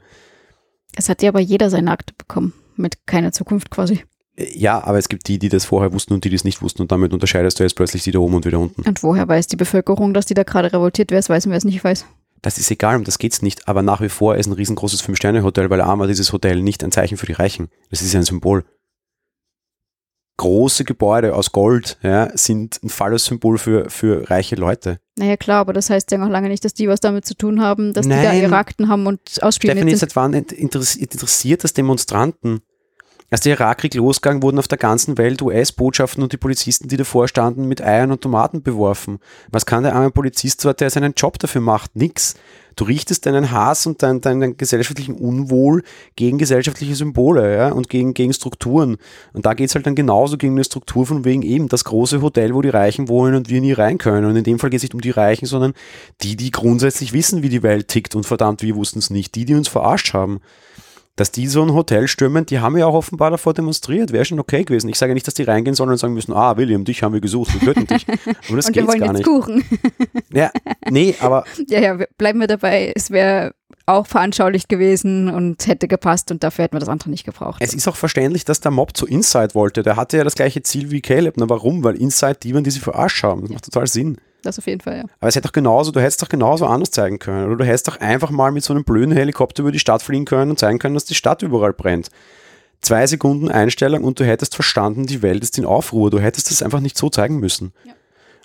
[0.97, 4.03] Es hat ja aber jeder seine Akte bekommen, mit keiner Zukunft quasi.
[4.37, 6.81] Ja, aber es gibt die, die das vorher wussten und die, die es nicht wussten
[6.81, 8.81] und damit unterscheidest du jetzt plötzlich die da oben und wieder unten.
[8.81, 11.57] Und woher weiß die Bevölkerung, dass die da gerade revoltiert, wer es weiß und wer
[11.57, 12.05] es nicht weiß?
[12.45, 15.01] Das ist egal, um das geht es nicht, aber nach wie vor ist ein riesengroßes
[15.01, 17.69] Fünf-Sterne-Hotel, weil A war dieses Hotel nicht ein Zeichen für die Reichen.
[17.89, 18.63] Das ist ja ein Symbol.
[20.37, 24.99] Große Gebäude aus Gold ja, sind ein Phallus-Symbol für, für reiche Leute.
[25.17, 27.61] Naja, klar, aber das heißt ja noch lange nicht, dass die was damit zu tun
[27.61, 28.19] haben, dass Nein.
[28.19, 29.75] die da ihre Akten haben und ausspielen.
[29.75, 32.61] Stephanie, seit wann interessiert das Demonstranten?
[33.35, 37.27] Als der Irakkrieg losgang, wurden auf der ganzen Welt US-Botschaften und die Polizisten, die davor
[37.27, 39.19] standen, mit Eiern und Tomaten beworfen.
[39.51, 41.97] Was kann der arme Polizist zwar, der seinen Job dafür macht?
[41.97, 42.35] Nix.
[42.77, 45.83] Du richtest deinen Hass und deinen, deinen gesellschaftlichen Unwohl
[46.15, 48.95] gegen gesellschaftliche Symbole ja, und gegen, gegen Strukturen.
[49.33, 52.21] Und da geht es halt dann genauso gegen eine Struktur von wegen eben das große
[52.21, 54.27] Hotel, wo die Reichen wohnen und wir nie rein können.
[54.27, 55.73] Und in dem Fall geht es nicht um die Reichen, sondern
[56.21, 59.35] die, die grundsätzlich wissen, wie die Welt tickt und verdammt, wir wussten es nicht.
[59.35, 60.39] Die, die uns verarscht haben
[61.15, 64.11] dass die so ein Hotel stürmen, die haben ja auch offenbar davor demonstriert.
[64.11, 64.89] Wäre schon okay gewesen.
[64.89, 67.53] Ich sage nicht, dass die reingehen und sagen müssen, ah, William, dich haben wir gesucht,
[67.53, 68.05] wir töten dich.
[68.47, 69.25] Aber das und wir wollen gar jetzt nicht.
[69.25, 69.63] Kuchen.
[70.31, 70.51] Ja,
[70.89, 71.45] nee, aber.
[71.67, 72.91] Ja, ja, bleiben wir dabei.
[72.95, 73.53] Es wäre
[73.85, 77.61] auch veranschaulicht gewesen und hätte gepasst und dafür hätten wir das andere nicht gebraucht.
[77.61, 79.83] Es ist auch verständlich, dass der Mob zu Inside wollte.
[79.83, 81.35] Der hatte ja das gleiche Ziel wie Caleb.
[81.37, 81.83] Na, warum?
[81.83, 83.41] Weil Inside die waren, die sie verarscht haben.
[83.41, 84.17] Das macht total Sinn.
[84.45, 85.03] Das auf jeden Fall, ja.
[85.19, 87.47] Aber es hätte doch genauso, du hättest doch genauso anders zeigen können.
[87.47, 90.25] Oder du hättest doch einfach mal mit so einem blöden Helikopter über die Stadt fliegen
[90.25, 92.09] können und zeigen können, dass die Stadt überall brennt.
[92.81, 96.11] Zwei Sekunden Einstellung und du hättest verstanden, die Welt ist in Aufruhr.
[96.11, 97.73] Du hättest das einfach nicht so zeigen müssen.
[97.85, 97.93] Ja.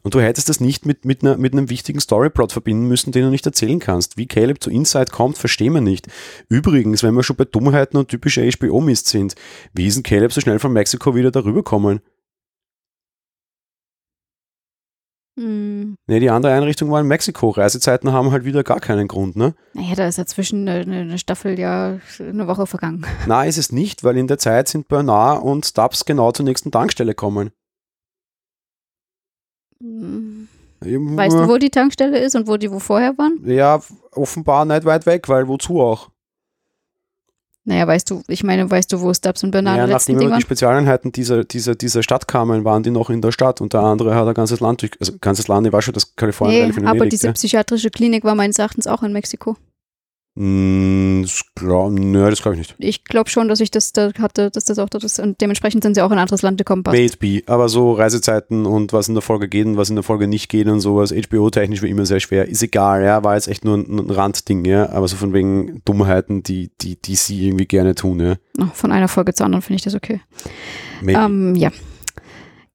[0.03, 3.25] Und du hättest das nicht mit, mit, einer, mit einem wichtigen Storyplot verbinden müssen, den
[3.25, 4.17] du nicht erzählen kannst.
[4.17, 6.07] Wie Caleb zu Inside kommt, verstehen wir nicht.
[6.49, 9.35] Übrigens, wenn wir schon bei Dummheiten und typischer HBO-Mist sind,
[9.75, 12.01] wie ist denn Caleb so schnell von Mexiko wieder darüber kommen?
[15.37, 17.51] Ne, die andere Einrichtung war in Mexiko.
[17.51, 19.55] Reisezeiten haben halt wieder gar keinen Grund, ne?
[19.73, 23.07] Naja, da ist ja zwischen eine, eine Staffel ja eine Woche vergangen.
[23.27, 26.71] Na, ist es nicht, weil in der Zeit sind Bernard und Stubbs genau zur nächsten
[26.71, 27.53] Tankstelle kommen.
[29.83, 30.49] Hm.
[30.83, 33.39] Weißt du, wo die Tankstelle ist und wo die wo vorher waren?
[33.45, 33.81] Ja,
[34.13, 36.11] offenbar nicht weit weg, weil wozu auch?
[37.65, 40.41] Naja, weißt du, ich meine, weißt du, wo Stubbs und Bernard naja, nachdem Ding die
[40.41, 44.15] Spezialeinheiten dieser, dieser, dieser Stadt kamen, waren die noch in der Stadt und der andere
[44.15, 46.73] hat ein ganzes Land durch, also ganzes Land, ich war schon das Kalifornien.
[46.75, 47.33] Nee, aber diese ja.
[47.35, 49.57] psychiatrische Klinik war meines Erachtens auch in Mexiko.
[50.37, 52.75] Mm, das glaub, nö, das glaube ich nicht.
[52.79, 55.19] Ich glaube schon, dass ich das da hatte, dass das auch dort ist.
[55.19, 56.85] Und dementsprechend sind sie auch in ein anderes Land gekommen.
[56.87, 60.29] Maybe, aber so Reisezeiten und was in der Folge geht und was in der Folge
[60.29, 62.49] nicht geht und sowas, HBO-technisch wie immer sehr schwer.
[62.49, 65.83] Ist egal, ja, war jetzt echt nur ein, ein Randding, ja, aber so von wegen
[65.85, 68.37] Dummheiten, die, die, die sie irgendwie gerne tun, ja.
[68.75, 70.21] Von einer Folge zur anderen finde ich das okay.
[71.07, 71.71] Ähm, ja.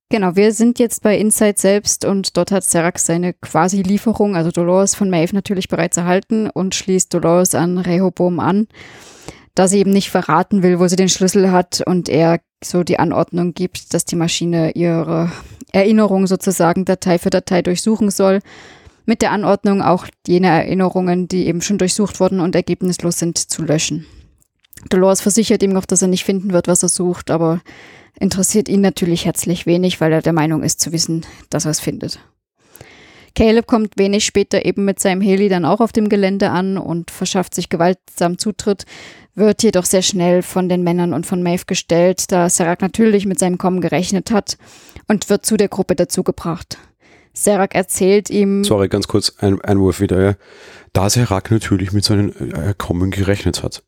[0.09, 4.51] Genau, wir sind jetzt bei Inside selbst und dort hat Serac seine quasi Lieferung, also
[4.51, 8.67] Dolores von Maeve natürlich bereits erhalten und schließt Dolores an Rehoboam an,
[9.55, 12.99] da sie eben nicht verraten will, wo sie den Schlüssel hat und er so die
[12.99, 15.31] Anordnung gibt, dass die Maschine ihre
[15.71, 18.39] Erinnerung sozusagen Datei für Datei durchsuchen soll.
[19.05, 23.63] Mit der Anordnung auch jene Erinnerungen, die eben schon durchsucht wurden und ergebnislos sind, zu
[23.63, 24.05] löschen.
[24.89, 27.61] Dolores versichert ihm noch, dass er nicht finden wird, was er sucht, aber
[28.19, 31.79] interessiert ihn natürlich herzlich wenig, weil er der Meinung ist zu wissen, dass er es
[31.79, 32.19] findet.
[33.35, 37.11] Caleb kommt wenig später eben mit seinem Heli dann auch auf dem Gelände an und
[37.11, 38.85] verschafft sich gewaltsam Zutritt,
[39.35, 43.37] wird jedoch sehr schnell von den Männern und von Maeve gestellt, da Serac natürlich mit
[43.37, 44.57] seinem Kommen gerechnet hat
[45.09, 46.77] und wird zu der Gruppe dazugebracht.
[47.33, 48.63] Serac erzählt ihm.
[48.63, 50.35] Sorry, ganz kurz, ein Einwurf wieder, ja.
[50.93, 53.83] Da Serac natürlich mit seinem äh, Kommen gerechnet hat.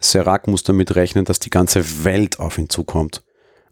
[0.00, 3.22] Serac muss damit rechnen, dass die ganze Welt auf ihn zukommt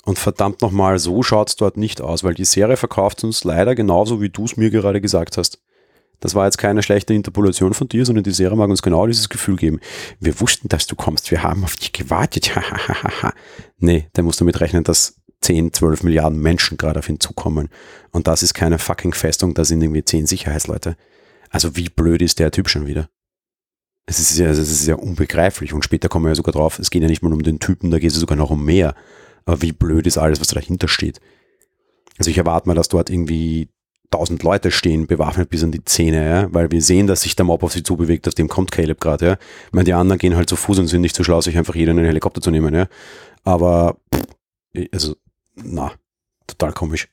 [0.04, 3.74] Und verdammt nochmal, so schaut es dort nicht aus, weil die Serie verkauft uns leider
[3.74, 5.62] genauso, wie du es mir gerade gesagt hast.
[6.18, 9.28] Das war jetzt keine schlechte Interpolation von dir, sondern die Serie mag uns genau dieses
[9.28, 9.80] Gefühl geben.
[10.20, 12.52] Wir wussten, dass du kommst, wir haben auf dich gewartet.
[13.78, 17.68] nee, der muss damit rechnen, dass 10, 12 Milliarden Menschen gerade auf ihn zukommen.
[18.12, 20.96] Und das ist keine fucking Festung, da sind irgendwie 10 Sicherheitsleute.
[21.50, 23.08] Also wie blöd ist der Typ schon wieder?
[24.06, 25.72] Es ist ja, es ist ja unbegreiflich.
[25.72, 27.90] Und später kommen wir ja sogar drauf, es geht ja nicht mal um den Typen,
[27.90, 28.94] da geht es sogar noch um mehr.
[29.44, 31.20] Aber wie blöd ist alles, was dahinter steht?
[32.18, 33.68] Also ich erwarte mal, dass dort irgendwie
[34.12, 36.54] tausend Leute stehen, bewaffnet bis an die Zähne, ja?
[36.54, 39.26] weil wir sehen, dass sich der Mob auf sie zubewegt, auf dem kommt Caleb gerade.
[39.26, 39.32] Ja?
[39.66, 41.74] Ich meine, die anderen gehen halt zu Fuß und sind nicht so schlau, sich einfach
[41.74, 42.74] jeder in einen Helikopter zu nehmen.
[42.74, 42.86] Ja?
[43.42, 45.16] Aber, pff, also,
[45.56, 45.92] na,
[46.46, 47.08] total komisch.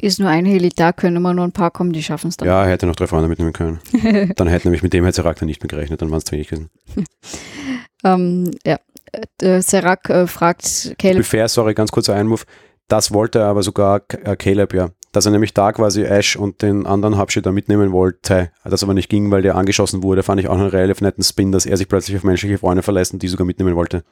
[0.00, 2.48] Ist nur ein Heli da, können immer nur ein paar kommen, die schaffen es dann.
[2.48, 3.78] Ja, er hätte noch drei Freunde mitnehmen können.
[4.36, 6.70] dann hätte nämlich mit dem dann nicht mehr gerechnet, dann waren es zu wenig gewesen.
[8.04, 8.78] ähm, ja,
[9.40, 11.18] äh, Serac äh, fragt Caleb.
[11.18, 12.44] Befehl, sorry, ganz kurzer Einwurf.
[12.88, 14.90] Das wollte er aber sogar äh, Caleb, ja.
[15.12, 18.94] Dass er nämlich da quasi Ash und den anderen Habschi da mitnehmen wollte, das aber
[18.94, 21.76] nicht ging, weil der angeschossen wurde, fand ich auch einen relativ netten Spin, dass er
[21.76, 24.04] sich plötzlich auf menschliche Freunde verlässt und die sogar mitnehmen wollte.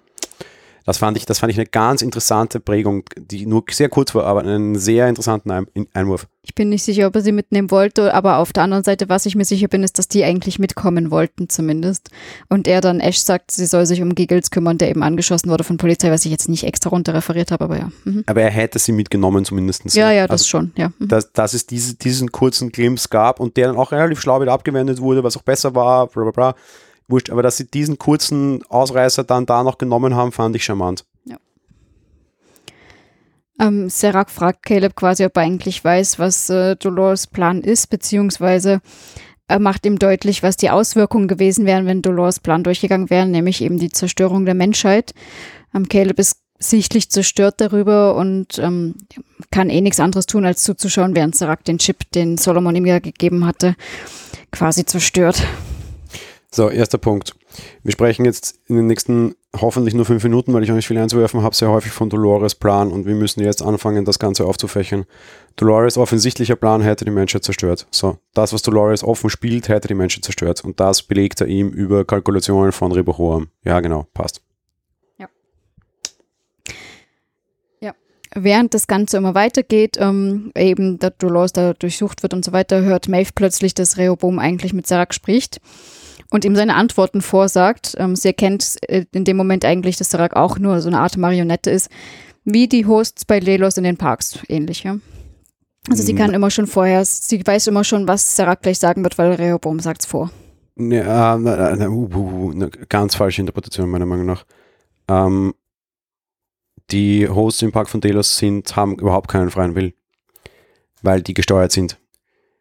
[0.85, 4.25] Das fand ich, das fand ich eine ganz interessante Prägung, die nur sehr kurz war,
[4.25, 6.27] aber einen sehr interessanten Einwurf.
[6.43, 9.27] Ich bin nicht sicher, ob er sie mitnehmen wollte, aber auf der anderen Seite, was
[9.27, 12.09] ich mir sicher bin, ist, dass die eigentlich mitkommen wollten zumindest.
[12.49, 15.65] Und er dann Ash sagt, sie soll sich um Giggles kümmern, der eben angeschossen wurde
[15.65, 17.93] von Polizei, was ich jetzt nicht extra runter referiert habe, aber ja.
[18.05, 18.25] Mhm.
[18.27, 19.95] Aber er hätte sie mitgenommen zumindest.
[19.95, 20.93] Ja, ja, das also, schon, ja.
[20.99, 21.09] Mhm.
[21.09, 24.53] Dass, dass es diese, diesen kurzen Glimpse gab und der dann auch relativ schlau wieder
[24.53, 26.55] abgewendet wurde, was auch besser war, bla bla bla
[27.11, 31.05] wurscht, aber dass sie diesen kurzen Ausreißer dann da noch genommen haben, fand ich charmant.
[31.25, 31.37] Ja.
[33.59, 38.81] Ähm, Serac fragt Caleb quasi, ob er eigentlich weiß, was äh, Dolores Plan ist, beziehungsweise
[39.49, 43.63] er macht ihm deutlich, was die Auswirkungen gewesen wären, wenn Dolores Plan durchgegangen wäre, nämlich
[43.63, 45.13] eben die Zerstörung der Menschheit.
[45.75, 48.95] Ähm, Caleb ist sichtlich zerstört darüber und ähm,
[49.51, 52.99] kann eh nichts anderes tun, als zuzuschauen, während Serac den Chip, den Solomon ihm ja
[52.99, 53.75] gegeben hatte,
[54.53, 55.43] quasi zerstört.
[56.53, 57.37] So, erster Punkt.
[57.85, 60.99] Wir sprechen jetzt in den nächsten hoffentlich nur fünf Minuten, weil ich auch nicht viel
[60.99, 65.05] einzuwerfen habe, sehr häufig von Dolores Plan und wir müssen jetzt anfangen, das Ganze aufzufächern.
[65.55, 67.87] Dolores offensichtlicher Plan hätte die Menschheit zerstört.
[67.93, 71.69] So, das, was Dolores offen spielt, hätte die Menschheit zerstört und das belegt er ihm
[71.69, 73.49] über Kalkulationen von Rebohoam.
[73.65, 74.43] Ja, genau, passt.
[75.19, 75.29] Ja.
[77.81, 77.95] Ja.
[78.35, 82.83] Während das Ganze immer weitergeht, ähm, eben der Dolores da durchsucht wird und so weiter,
[82.83, 85.61] hört Maeve plötzlich, dass Rehoboam eigentlich mit Sarak spricht
[86.31, 87.95] und ihm seine Antworten vorsagt.
[87.99, 91.17] Ähm, sie erkennt äh, in dem Moment eigentlich, dass Sarak auch nur so eine Art
[91.17, 91.91] Marionette ist,
[92.45, 94.99] wie die Hosts bei Lelos in den Parks, ähnlich, ja.
[95.89, 99.17] Also sie kann immer schon vorher, sie weiß immer schon, was Sarak gleich sagen wird,
[99.17, 100.31] weil Rehoboam es vor.
[100.77, 104.45] Ja, na, na, uh, uh, eine ganz falsche Interpretation meiner Meinung nach.
[105.09, 105.55] Ähm,
[106.91, 109.95] die Hosts im Park von Delos sind, haben überhaupt keinen freien Willen,
[111.03, 111.99] weil die gesteuert sind.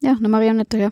[0.02, 0.90] Ja, eine Marionette, ja.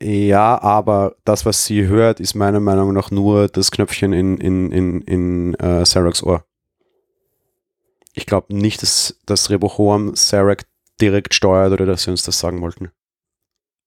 [0.00, 4.70] Ja, aber das, was sie hört, ist meiner Meinung nach nur das Knöpfchen in, in,
[4.70, 6.44] in, in uh, Saraks Ohr.
[8.14, 10.66] Ich glaube nicht, dass, dass Rebohoam Sarak
[11.00, 12.90] direkt steuert oder dass sie uns das sagen wollten.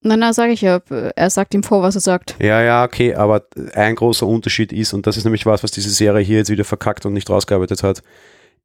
[0.04, 0.82] Nein, nein, sage ich ja.
[1.16, 2.36] Er sagt ihm vor, was er sagt.
[2.40, 5.92] Ja, ja, okay, aber ein großer Unterschied ist, und das ist nämlich was, was diese
[5.92, 8.02] Serie hier jetzt wieder verkackt und nicht rausgearbeitet hat,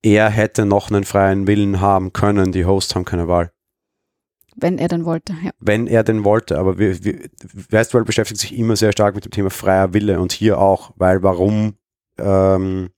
[0.03, 3.53] er hätte noch einen freien Willen haben können, die Hosts haben keine Wahl.
[4.59, 5.51] Wenn er denn wollte, ja.
[5.61, 7.29] Wenn er denn wollte, aber wir, wir,
[7.69, 11.23] Westworld beschäftigt sich immer sehr stark mit dem Thema freier Wille und hier auch, weil
[11.23, 11.75] warum,
[12.19, 12.89] ähm,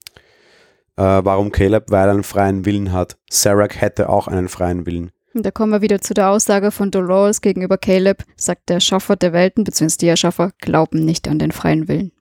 [0.95, 1.91] äh, warum Caleb?
[1.91, 3.17] Weil er einen freien Willen hat.
[3.29, 5.11] Serac hätte auch einen freien Willen.
[5.33, 9.15] Und da kommen wir wieder zu der Aussage von Dolores gegenüber Caleb, sagt der Schaffer
[9.17, 12.11] der Welten, beziehungsweise die Erschaffer, glauben nicht an den freien Willen.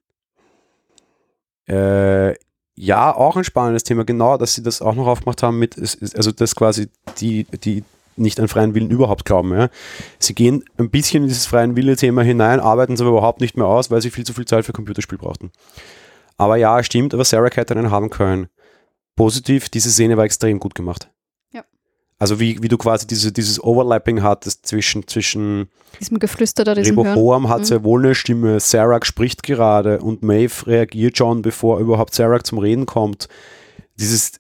[1.69, 2.35] Äh,
[2.75, 6.33] ja, auch ein spannendes Thema, genau, dass sie das auch noch aufgemacht haben mit, also
[6.33, 7.85] dass quasi die, die
[8.19, 9.53] nicht an freien Willen überhaupt glauben.
[9.55, 9.69] Ja.
[10.19, 13.67] Sie gehen ein bisschen in dieses freien Wille-Thema hinein, arbeiten es aber überhaupt nicht mehr
[13.67, 15.51] aus, weil sie viel zu viel Zeit für Computerspiel brauchten.
[16.37, 18.49] Aber ja, stimmt, aber Sarah hätte einen haben können.
[19.17, 21.11] Positiv, diese Szene war extrem gut gemacht.
[21.53, 21.65] Ja.
[22.19, 26.99] Also wie, wie du quasi diese, dieses Overlapping hattest zwischen, zwischen diesem Geflüster da, diesem
[26.99, 27.65] Rebo hat mhm.
[27.65, 32.59] sehr wohl eine Stimme, Sarah spricht gerade und Maeve reagiert schon, bevor überhaupt Sarah zum
[32.59, 33.29] Reden kommt.
[33.99, 34.38] Dieses,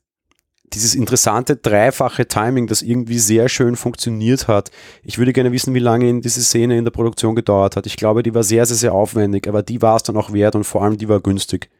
[0.72, 4.70] dieses interessante dreifache Timing, das irgendwie sehr schön funktioniert hat.
[5.02, 7.86] Ich würde gerne wissen, wie lange diese Szene in der Produktion gedauert hat.
[7.86, 10.54] Ich glaube, die war sehr, sehr, sehr aufwendig, aber die war es dann auch wert
[10.54, 11.70] und vor allem die war günstig.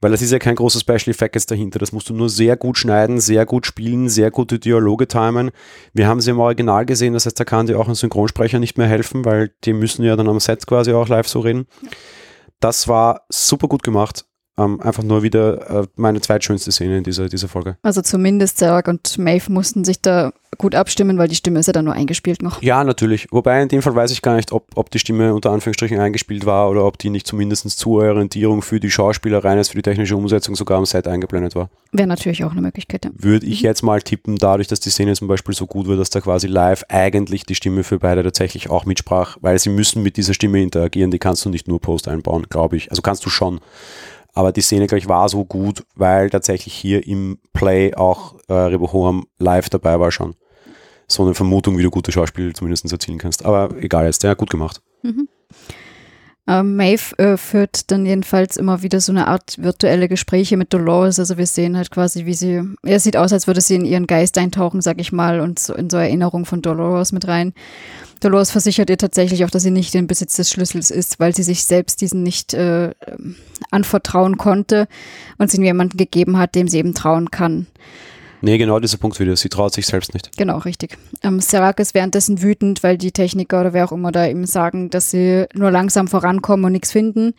[0.00, 1.78] Weil das ist ja kein großes Special Effect jetzt dahinter.
[1.78, 5.52] Das musst du nur sehr gut schneiden, sehr gut spielen, sehr gute Dialoge timen.
[5.92, 8.76] Wir haben sie im Original gesehen, das heißt, da kann dir auch ein Synchronsprecher nicht
[8.76, 11.66] mehr helfen, weil die müssen ja dann am Set quasi auch live so reden.
[12.58, 14.24] Das war super gut gemacht.
[14.64, 17.76] Ähm, einfach nur wieder äh, meine zweitschönste Szene in dieser, dieser Folge.
[17.82, 21.72] Also zumindest Sarah und Maeve mussten sich da gut abstimmen, weil die Stimme ist ja
[21.72, 22.62] dann nur eingespielt noch.
[22.62, 23.26] Ja, natürlich.
[23.30, 26.44] Wobei in dem Fall weiß ich gar nicht, ob, ob die Stimme unter Anführungsstrichen eingespielt
[26.44, 29.82] war oder ob die nicht zumindest zur Orientierung für die Schauspieler rein ist, für die
[29.82, 31.70] technische Umsetzung sogar am Set eingeblendet war.
[31.92, 33.04] Wäre natürlich auch eine Möglichkeit.
[33.04, 33.10] Ja.
[33.14, 36.10] Würde ich jetzt mal tippen, dadurch, dass die Szene zum Beispiel so gut war, dass
[36.10, 40.16] da quasi live eigentlich die Stimme für beide tatsächlich auch mitsprach, weil sie müssen mit
[40.16, 42.90] dieser Stimme interagieren, die kannst du nicht nur Post einbauen, glaube ich.
[42.90, 43.60] Also kannst du schon.
[44.34, 48.54] Aber die Szene, glaube ich, war so gut, weil tatsächlich hier im Play auch äh,
[48.54, 50.34] Rebohoam live dabei war schon.
[51.06, 53.44] So eine Vermutung, wie du gute Schauspiel zumindest erzielen kannst.
[53.44, 54.80] Aber egal jetzt, ja, gut gemacht.
[55.02, 55.28] Mhm.
[56.48, 61.20] Ähm, Maeve äh, führt dann jedenfalls immer wieder so eine Art virtuelle Gespräche mit Dolores.
[61.20, 64.08] Also wir sehen halt quasi, wie sie, er sieht aus, als würde sie in ihren
[64.08, 67.52] Geist eintauchen, sag ich mal, und so in so Erinnerung von Dolores mit rein.
[68.18, 71.44] Dolores versichert ihr tatsächlich auch, dass sie nicht in Besitz des Schlüssels ist, weil sie
[71.44, 72.90] sich selbst diesen nicht äh,
[73.70, 74.88] anvertrauen konnte
[75.38, 77.68] und sie ihm jemanden gegeben hat, dem sie eben trauen kann.
[78.42, 79.36] Nee, genau dieser Punkt wieder.
[79.36, 80.36] Sie traut sich selbst nicht.
[80.36, 80.98] Genau, richtig.
[81.22, 84.90] Ähm, Serac ist währenddessen wütend, weil die Techniker oder wer auch immer da eben sagen,
[84.90, 87.34] dass sie nur langsam vorankommen und nichts finden.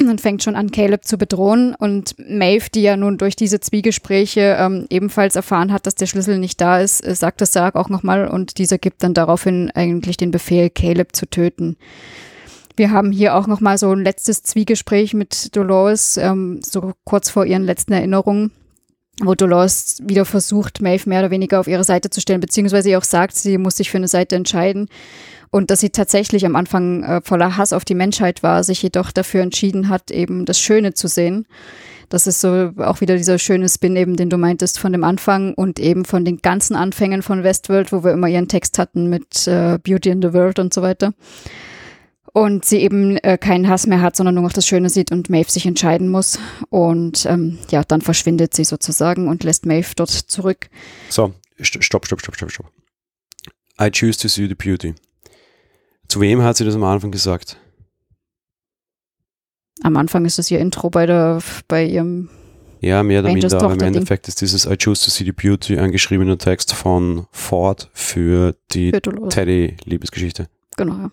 [0.00, 1.74] Und fängt schon an, Caleb zu bedrohen.
[1.74, 6.38] Und Maeve, die ja nun durch diese Zwiegespräche ähm, ebenfalls erfahren hat, dass der Schlüssel
[6.38, 10.18] nicht da ist, äh, sagt das Serac auch nochmal und dieser gibt dann daraufhin eigentlich
[10.18, 11.76] den Befehl, Caleb zu töten.
[12.76, 17.44] Wir haben hier auch nochmal so ein letztes Zwiegespräch mit Dolores, ähm, so kurz vor
[17.44, 18.50] ihren letzten Erinnerungen,
[19.24, 22.98] wo Dolores wieder versucht, Maeve mehr oder weniger auf ihre Seite zu stellen, beziehungsweise ihr
[22.98, 24.88] auch sagt, sie muss sich für eine Seite entscheiden
[25.50, 29.12] und dass sie tatsächlich am Anfang äh, voller Hass auf die Menschheit war, sich jedoch
[29.12, 31.46] dafür entschieden hat, eben das Schöne zu sehen.
[32.08, 35.54] Das ist so auch wieder dieser schöne Spin eben, den du meintest von dem Anfang
[35.54, 39.46] und eben von den ganzen Anfängen von Westworld, wo wir immer ihren Text hatten mit
[39.46, 41.14] äh, Beauty in the World und so weiter
[42.32, 45.28] und sie eben äh, keinen Hass mehr hat, sondern nur noch das Schöne sieht und
[45.28, 46.38] Maeve sich entscheiden muss.
[46.70, 50.68] Und ähm, ja, dann verschwindet sie sozusagen und lässt Maeve dort zurück.
[51.10, 52.66] So, stopp, stopp, stopp, stopp, stopp.
[53.80, 54.94] I choose to see the beauty.
[56.08, 57.58] Zu wem hat sie das am Anfang gesagt?
[59.82, 62.30] Am Anfang ist das ihr Intro bei, der, bei ihrem.
[62.80, 65.78] Ja, mehr oder minder, aber im Endeffekt ist dieses I choose to see the beauty
[65.78, 70.48] ein geschriebener Text von Ford für die Teddy-Liebesgeschichte.
[70.76, 71.10] Genau, ja.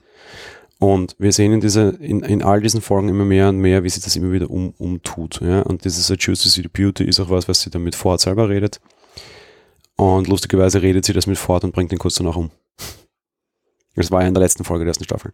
[0.80, 3.90] Und wir sehen in, dieser, in, in all diesen Folgen immer mehr und mehr, wie
[3.90, 5.42] sie das immer wieder um, umtut.
[5.42, 5.62] Ja?
[5.62, 7.96] Und dieses I choose to see the beauty ist auch was, was sie dann mit
[7.96, 8.80] Ford selber redet.
[9.98, 12.50] Und lustigerweise redet sie das mit Ford und bringt ihn kurz danach um.
[13.96, 15.34] Das war ja in der letzten Folge der ersten Staffel.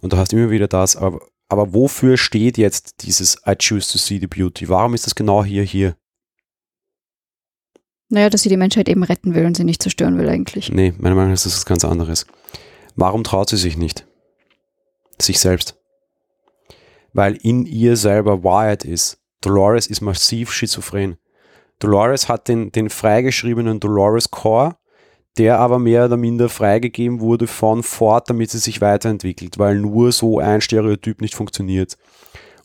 [0.00, 3.98] Und du hast immer wieder das, aber, aber wofür steht jetzt dieses I choose to
[3.98, 4.70] see the beauty?
[4.70, 5.96] Warum ist das genau hier, hier?
[8.08, 10.72] Naja, dass sie die Menschheit eben retten will und sie nicht zerstören will eigentlich.
[10.72, 12.24] Nee, meiner Meinung nach ist das was ganz anderes.
[12.94, 14.05] Warum traut sie sich nicht?
[15.20, 15.76] Sich selbst.
[17.12, 19.18] Weil in ihr selber Wahrheit ist.
[19.40, 21.18] Dolores ist massiv schizophren.
[21.78, 24.76] Dolores hat den, den freigeschriebenen Dolores Core,
[25.38, 30.12] der aber mehr oder minder freigegeben wurde von Ford, damit sie sich weiterentwickelt, weil nur
[30.12, 31.96] so ein Stereotyp nicht funktioniert.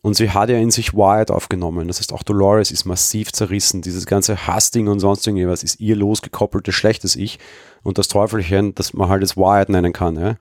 [0.04, 1.88] Und sie hat ja in sich Wahrheit aufgenommen.
[1.88, 3.84] Das heißt, auch Dolores ist massiv zerrissen.
[3.84, 7.38] Dieses ganze Hassding und sonst irgendwas ist ihr losgekoppeltes schlechtes Ich
[7.84, 10.20] und das Teufelchen, das man halt als Wahrheit nennen kann.
[10.20, 10.38] Ja?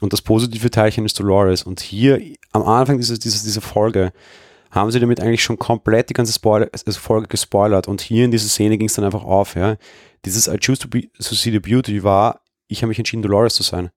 [0.00, 1.62] Und das positive Teilchen ist Dolores.
[1.62, 2.22] Und hier
[2.52, 4.12] am Anfang dieser, dieser, dieser Folge
[4.70, 7.88] haben sie damit eigentlich schon komplett die ganze Spoiler, also Folge gespoilert.
[7.88, 9.56] Und hier in dieser Szene ging es dann einfach auf.
[9.56, 9.76] Ja?
[10.24, 13.54] Dieses I choose to, be, to see the beauty war, ich habe mich entschieden, Dolores
[13.54, 13.90] zu sein.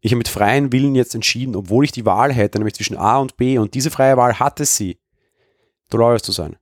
[0.00, 3.18] Ich habe mit freien Willen jetzt entschieden, obwohl ich die Wahl hätte, nämlich zwischen A
[3.18, 4.98] und B, und diese freie Wahl hatte sie,
[5.90, 6.56] Dolores zu sein.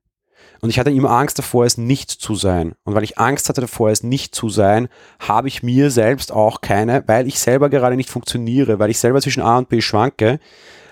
[0.61, 2.74] Und ich hatte immer Angst davor, es nicht zu sein.
[2.84, 6.61] Und weil ich Angst hatte davor, es nicht zu sein, habe ich mir selbst auch
[6.61, 10.41] keine, weil ich selber gerade nicht funktioniere, weil ich selber zwischen A und B schwanke,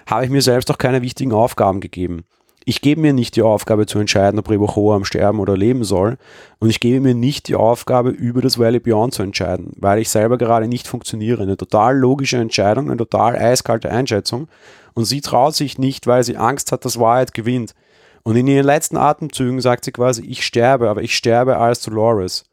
[0.06, 2.24] habe ich mir selbst auch keine wichtigen Aufgaben gegeben.
[2.66, 6.16] Ich gebe mir nicht die Aufgabe zu entscheiden, ob Reboho am Sterben oder leben soll.
[6.58, 10.08] Und ich gebe mir nicht die Aufgabe, über das Valley Beyond zu entscheiden, weil ich
[10.08, 11.42] selber gerade nicht funktioniere.
[11.42, 14.48] Eine total logische Entscheidung, eine total eiskalte Einschätzung.
[14.94, 17.74] Und sie traut sich nicht, weil sie Angst hat, dass Wahrheit gewinnt.
[18.22, 22.46] Und in ihren letzten Atemzügen sagt sie quasi, ich sterbe, aber ich sterbe als Dolores.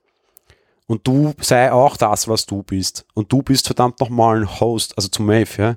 [0.87, 3.05] Und du sei auch das, was du bist.
[3.13, 5.75] Und du bist verdammt nochmal ein Host, also zu Maeve, ja,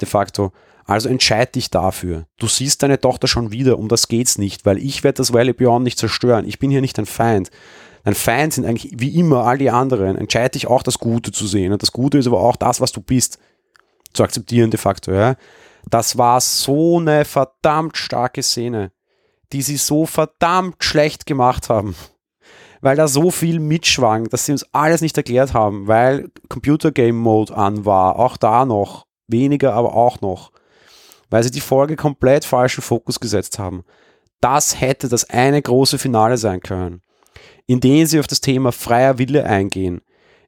[0.00, 0.50] de facto.
[0.90, 2.26] Also entscheid dich dafür.
[2.38, 5.52] Du siehst deine Tochter schon wieder, um das geht's nicht, weil ich werde das Valley
[5.52, 6.46] Beyond nicht zerstören.
[6.46, 7.50] Ich bin hier nicht ein Feind.
[8.04, 10.16] Dein Feind sind eigentlich wie immer all die anderen.
[10.16, 11.72] Entscheid dich auch das Gute zu sehen.
[11.72, 13.38] Und das Gute ist aber auch das, was du bist.
[14.12, 15.36] Zu akzeptieren de facto, ja.
[15.88, 18.90] Das war so eine verdammt starke Szene
[19.52, 21.94] die sie so verdammt schlecht gemacht haben.
[22.80, 27.18] Weil da so viel mitschwang, dass sie uns alles nicht erklärt haben, weil Computer Game
[27.18, 29.06] Mode an war, auch da noch.
[29.26, 30.50] Weniger, aber auch noch.
[31.30, 33.84] Weil sie die Folge komplett falschen Fokus gesetzt haben.
[34.40, 37.02] Das hätte das eine große Finale sein können,
[37.66, 40.02] in dem sie auf das Thema freier Wille eingehen,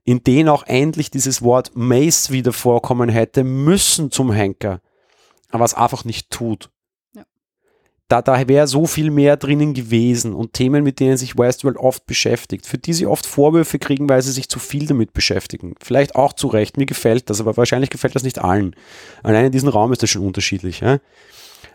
[0.04, 4.80] in dem auch endlich dieses Wort Mace wieder vorkommen hätte müssen zum Henker,
[5.50, 6.70] aber es einfach nicht tut.
[8.08, 12.04] Da, da wäre so viel mehr drinnen gewesen und Themen, mit denen sich Westworld oft
[12.06, 15.74] beschäftigt, für die sie oft Vorwürfe kriegen, weil sie sich zu viel damit beschäftigen.
[15.82, 18.76] Vielleicht auch zu Recht, mir gefällt das, aber wahrscheinlich gefällt das nicht allen.
[19.22, 20.80] Allein in diesem Raum ist das schon unterschiedlich.
[20.80, 20.98] Ja?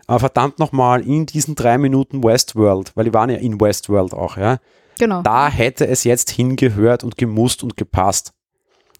[0.06, 4.36] Aber verdammt nochmal, in diesen drei Minuten Westworld, weil die waren ja in Westworld auch,
[4.36, 4.58] ja.
[4.98, 5.22] Genau.
[5.22, 8.32] Da hätte es jetzt hingehört und gemusst und gepasst.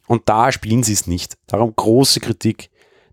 [0.06, 1.36] Und da spielen sie es nicht.
[1.46, 2.70] Darum große Kritik.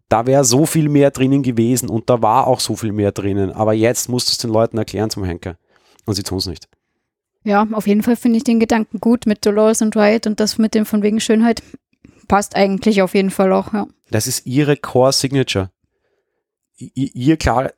[0.09, 3.51] Da wäre so viel mehr drinnen gewesen und da war auch so viel mehr drinnen.
[3.51, 5.57] Aber jetzt musst du es den Leuten erklären zum Henker.
[6.05, 6.67] Und sie tun es nicht.
[7.43, 10.57] Ja, auf jeden Fall finde ich den Gedanken gut mit Dolores und Wright und das
[10.57, 11.61] mit dem von wegen Schönheit
[12.27, 13.87] passt eigentlich auf jeden Fall auch, ja.
[14.09, 15.71] Das ist ihre Core Signature.
[16.79, 17.71] I ihr klar,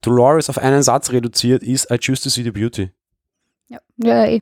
[0.00, 2.90] Dolores auf einen Satz reduziert ist, I choose to see the beauty.
[3.68, 4.40] Ja, ja eh.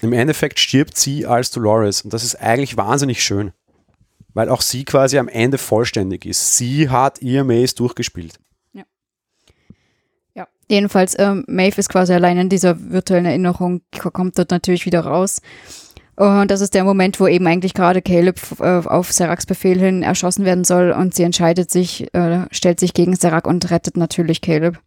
[0.00, 3.52] Im Endeffekt stirbt sie als Dolores und das ist eigentlich wahnsinnig schön,
[4.34, 6.56] weil auch sie quasi am Ende vollständig ist.
[6.56, 8.38] Sie hat ihr Maze durchgespielt.
[8.72, 8.84] Ja.
[10.34, 15.00] Ja, jedenfalls, ähm, Maeve ist quasi allein in dieser virtuellen Erinnerung, kommt dort natürlich wieder
[15.00, 15.40] raus.
[16.16, 20.02] Und das ist der Moment, wo eben eigentlich gerade Caleb äh, auf Seracs Befehl hin
[20.02, 24.42] erschossen werden soll und sie entscheidet sich, äh, stellt sich gegen Serac und rettet natürlich
[24.42, 24.78] Caleb.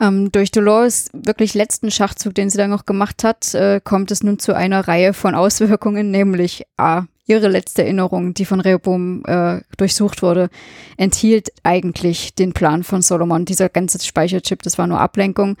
[0.00, 4.22] Ähm, durch Dolores wirklich letzten Schachzug, den sie dann noch gemacht hat, äh, kommt es
[4.22, 9.60] nun zu einer Reihe von Auswirkungen, nämlich A, ihre letzte Erinnerung, die von Rehoboam äh,
[9.76, 10.50] durchsucht wurde,
[10.96, 13.44] enthielt eigentlich den Plan von Solomon.
[13.44, 15.56] Dieser ganze Speicherchip, das war nur Ablenkung.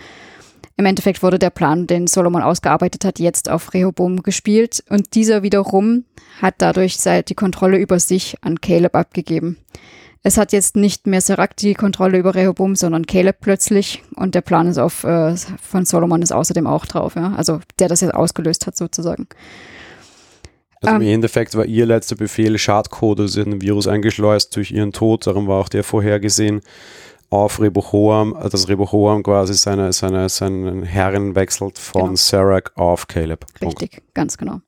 [0.76, 5.42] Im Endeffekt wurde der Plan, den Solomon ausgearbeitet hat, jetzt auf Rehoboam gespielt und dieser
[5.42, 6.04] wiederum
[6.40, 6.96] hat dadurch
[7.28, 9.58] die Kontrolle über sich an Caleb abgegeben.
[10.22, 14.02] Es hat jetzt nicht mehr Serac die Kontrolle über Rehoboam, sondern Caleb plötzlich.
[14.16, 17.32] Und der Plan ist auf, äh, von Solomon ist außerdem auch drauf, ja.
[17.36, 19.28] Also der das jetzt ausgelöst hat, sozusagen.
[20.82, 24.70] Also im ähm, Endeffekt war ihr letzter Befehl Schadcode, sie hat ein Virus eingeschleust durch
[24.70, 26.62] ihren Tod, darum war auch der vorhergesehen
[27.28, 32.16] auf Rebochoam, äh, dass Rebochoam quasi seine, seine, seinen Herren wechselt von genau.
[32.16, 33.44] Serac auf Caleb.
[33.60, 34.14] Richtig, Punkt.
[34.14, 34.60] ganz genau.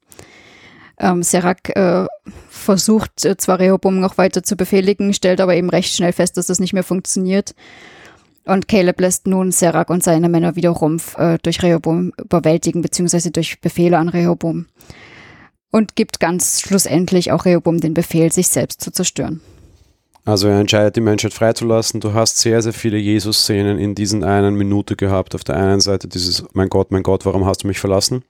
[0.99, 2.07] Ähm, Serac äh,
[2.49, 6.47] versucht äh, zwar Rehoboam noch weiter zu befehligen, stellt aber eben recht schnell fest, dass
[6.47, 7.55] das nicht mehr funktioniert.
[8.45, 13.61] Und Caleb lässt nun Serac und seine Männer wiederum äh, durch Rehoboam überwältigen, beziehungsweise durch
[13.61, 14.67] Befehle an Rehoboam.
[15.73, 19.41] Und gibt ganz schlussendlich auch Rehoboam den Befehl, sich selbst zu zerstören.
[20.25, 22.01] Also er entscheidet, die Menschheit freizulassen.
[22.01, 25.35] Du hast sehr, sehr viele Jesus-Szenen in diesen einen Minute gehabt.
[25.35, 28.23] Auf der einen Seite dieses, mein Gott, mein Gott, warum hast du mich verlassen?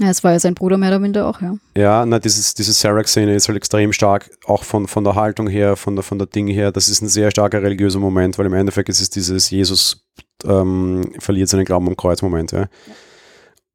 [0.00, 1.54] Ja, es war ja sein Bruder mehr oder minder auch, ja.
[1.76, 5.76] Ja, na, dieses, diese Serac-Szene ist halt extrem stark, auch von, von der Haltung her,
[5.76, 6.72] von der, von der Ding her.
[6.72, 10.04] Das ist ein sehr starker religiöser Moment, weil im Endeffekt ist es dieses Jesus
[10.44, 12.60] ähm, verliert seinen Glauben am Kreuz-Moment, ja.
[12.60, 12.68] ja.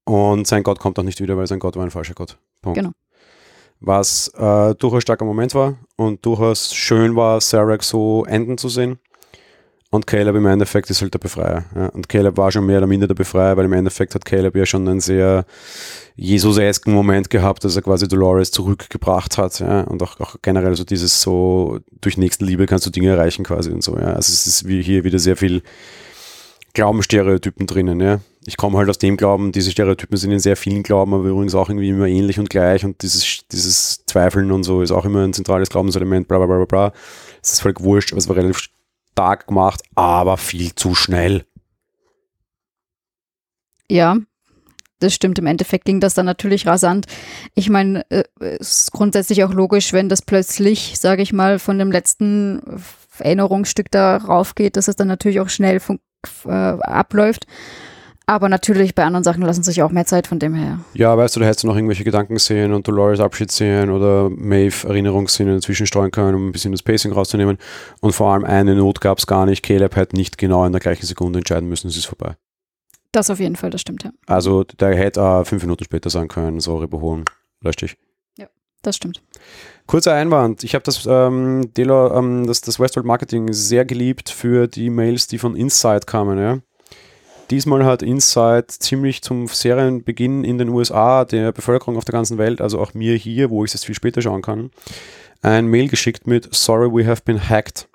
[0.08, 2.38] Und sein Gott kommt auch nicht wieder, weil sein Gott war ein falscher Gott.
[2.62, 2.80] Punkt.
[2.80, 2.92] Genau.
[3.82, 9.00] Was äh, durchaus starker Moment war und durchaus schön war, Serac so enden zu sehen.
[9.90, 11.66] Und Caleb im Endeffekt ist halt der Befreier.
[11.76, 11.88] Ja.
[11.88, 14.66] Und Caleb war schon mehr oder minder der Befreier, weil im Endeffekt hat Caleb ja
[14.66, 15.46] schon einen sehr
[16.16, 19.60] Jesus-esken Moment gehabt, dass er quasi Dolores zurückgebracht hat.
[19.60, 19.82] Ja.
[19.82, 23.84] Und auch, auch generell so dieses so, durch Nächstenliebe kannst du Dinge erreichen quasi und
[23.84, 23.98] so.
[23.98, 24.14] Ja.
[24.14, 25.64] Also es ist wie hier wieder sehr viel
[26.78, 28.00] Glaubensstereotypen drinnen.
[28.00, 28.20] Ja.
[28.46, 31.56] Ich komme halt aus dem Glauben, diese Stereotypen sind in sehr vielen Glauben, aber übrigens
[31.56, 32.86] auch irgendwie immer ähnlich und gleich.
[32.86, 36.66] Und dieses, dieses Zweifeln und so ist auch immer ein zentrales Glaubenselement, bla bla bla
[36.66, 36.94] bla.
[37.42, 38.70] Es ist völlig wurscht, aber es war relativ
[39.12, 41.46] stark gemacht, aber viel zu schnell.
[43.90, 44.18] Ja,
[45.00, 45.40] das stimmt.
[45.40, 47.08] Im Endeffekt ging das dann natürlich rasant.
[47.56, 51.80] Ich meine, es äh, ist grundsätzlich auch logisch, wenn das plötzlich, sage ich mal, von
[51.80, 52.62] dem letzten
[53.18, 55.80] Erinnerungsstück darauf geht, dass es dann natürlich auch schnell
[56.46, 57.46] äh, abläuft.
[58.30, 60.82] Aber natürlich, bei anderen Sachen lassen sich auch mehr Zeit von dem her.
[60.94, 64.30] Ja, weißt du, da hättest du noch irgendwelche Gedanken sehen und Dolores Abschied sehen oder
[64.30, 67.58] Maeve Erinnerungsszenen dazwischen steuern können, um ein bisschen das Pacing rauszunehmen.
[68.02, 69.64] Und vor allem eine Not gab es gar nicht.
[69.64, 72.36] Caleb hätte nicht genau in der gleichen Sekunde entscheiden müssen, es ist vorbei.
[73.14, 74.12] Das auf jeden Fall, das stimmt, ja.
[74.26, 77.24] Also der hätte äh, fünf Minuten später sagen können, so überholen,
[77.62, 77.96] lösch dich.
[78.38, 78.48] Ja,
[78.82, 79.22] das stimmt.
[79.88, 80.66] Kurzer Einwand.
[80.66, 85.38] Ich habe das, ähm, ähm, das, das Westworld Marketing sehr geliebt für die Mails, die
[85.38, 86.60] von Inside kamen, ja.
[87.50, 92.60] Diesmal hat Inside ziemlich zum Serienbeginn in den USA der Bevölkerung auf der ganzen Welt,
[92.60, 94.72] also auch mir hier, wo ich es viel später schauen kann,
[95.42, 97.88] ein Mail geschickt mit Sorry, we have been hacked.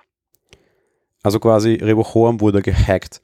[1.23, 3.21] Also quasi Rebochoam wurde gehackt.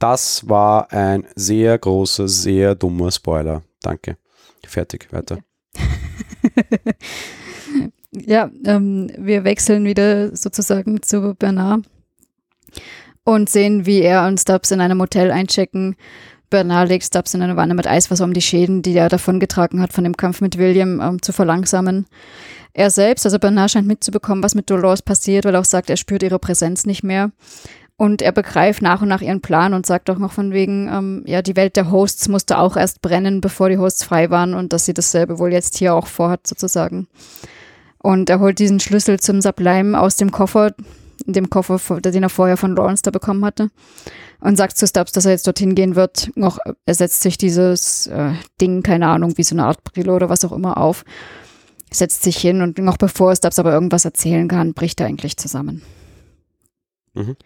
[0.00, 3.62] Das war ein sehr großer, sehr dummer Spoiler.
[3.80, 4.16] Danke.
[4.66, 5.38] Fertig, weiter.
[8.12, 11.82] ja, ähm, wir wechseln wieder sozusagen zu Bernard
[13.24, 15.96] Und sehen, wie er und Stubbs in einem Motel einchecken.
[16.50, 19.92] Bernard legt Stubbs in eine Wanne mit Eiswasser, um die Schäden, die er davongetragen hat,
[19.92, 22.06] von dem Kampf mit William ähm, zu verlangsamen.
[22.72, 25.96] Er selbst, also Bernard scheint mitzubekommen, was mit Dolores passiert, weil er auch sagt, er
[25.98, 27.32] spürt ihre Präsenz nicht mehr.
[27.96, 31.24] Und er begreift nach und nach ihren Plan und sagt auch noch von wegen, ähm,
[31.26, 34.72] ja, die Welt der Hosts musste auch erst brennen, bevor die Hosts frei waren und
[34.72, 37.08] dass sie dasselbe wohl jetzt hier auch vorhat, sozusagen.
[38.00, 40.74] Und er holt diesen Schlüssel zum Sublime aus dem Koffer,
[41.26, 43.70] dem Koffer, den er vorher von Lawrence da bekommen hatte.
[44.40, 46.30] Und sagt zu Stubbs, dass er jetzt dorthin gehen wird.
[46.36, 48.30] Noch, er setzt sich dieses äh,
[48.60, 51.04] Ding, keine Ahnung, wie so eine Art Brille oder was auch immer auf
[51.90, 55.82] setzt sich hin und noch bevor Stubbs aber irgendwas erzählen kann, bricht er eigentlich zusammen.
[57.14, 57.36] Mhm.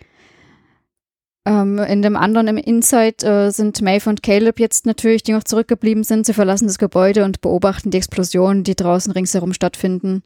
[1.44, 5.42] Ähm, in dem anderen im Inside äh, sind Maeve und Caleb jetzt natürlich, die noch
[5.42, 6.24] zurückgeblieben sind.
[6.24, 10.22] Sie verlassen das Gebäude und beobachten die Explosionen, die draußen ringsherum stattfinden.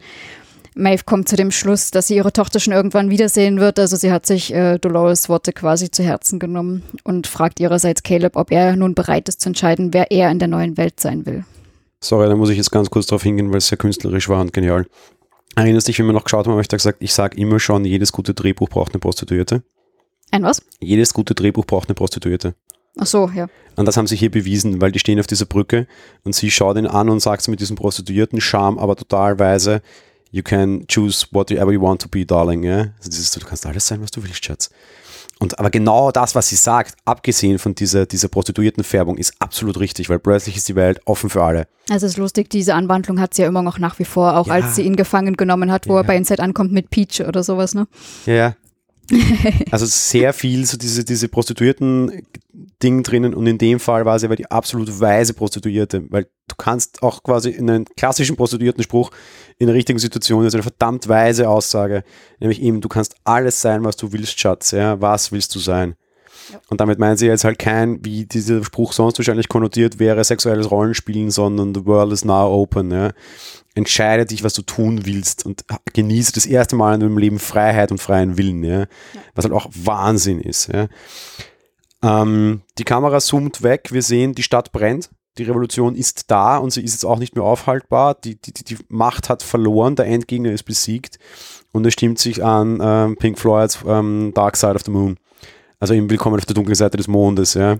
[0.74, 3.78] Maeve kommt zu dem Schluss, dass sie ihre Tochter schon irgendwann wiedersehen wird.
[3.78, 8.36] Also sie hat sich äh, Dolores Worte quasi zu Herzen genommen und fragt ihrerseits Caleb,
[8.36, 11.44] ob er nun bereit ist zu entscheiden, wer er in der neuen Welt sein will.
[12.00, 14.52] Sorry, da muss ich jetzt ganz kurz drauf hingehen, weil es sehr künstlerisch war und
[14.52, 14.84] genial.
[15.54, 17.86] Erinnerst dich, wenn wir noch geschaut haben, habe ich da gesagt, ich sage immer schon,
[17.86, 19.62] jedes gute Drehbuch braucht eine Prostituierte.
[20.30, 20.62] Ein was?
[20.80, 22.54] Jedes gute Drehbuch braucht eine Prostituierte.
[22.98, 23.46] Ach so, ja.
[23.76, 25.86] Und das haben sie hier bewiesen, weil die stehen auf dieser Brücke
[26.24, 29.82] und sie schaut ihn an und sagt mit diesem Prostituierten Charme, aber total weise,
[30.30, 32.62] you can choose whatever you want to be, darling.
[32.62, 32.78] Ja?
[32.98, 34.70] Also dieses, du kannst alles sein, was du willst, Schatz.
[35.38, 40.08] Und aber genau das, was sie sagt, abgesehen von dieser, dieser Prostituiertenfärbung, ist absolut richtig,
[40.08, 41.68] weil plötzlich ist die Welt offen für alle.
[41.90, 44.46] Also es ist lustig, diese Anwandlung hat sie ja immer noch nach wie vor, auch
[44.46, 44.54] ja.
[44.54, 46.00] als sie ihn gefangen genommen hat, wo ja.
[46.00, 47.86] er bei Inside ankommt mit Peach oder sowas, ne?
[48.24, 48.56] Ja,
[49.70, 54.36] also sehr viel so diese, diese Prostituierten-Ding drinnen und in dem Fall war sie aber
[54.36, 59.10] die absolut weise Prostituierte, weil du kannst auch quasi in einem klassischen Prostituierten-Spruch
[59.58, 62.04] in der richtigen Situation, das ist eine verdammt weise Aussage,
[62.40, 65.94] nämlich eben, du kannst alles sein, was du willst, Schatz, ja, was willst du sein?
[66.68, 70.70] Und damit meinen sie jetzt halt kein, wie dieser Spruch sonst wahrscheinlich konnotiert wäre, sexuelles
[70.70, 72.92] Rollenspielen, sondern the world is now open.
[72.92, 73.10] Ja
[73.76, 77.92] entscheide dich, was du tun willst und genieße das erste Mal in deinem Leben Freiheit
[77.92, 78.80] und freien Willen, ja?
[78.80, 78.86] ja.
[79.34, 80.68] was halt auch Wahnsinn ist.
[80.72, 80.88] Ja?
[82.02, 86.70] Ähm, die Kamera zoomt weg, wir sehen, die Stadt brennt, die Revolution ist da und
[86.70, 90.52] sie ist jetzt auch nicht mehr aufhaltbar, die, die, die Macht hat verloren, der Endgegner
[90.52, 91.18] ist besiegt
[91.72, 95.18] und es stimmt sich an ähm, Pink Floyds ähm, Dark Side of the Moon.
[95.78, 97.52] Also eben Willkommen auf der dunklen Seite des Mondes.
[97.52, 97.76] Ja?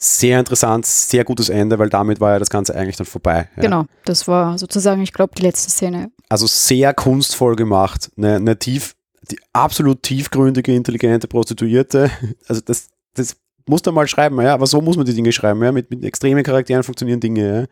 [0.00, 3.48] Sehr interessant, sehr gutes Ende, weil damit war ja das Ganze eigentlich dann vorbei.
[3.56, 3.62] Ja.
[3.62, 6.12] Genau, das war sozusagen, ich glaube, die letzte Szene.
[6.28, 8.94] Also sehr kunstvoll gemacht, eine, eine tief,
[9.28, 12.10] die absolut tiefgründige, intelligente Prostituierte.
[12.46, 13.36] Also das, das
[13.66, 16.04] muss man mal schreiben, ja, aber so muss man die Dinge schreiben, ja, mit, mit
[16.04, 17.66] extremen Charakteren funktionieren Dinge, ja.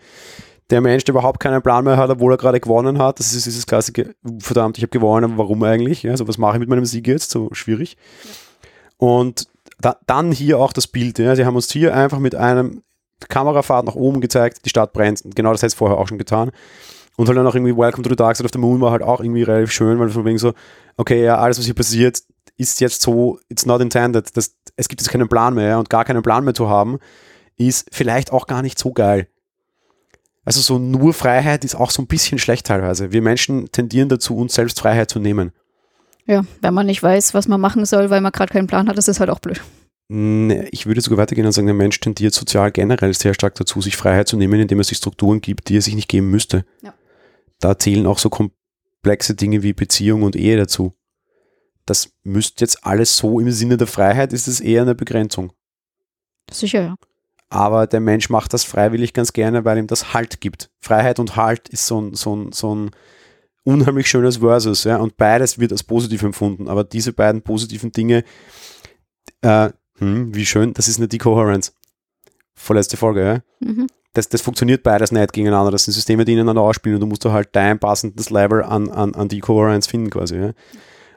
[0.68, 3.46] Der Mensch, der überhaupt keinen Plan mehr hat, obwohl er gerade gewonnen hat, das ist
[3.46, 6.02] dieses klassische, verdammt, ich habe gewonnen, aber warum eigentlich?
[6.02, 7.30] Ja, also was mache ich mit meinem Sieg jetzt?
[7.30, 7.96] So schwierig.
[8.96, 9.46] Und
[9.80, 11.18] da, dann hier auch das Bild.
[11.18, 11.36] Ja.
[11.36, 12.82] Sie haben uns hier einfach mit einem
[13.28, 15.22] Kamerafahrt nach oben gezeigt, die Stadt brennt.
[15.34, 16.50] Genau das hätte es vorher auch schon getan.
[17.16, 19.02] Und halt dann auch irgendwie Welcome to the Dark Side of the Moon war halt
[19.02, 20.52] auch irgendwie relativ schön, weil von wegen so,
[20.96, 22.22] okay, ja, alles, was hier passiert,
[22.58, 24.36] ist jetzt so, it's not intended.
[24.36, 26.98] Das, es gibt jetzt keinen Plan mehr ja, und gar keinen Plan mehr zu haben,
[27.56, 29.28] ist vielleicht auch gar nicht so geil.
[30.44, 33.12] Also so nur Freiheit ist auch so ein bisschen schlecht teilweise.
[33.12, 35.52] Wir Menschen tendieren dazu, uns selbst Freiheit zu nehmen.
[36.26, 38.98] Ja, wenn man nicht weiß, was man machen soll, weil man gerade keinen Plan hat,
[38.98, 39.62] ist es halt auch blöd.
[40.08, 43.96] Ich würde sogar weitergehen und sagen, der Mensch tendiert sozial generell sehr stark dazu, sich
[43.96, 46.64] Freiheit zu nehmen, indem er sich Strukturen gibt, die er sich nicht geben müsste.
[46.82, 46.94] Ja.
[47.58, 50.94] Da zählen auch so komplexe Dinge wie Beziehung und Ehe dazu.
[51.86, 55.52] Das müsste jetzt alles so im Sinne der Freiheit, ist es eher eine Begrenzung.
[56.52, 56.94] Sicher, ja.
[57.48, 60.70] Aber der Mensch macht das freiwillig ganz gerne, weil ihm das Halt gibt.
[60.80, 62.90] Freiheit und Halt ist so ein, so ein, so ein
[63.66, 68.24] unheimlich schönes Versus, ja, und beides wird als positiv empfunden, aber diese beiden positiven Dinge,
[69.42, 71.74] äh, hm, wie schön, das ist eine Decoherence.
[72.54, 73.68] Vorletzte Folge, ja.
[73.68, 73.88] Mhm.
[74.12, 75.70] Das, das funktioniert beides nicht gegeneinander.
[75.70, 78.88] Das sind Systeme, die ineinander ausspielen und du musst da halt dein passendes Level an,
[78.88, 80.52] an, an Decoherence finden, quasi, ja.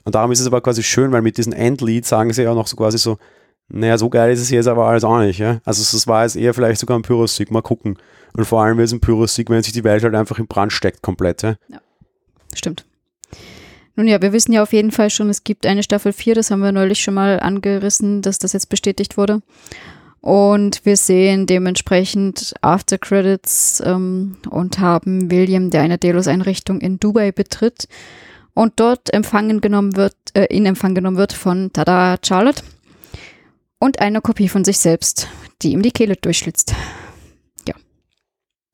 [0.04, 2.68] Und darum ist es aber quasi schön, weil mit diesem Endlied sagen sie ja noch
[2.68, 3.18] so quasi so,
[3.68, 5.62] naja, so geil ist es jetzt aber alles auch nicht, ja.
[5.66, 7.97] Also es war jetzt eher vielleicht sogar ein Pyrrhus-Sieg, mal gucken.
[8.36, 11.04] Und vor allem ist ein Pyrrhus-Sieg, wenn sich die Welt halt einfach im Brand steckt
[11.04, 11.56] komplett, ja.
[11.68, 11.80] ja.
[12.54, 12.86] Stimmt.
[13.95, 16.52] Nun ja, wir wissen ja auf jeden Fall schon, es gibt eine Staffel 4, das
[16.52, 19.41] haben wir neulich schon mal angerissen, dass das jetzt bestätigt wurde.
[20.22, 27.32] Und wir sehen dementsprechend After Credits ähm, und haben William, der eine Delos-Einrichtung in Dubai
[27.32, 27.88] betritt
[28.54, 32.64] und dort empfangen genommen wird, äh, in Empfang genommen wird von Tada Charlotte
[33.80, 35.28] und einer Kopie von sich selbst,
[35.62, 36.74] die ihm die Kehle durchschlitzt.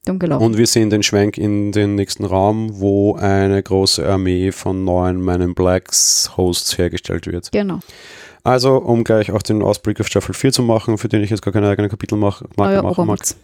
[0.05, 0.43] Dumm gelaufen.
[0.45, 5.23] Und wir sehen den Schwenk in den nächsten Raum, wo eine große Armee von neuen
[5.23, 7.51] Men in Blacks Hosts hergestellt wird.
[7.51, 7.79] genau.
[8.43, 11.41] Also, um gleich auch den Ausblick auf Staffel 4 zu machen, für den ich jetzt
[11.41, 12.91] gar keine eigene Kapitel mache, Neuer machen mag.
[12.91, 13.35] Obermutz.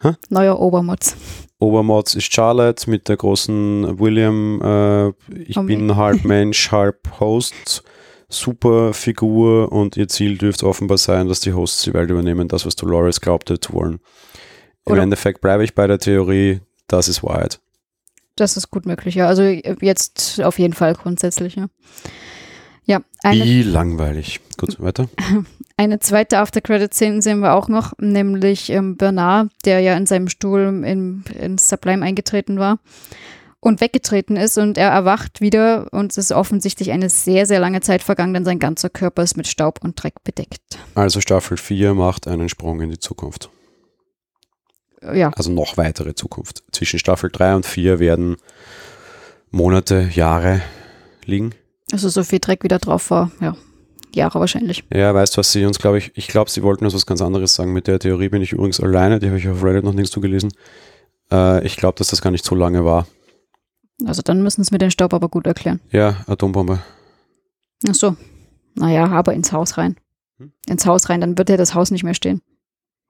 [0.00, 0.12] Hä?
[0.30, 1.16] Neuer Obermutz.
[1.58, 5.08] Obermods ist Charlotte mit der großen William, äh,
[5.42, 7.82] ich Oh, bin halb Mensch, halb Host.
[8.30, 12.64] Super Figur und ihr Ziel dürfte offenbar sein, dass die Hosts die Welt übernehmen, das,
[12.64, 14.00] was Dolores glaubte zu wollen.
[14.88, 17.60] Im Oder- Endeffekt bleibe ich bei der Theorie, das ist Wyatt.
[18.36, 19.26] Das ist gut möglich, ja.
[19.26, 21.68] Also äh, jetzt auf jeden Fall grundsätzlich, ja.
[22.84, 24.40] Ja, eine, Wie langweilig.
[24.56, 25.08] Gut, weiter.
[25.76, 30.82] eine zweite After-Credit-Szene sehen wir auch noch, nämlich ähm, Bernard, der ja in seinem Stuhl
[30.84, 32.78] in, ins Sublime eingetreten war
[33.60, 37.80] und weggetreten ist und er erwacht wieder und es ist offensichtlich eine sehr, sehr lange
[37.80, 40.78] Zeit vergangen, denn sein ganzer Körper ist mit Staub und Dreck bedeckt.
[40.94, 43.50] Also Staffel 4 macht einen Sprung in die Zukunft.
[45.02, 46.62] Ja, Also noch weitere Zukunft.
[46.72, 48.36] Zwischen Staffel 3 und 4 werden
[49.50, 50.60] Monate, Jahre
[51.24, 51.54] liegen.
[51.92, 53.56] also so viel Dreck wieder drauf war, ja,
[54.14, 54.84] Jahre wahrscheinlich.
[54.92, 57.22] Ja, weißt du, was sie uns, glaube ich, ich glaube, sie wollten uns was ganz
[57.22, 57.72] anderes sagen.
[57.72, 60.52] Mit der Theorie bin ich übrigens alleine, die habe ich auf Reddit noch nichts zugelesen.
[61.30, 63.06] Äh, ich glaube, dass das gar nicht so lange war.
[64.04, 65.80] Also dann müssen es mit den Staub aber gut erklären.
[65.90, 66.80] Ja, Atombombe.
[67.88, 68.16] Ach so.
[68.74, 69.96] Naja, aber ins Haus rein.
[70.38, 70.52] Hm?
[70.68, 72.40] Ins Haus rein, dann wird ja das Haus nicht mehr stehen.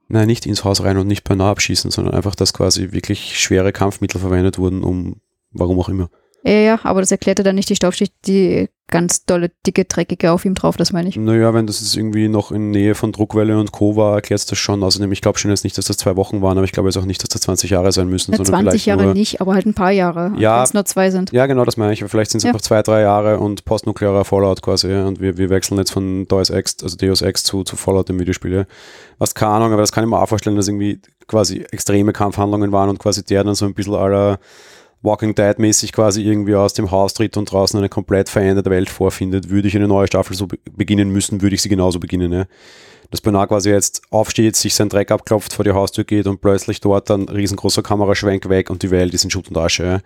[0.09, 3.39] Nein, nicht ins Haus rein und nicht per nah abschießen, sondern einfach, dass quasi wirklich
[3.39, 6.11] schwere Kampfmittel verwendet wurden, um warum auch immer.
[6.45, 10.45] Ja, ja, aber das erklärte dann nicht die Staubschicht, die ganz dolle, dicke, dreckige auf
[10.45, 11.17] ihm drauf, das meine ich.
[11.17, 13.97] Naja, wenn das jetzt irgendwie noch in Nähe von Druckwelle und Co.
[13.97, 14.83] war, erklärt es das schon.
[14.83, 16.97] Außerdem, ich glaube schon jetzt nicht, dass das zwei Wochen waren, aber ich glaube jetzt
[16.97, 19.67] auch nicht, dass das 20 Jahre sein müssen, sondern 20 vielleicht Jahre nicht, aber halt
[19.67, 20.57] ein paar Jahre, Ja.
[20.57, 21.33] wenn es nur zwei sind.
[21.33, 22.03] Ja, genau, das meine ich.
[22.05, 22.51] Vielleicht sind es Ja.
[22.51, 24.89] einfach zwei, drei Jahre und postnuklearer Fallout quasi.
[24.91, 25.07] Ja.
[25.07, 28.19] Und wir, wir wechseln jetzt von Deus Ex, also Deus Ex zu, zu Fallout im
[28.19, 28.53] Videospiel.
[28.55, 28.65] Ja.
[29.19, 32.73] Was keine Ahnung, aber das kann ich mir auch vorstellen, dass irgendwie quasi extreme Kampfhandlungen
[32.73, 34.39] waren und quasi der dann so ein bisschen aller
[35.03, 38.91] Walking Dead mäßig quasi irgendwie aus dem Haus tritt und draußen eine komplett veränderte Welt
[38.91, 39.49] vorfindet.
[39.49, 42.33] Würde ich eine neue Staffel so be beginnen müssen, würde ich sie genauso beginnen.
[42.33, 42.47] Ja.
[43.11, 46.81] Dass Bernard quasi jetzt aufsteht, sich seinen Dreck abklopft, vor die Haustür geht und plötzlich
[46.81, 49.85] dort dann riesengroßer Kameraschwenk weg und die Welt ist in Schutt und Asche.
[49.85, 50.01] Ja.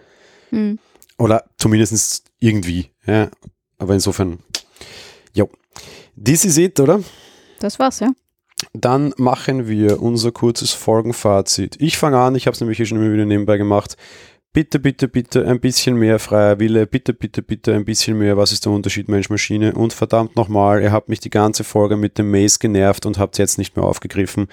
[0.50, 0.78] Hm.
[1.18, 2.90] Oder zumindest irgendwie.
[3.06, 3.30] Ja.
[3.78, 4.38] Aber insofern,
[5.32, 5.48] jo.
[6.22, 7.00] This is it, oder?
[7.60, 8.12] Das war's, ja.
[8.72, 11.76] Dann machen wir unser kurzes Folgenfazit.
[11.80, 13.96] Ich fange an, ich habe es nämlich hier schon immer wieder nebenbei gemacht.
[14.54, 16.86] Bitte, bitte, bitte ein bisschen mehr freier Wille.
[16.86, 18.36] Bitte, bitte, bitte ein bisschen mehr.
[18.36, 19.72] Was ist der Unterschied Mensch-Maschine?
[19.72, 23.38] Und verdammt nochmal, ihr habt mich die ganze Folge mit dem Maze genervt und habt
[23.38, 24.48] jetzt nicht mehr aufgegriffen.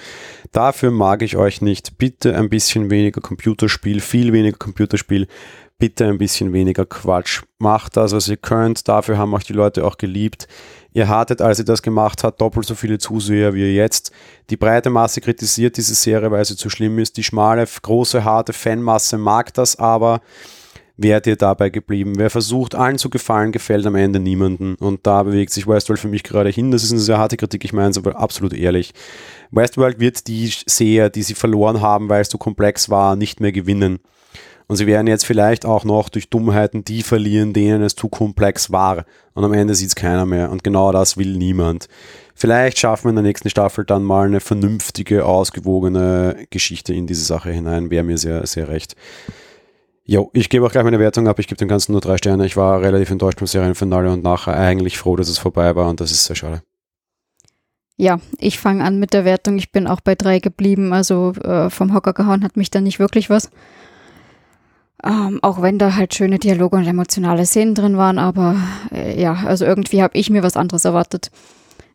[0.54, 1.98] Dafür mag ich euch nicht.
[1.98, 5.28] Bitte ein bisschen weniger Computerspiel, viel weniger Computerspiel.
[5.80, 7.44] Bitte ein bisschen weniger Quatsch.
[7.58, 8.88] Macht das, was ihr könnt.
[8.88, 10.48] Dafür haben euch die Leute auch geliebt.
[10.94, 14.12] Ihr hattet, als ihr das gemacht habt, doppelt so viele Zuseher wie ihr jetzt.
[14.50, 17.18] Die breite Masse kritisiert diese Serie, weil sie zu schlimm ist.
[17.18, 20.22] Die schmale, große, harte Fanmasse mag das aber.
[21.02, 22.16] Wärt ihr dabei geblieben?
[22.18, 24.76] Wer versucht, allen zu gefallen, gefällt am Ende niemanden.
[24.76, 26.72] Und da bewegt sich Westworld für mich gerade hin.
[26.72, 28.94] Das ist eine sehr harte Kritik, ich meine es aber absolut ehrlich.
[29.52, 33.54] Westworld wird die Seher, die sie verloren haben, weil es zu komplex war, nicht mehr
[33.54, 34.00] gewinnen.
[34.70, 38.72] Und sie werden jetzt vielleicht auch noch durch Dummheiten die verlieren, denen es zu komplex
[38.72, 39.04] war.
[39.34, 40.52] Und am Ende sieht es keiner mehr.
[40.52, 41.88] Und genau das will niemand.
[42.36, 47.26] Vielleicht schaffen wir in der nächsten Staffel dann mal eine vernünftige, ausgewogene Geschichte in diese
[47.26, 47.90] Sache hinein.
[47.90, 48.96] Wäre mir sehr, sehr recht.
[50.06, 51.40] Jo, ich gebe auch gleich meine Wertung ab.
[51.40, 52.46] Ich gebe dem Ganzen nur drei Sterne.
[52.46, 56.00] Ich war relativ enttäuscht beim Serienfinale und nachher eigentlich froh, dass es vorbei war und
[56.00, 56.62] das ist sehr schade.
[57.98, 59.58] Ja, ich fange an mit der Wertung.
[59.58, 60.94] Ich bin auch bei drei geblieben.
[60.94, 63.50] Also äh, vom Hocker gehauen hat mich da nicht wirklich was.
[65.04, 68.58] Ähm, auch wenn da halt schöne Dialoge und emotionale Szenen drin waren, aber
[68.92, 71.32] äh, ja, also irgendwie habe ich mir was anderes erwartet.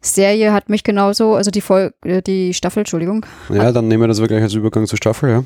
[0.00, 4.08] Serie hat mich genauso, also die Vol äh, die Staffel, Entschuldigung, Ja, dann nehmen wir
[4.08, 5.44] das wirklich als Übergang zur Staffel,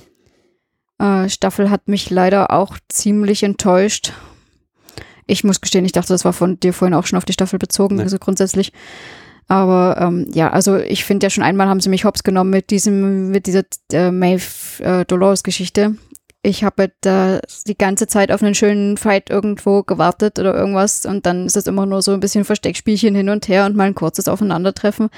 [1.00, 1.24] ja.
[1.24, 4.12] äh, Staffel hat mich leider auch ziemlich enttäuscht.
[5.26, 7.58] Ich muss gestehen, ich dachte, das war von dir vorhin auch schon auf die Staffel
[7.58, 8.02] bezogen, Nee.
[8.02, 8.72] also grundsätzlich.
[9.50, 12.70] Aber ähm, ja, also ich finde ja schon einmal haben sie mich hops genommen mit
[12.70, 13.62] diesem, mit dieser
[13.92, 14.44] äh, Maeve
[14.80, 15.96] äh, Dolores Geschichte.
[16.42, 21.26] Ich habe da die ganze Zeit auf einen schönen Fight irgendwo gewartet oder irgendwas und
[21.26, 23.94] dann ist es immer nur so ein bisschen Versteckspielchen hin und her und mal ein
[23.94, 25.08] kurzes Aufeinandertreffen.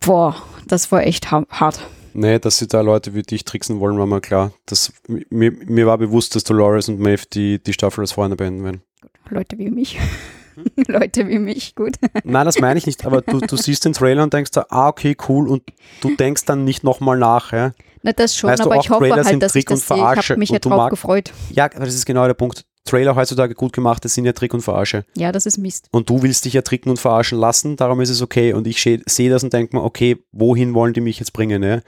[0.00, 0.36] Boah,
[0.68, 1.80] das war echt ha hart.
[2.12, 4.52] Nee, dass sie da Leute wie dich tricksen wollen, war mir klar.
[4.64, 8.64] Das, mir, mir war bewusst, dass Dolores und Maeve die, die Staffel als Freunde beenden
[8.64, 8.82] werden.
[9.28, 9.98] Leute wie mich.
[10.88, 11.96] Leute wie mich, gut.
[12.24, 14.88] Nein, das meine ich nicht, aber du, du siehst den Trailer und denkst da, ah,
[14.88, 15.62] okay, cool, und
[16.00, 17.52] du denkst dann nicht nochmal nach.
[17.52, 17.72] Ja,
[18.06, 19.80] Na, das schon, Weißt du, aber auch ich hoffe Trailer halt, dass ich Trick und
[19.80, 19.96] das sehe.
[19.96, 21.32] Ich habe mich ja du drauf mag- gefreut.
[21.50, 22.64] ja aber das ist genau der Punkt.
[22.84, 25.04] Trailer heutzutage gut gemacht, das sind ja Trick und Verarsche.
[25.16, 25.88] Ja, das ist Mist.
[25.90, 28.52] Und du willst dich ja tricken und verarschen lassen, darum ist es okay.
[28.52, 31.64] Und ich sehe das und denke mir, okay, wohin wollen die mich jetzt bringen?
[31.64, 31.80] Ja?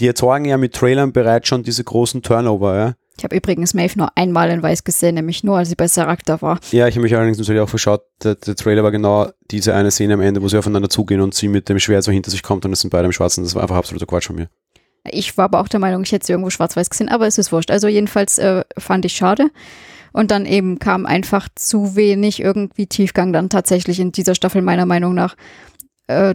[0.00, 2.94] die erzeugen ja mit Trailern bereits schon diese großen Turnover, ja.
[3.18, 6.40] Ich habe übrigens Maeve nur einmal in Weiß gesehen, nämlich nur, als sie bei Charakter
[6.40, 6.58] war.
[6.70, 8.00] Ja, ich habe mich allerdings natürlich auch verschaut.
[8.24, 11.34] Der, der, Trailer war genau diese eine Szene am Ende, wo sie aufeinander zugehen und
[11.34, 13.44] sie mit dem Schwert so hinter sich kommt und es sind beide im Schwarzen.
[13.44, 14.48] Das war einfach absoluter Quatsch von mir.
[15.10, 17.52] Ich war aber auch der Meinung, ich hätte sie irgendwo schwarz-weiß gesehen, aber es ist
[17.52, 17.70] wurscht.
[17.70, 19.50] Also jedenfalls äh, fand ich schade.
[20.12, 24.86] Und dann eben kam einfach zu wenig irgendwie Tiefgang dann tatsächlich in dieser Staffel meiner
[24.86, 25.36] Meinung nach.
[26.06, 26.34] Äh,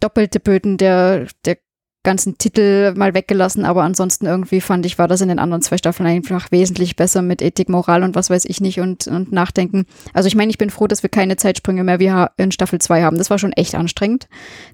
[0.00, 1.56] doppelte Böden der, der
[2.04, 5.78] ganzen Titel mal weggelassen, aber ansonsten irgendwie fand ich, war das in den anderen zwei
[5.78, 9.86] Staffeln einfach wesentlich besser mit Ethik, Moral und was weiß ich nicht und, und Nachdenken.
[10.12, 13.02] Also ich meine, ich bin froh, dass wir keine Zeitsprünge mehr wie in Staffel 2
[13.02, 13.16] haben.
[13.16, 14.28] Das war schon echt anstrengend,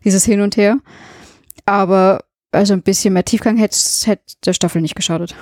[0.04, 0.78] dieses Hin und Her.
[1.66, 5.34] Aber also ein bisschen mehr Tiefgang hätte, hätte der Staffel nicht geschadet.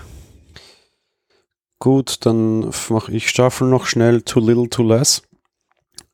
[1.79, 5.23] Gut, dann mache ich Staffel noch schnell Too Little, Too Less.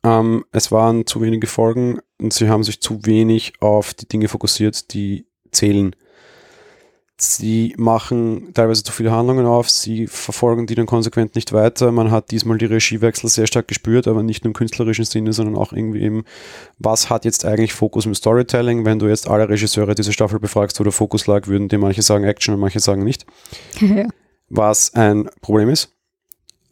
[0.03, 4.29] Ähm, es waren zu wenige Folgen und sie haben sich zu wenig auf die Dinge
[4.29, 5.97] fokussiert, die zählen.
[7.17, 11.93] Sie machen teilweise zu viele Handlungen auf, sie verfolgen die dann konsequent nicht weiter.
[11.93, 15.57] Man hat diesmal die Regiewechsel sehr stark gespürt, aber nicht nur im künstlerischen Sinne, sondern
[15.57, 16.25] auch irgendwie eben,
[16.79, 18.85] was hat jetzt eigentlich Fokus im Storytelling?
[18.85, 22.03] Wenn du jetzt alle Regisseure dieser Staffel befragst, wo der Fokus lag, würden dir manche
[22.03, 23.27] sagen Action und manche sagen nicht.
[23.81, 24.09] Ja.
[24.49, 25.91] Was ein Problem ist.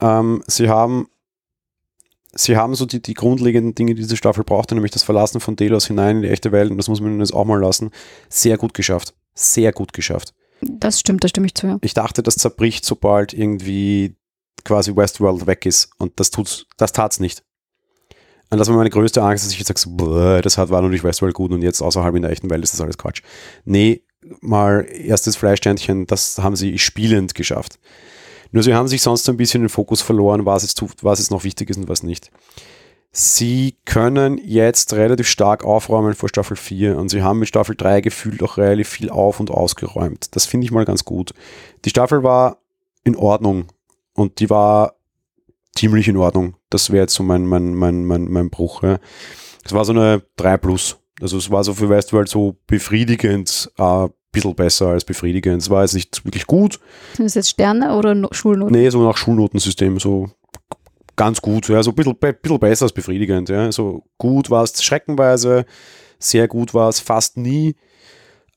[0.01, 1.09] Ähm, sie haben
[2.33, 5.57] sie haben so die, die grundlegenden Dinge, die diese Staffel brauchte, nämlich das Verlassen von
[5.57, 7.91] Delos hinein in die echte Welt, und das muss man jetzt auch mal lassen,
[8.29, 9.15] sehr gut geschafft.
[9.35, 10.35] Sehr gut geschafft.
[10.61, 11.67] Das stimmt, da stimme ich zu.
[11.67, 11.79] Ja.
[11.81, 14.17] Ich dachte, das zerbricht, sobald irgendwie
[14.65, 15.91] quasi Westworld weg ist.
[15.99, 17.43] Und das tut's, das tat's nicht.
[18.51, 20.91] Und das war meine größte Angst, dass ich jetzt sage, so, das hat, war nur
[20.91, 23.23] durch Westworld gut und jetzt außerhalb in der echten Welt ist das alles Quatsch.
[23.65, 24.05] Nee,
[24.41, 27.79] mal erstes Fleischsternchen, das haben sie spielend geschafft.
[28.51, 31.45] Nur sie haben sich sonst ein bisschen den Fokus verloren, was jetzt, was jetzt noch
[31.45, 32.31] wichtig ist und was nicht.
[33.15, 38.01] Sie können jetzt relativ stark aufräumen vor Staffel 4 und sie haben mit Staffel 3
[38.01, 40.35] gefühlt auch relativ viel auf- und ausgeräumt.
[40.35, 41.35] Das finde ich mal ganz gut.
[41.85, 42.57] Die Staffel war
[43.05, 43.67] in Ordnung
[44.15, 44.95] und die war
[45.77, 46.57] ziemlich in Ordnung.
[46.71, 48.83] Das wäre jetzt so mein, mein, mein, mein, mein Bruch.
[48.83, 48.99] Es
[49.71, 49.77] ja.
[49.77, 50.97] war so eine 3 plus.
[51.21, 55.61] Also es war so für Westworld so befriedigend, äh, bisschen besser als befriedigend.
[55.61, 56.81] Es war jetzt nicht wirklich gut.
[57.15, 58.75] Sind das jetzt Sterne oder no Schulnoten?
[58.75, 60.31] Nee, so nach Schulnotensystem, so
[61.17, 63.49] ganz gut, ja, so ein bisschen, bisschen besser als befriedigend.
[63.49, 63.71] Ja.
[63.73, 65.65] So gut war es schreckenweise,
[66.19, 67.77] sehr gut war es fast nie.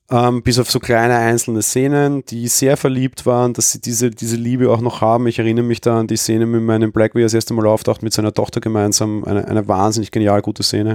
[0.08, 4.36] Ähm, bis auf so kleine einzelne Szenen, die sehr verliebt waren, dass sie diese, diese
[4.36, 5.26] Liebe auch noch haben.
[5.26, 7.66] Ich erinnere mich da an die Szene mit meinem Black, wie er das erste Mal
[7.66, 9.24] auftaucht, mit seiner Tochter gemeinsam.
[9.24, 10.94] Eine, eine wahnsinnig genial gute Szene.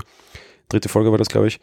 [0.69, 1.59] Dritte Folge war das, glaube ich.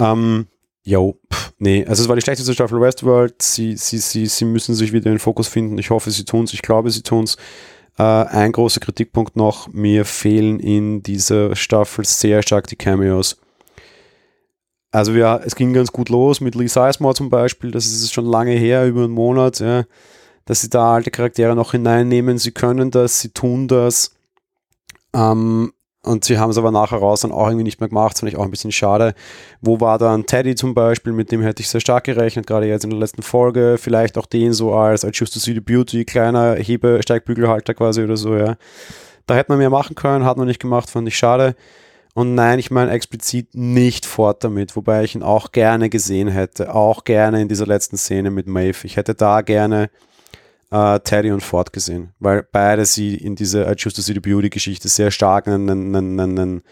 [0.00, 0.48] Ähm,
[0.86, 1.18] Jo,
[1.58, 3.40] nee, also es war die schlechteste Staffel Westworld.
[3.40, 5.78] Sie, sie, sie, sie müssen sich wieder in den Fokus finden.
[5.78, 6.52] Ich hoffe, sie tun es.
[6.52, 7.38] Ich glaube, sie tun es.
[7.98, 13.38] Äh, ein großer Kritikpunkt noch, mir fehlen in dieser Staffel sehr stark die Cameos.
[14.90, 18.26] Also ja, es ging ganz gut los mit Lee Sizemore zum Beispiel, das ist schon
[18.26, 19.84] lange her, über einen Monat, ja,
[20.44, 22.38] dass sie da alte Charaktere noch hineinnehmen.
[22.38, 24.14] Sie können das, sie tun das.
[25.14, 25.72] Ähm,
[26.04, 28.38] und sie haben es aber nachher raus dann auch irgendwie nicht mehr gemacht, fand ich
[28.38, 29.14] auch ein bisschen schade.
[29.60, 32.84] Wo war dann Teddy zum Beispiel, mit dem hätte ich sehr stark gerechnet, gerade jetzt
[32.84, 33.76] in der letzten Folge.
[33.78, 38.02] Vielleicht auch den so als, als Just to See the Beauty, kleiner Hebe, Steigbügelhalter quasi
[38.02, 38.56] oder so, ja.
[39.26, 41.56] Da hätte man mehr machen können, hat man nicht gemacht, fand ich schade.
[42.14, 46.72] Und nein, ich meine explizit nicht fort damit, wobei ich ihn auch gerne gesehen hätte,
[46.72, 48.86] auch gerne in dieser letzten Szene mit Maeve.
[48.86, 49.90] Ich hätte da gerne
[50.74, 54.20] äh, Teddy und Ford gesehen, weil beide sie in dieser I Choose to See the
[54.20, 56.62] Beauty Geschichte sehr stark einen, einen, einen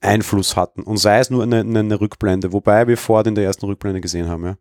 [0.00, 0.82] Einfluss hatten.
[0.82, 4.28] Und sei es nur eine, eine, Rückblende, wobei wir Ford in der ersten Rückblende gesehen
[4.28, 4.56] haben, ja.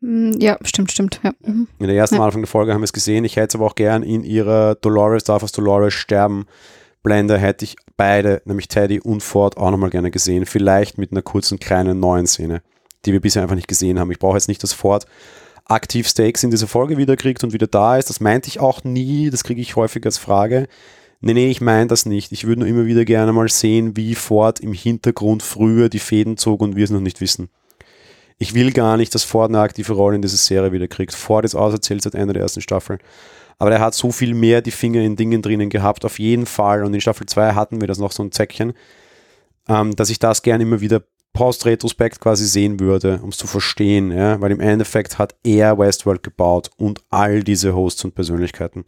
[0.00, 1.20] Mm, ja, stimmt, stimmt.
[1.22, 1.32] Ja.
[1.40, 1.68] Mhm.
[1.78, 2.24] In der ersten ja.
[2.24, 3.24] Anfang der Folge haben wir es gesehen.
[3.24, 6.46] Ich hätte es aber auch gern in ihrer Dolores darf aus Dolores sterben
[7.06, 10.44] Blende hätte ich beide, nämlich Teddy und Ford, auch nochmal gerne gesehen.
[10.44, 12.62] Vielleicht mit einer kurzen, kleinen neuen Szene,
[13.04, 14.10] die wir bisher einfach nicht gesehen haben.
[14.10, 15.06] Ich brauche jetzt nicht, dass Ford
[15.68, 18.08] aktiv Stakes in dieser Folge wieder kriegt und wieder da ist.
[18.08, 20.68] Das meinte ich auch nie, das kriege ich häufig als Frage.
[21.20, 22.30] Nee, nee, ich meine das nicht.
[22.32, 26.36] Ich würde nur immer wieder gerne mal sehen, wie Ford im Hintergrund früher die Fäden
[26.36, 27.48] zog und wir es noch nicht wissen.
[28.38, 31.14] Ich will gar nicht, dass Ford eine aktive Rolle in dieser Serie wieder kriegt.
[31.14, 32.98] Ford ist auserzählt seit Ende der ersten Staffel.
[33.58, 36.84] Aber er hat so viel mehr die Finger in Dingen drinnen gehabt, auf jeden Fall.
[36.84, 38.74] Und in Staffel 2 hatten wir das noch so ein Zäckchen,
[39.68, 41.02] ähm, dass ich das gerne immer wieder
[41.36, 44.40] Post-Retrospekt quasi sehen würde, um es zu verstehen, ja?
[44.40, 48.86] weil im Endeffekt hat er Westworld gebaut und all diese Hosts und Persönlichkeiten.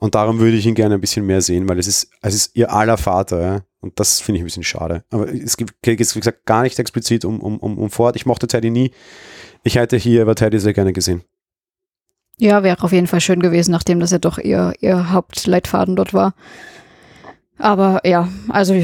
[0.00, 2.56] Und darum würde ich ihn gerne ein bisschen mehr sehen, weil es ist, es ist
[2.56, 3.60] ihr aller Vater, ja?
[3.80, 5.04] und das finde ich ein bisschen schade.
[5.10, 8.16] Aber es geht, wie gesagt, gar nicht explizit um, um, um, um Ford.
[8.16, 8.90] Ich mochte Teddy nie.
[9.62, 11.22] Ich hätte hier aber Teddy sehr gerne gesehen.
[12.38, 16.12] Ja, wäre auf jeden Fall schön gewesen, nachdem das ja doch ihr, ihr Hauptleitfaden dort
[16.12, 16.34] war.
[17.58, 18.74] Aber ja, also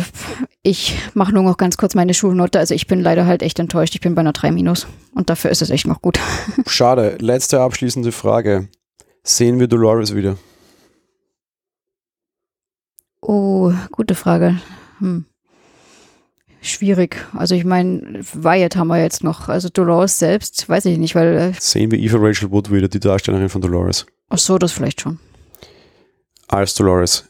[0.62, 2.58] ich mache nur noch ganz kurz meine Schulnote.
[2.58, 3.94] Also ich bin leider halt echt enttäuscht.
[3.94, 4.86] Ich bin bei einer 3 minus.
[5.14, 6.18] Und dafür ist es echt noch gut.
[6.66, 7.16] Schade.
[7.20, 8.68] Letzte abschließende Frage.
[9.22, 10.36] Sehen wir Dolores wieder?
[13.20, 14.60] Oh, gute Frage.
[14.98, 15.24] Hm.
[16.62, 17.16] Schwierig.
[17.34, 19.48] Also ich meine, Wyatt haben wir jetzt noch.
[19.48, 21.36] Also Dolores selbst, weiß ich nicht, weil.
[21.36, 24.06] Äh Sehen wir Eva Rachel Wood wieder, die Darstellerin von Dolores?
[24.28, 25.18] Ach so, das vielleicht schon.
[26.48, 27.29] Als Dolores.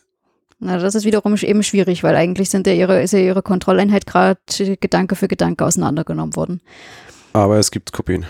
[0.60, 4.06] Na, das ist wiederum eben schwierig, weil eigentlich sind ja ihre, ist ja ihre Kontrolleinheit
[4.06, 4.38] gerade
[4.78, 6.60] Gedanke für Gedanke auseinandergenommen worden.
[7.32, 8.26] Aber es gibt Kopien.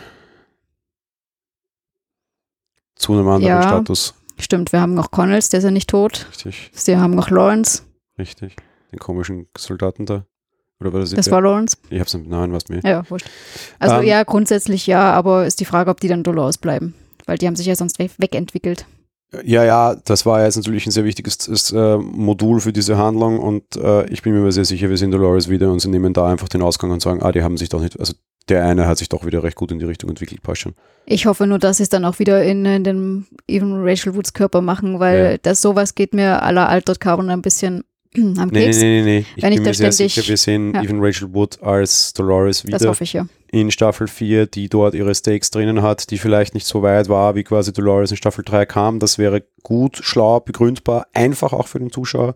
[2.95, 4.15] Zu einem anderen ja, Status.
[4.39, 6.27] Stimmt, wir haben noch Connells, der ist ja nicht tot.
[6.31, 6.71] Richtig.
[6.85, 7.83] Wir haben noch Lawrence.
[8.17, 8.57] Richtig.
[8.93, 10.25] Den komischen Soldaten da.
[10.81, 11.77] Oder war das das war Lawrence?
[11.91, 12.81] Ich hab's mit Namen, was mir.
[12.85, 13.29] Ja, wurscht.
[13.79, 16.95] Also ähm, ja, grundsätzlich ja, aber ist die Frage, ob die dann Dolores bleiben.
[17.27, 18.87] Weil die haben sich ja sonst wegentwickelt.
[19.45, 23.77] Ja, ja, das war jetzt natürlich ein sehr wichtiges äh, Modul für diese Handlung und
[23.77, 26.49] äh, ich bin mir sehr sicher, wir sehen Dolores wieder und sie nehmen da einfach
[26.49, 28.13] den Ausgang und sagen, ah, die haben sich doch nicht, also
[28.49, 30.75] der eine hat sich doch wieder recht gut in die Richtung entwickelt, passt schon.
[31.07, 34.33] Ich hoffe nur, dass sie es dann auch wieder in, in den even Rachel Woods
[34.33, 35.39] Körper machen, weil ja.
[35.39, 37.85] das sowas geht mir aller Altered Carbon ein bisschen
[38.17, 38.79] am Keks.
[38.79, 39.27] Nee, nee, nee, nee.
[39.37, 40.83] Ich Wenn bin ich mir sehr sicher, wir sehen ja.
[40.83, 42.79] even Rachel Wood als Dolores wieder.
[42.79, 46.55] Das hoffe ich, ja in Staffel 4, die dort ihre Stakes drinnen hat, die vielleicht
[46.55, 49.01] nicht so weit war, wie quasi Dolores in Staffel 3 kam.
[49.01, 52.35] Das wäre gut, schlau, begründbar, einfach auch für den Zuschauer.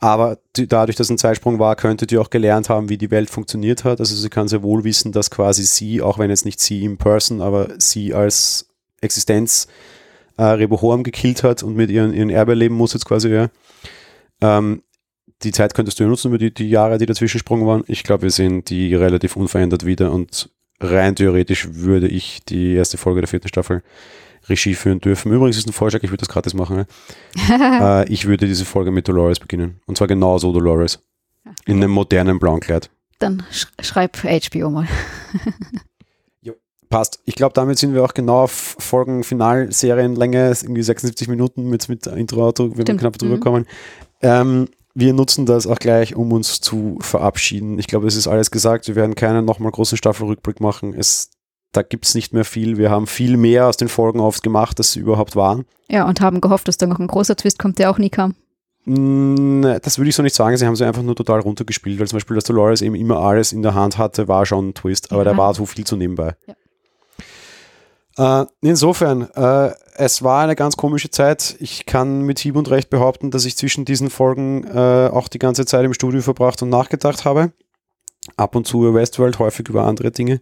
[0.00, 3.28] Aber die, dadurch, dass ein Zeitsprung war, könnte die auch gelernt haben, wie die Welt
[3.28, 4.00] funktioniert hat.
[4.00, 6.96] Also sie kann sehr wohl wissen, dass quasi sie, auch wenn jetzt nicht sie in
[6.96, 8.68] Person, aber sie als
[9.00, 9.66] Existenz
[10.38, 13.48] äh, Rebohoam gekillt hat und mit ihren, ihren Erbe leben muss jetzt quasi, ja.
[14.40, 14.82] Ähm,
[15.42, 17.84] die Zeit könntest du ja nutzen über die, die Jahre, die dazwischen gesprungen waren.
[17.86, 20.50] Ich glaube, wir sehen die relativ unverändert wieder und
[20.80, 23.82] rein theoretisch würde ich die erste Folge der vierten Staffel
[24.48, 25.32] Regie führen dürfen.
[25.32, 26.76] Übrigens ist ein Vorschlag, ich würde das gratis machen.
[26.76, 26.86] Ne?
[27.50, 29.80] äh, ich würde diese Folge mit Dolores beginnen.
[29.86, 31.00] Und zwar genau so Dolores.
[31.66, 32.90] In einem modernen blauen Kleid.
[33.18, 34.86] Dann sch schreib HBO mal.
[36.42, 36.54] jo,
[36.88, 37.20] passt.
[37.24, 42.06] Ich glaube, damit sind wir auch genau auf Folgen Finalserienlänge, irgendwie 76 Minuten mit, mit
[42.06, 43.40] Intro-Auto, wir sind knapp drüber mhm.
[43.40, 43.66] kommen.
[44.20, 47.78] Ähm, wir nutzen das auch gleich, um uns zu verabschieden.
[47.78, 48.88] Ich glaube, es ist alles gesagt.
[48.88, 50.92] Wir werden keinen nochmal großen Staffelrückblick machen.
[50.92, 51.30] Es,
[51.72, 52.78] da gibt es nicht mehr viel.
[52.78, 55.66] Wir haben viel mehr aus den Folgen oft gemacht, als sie überhaupt waren.
[55.88, 58.34] Ja, und haben gehofft, dass da noch ein großer Twist kommt, der auch nie kam.
[58.86, 60.56] Mm, das würde ich so nicht sagen.
[60.56, 63.52] Sie haben sie einfach nur total runtergespielt, weil zum Beispiel, dass Dolores eben immer alles
[63.52, 65.30] in der Hand hatte, war schon ein Twist, aber ja.
[65.30, 66.34] der war so viel zu nebenbei.
[66.46, 66.54] Ja.
[68.18, 71.56] Äh, insofern, äh, es war eine ganz komische Zeit.
[71.60, 75.38] Ich kann mit Hieb und Recht behaupten, dass ich zwischen diesen Folgen äh, auch die
[75.38, 77.52] ganze Zeit im Studio verbracht und nachgedacht habe.
[78.36, 80.40] Ab und zu über Westworld, häufig über andere Dinge.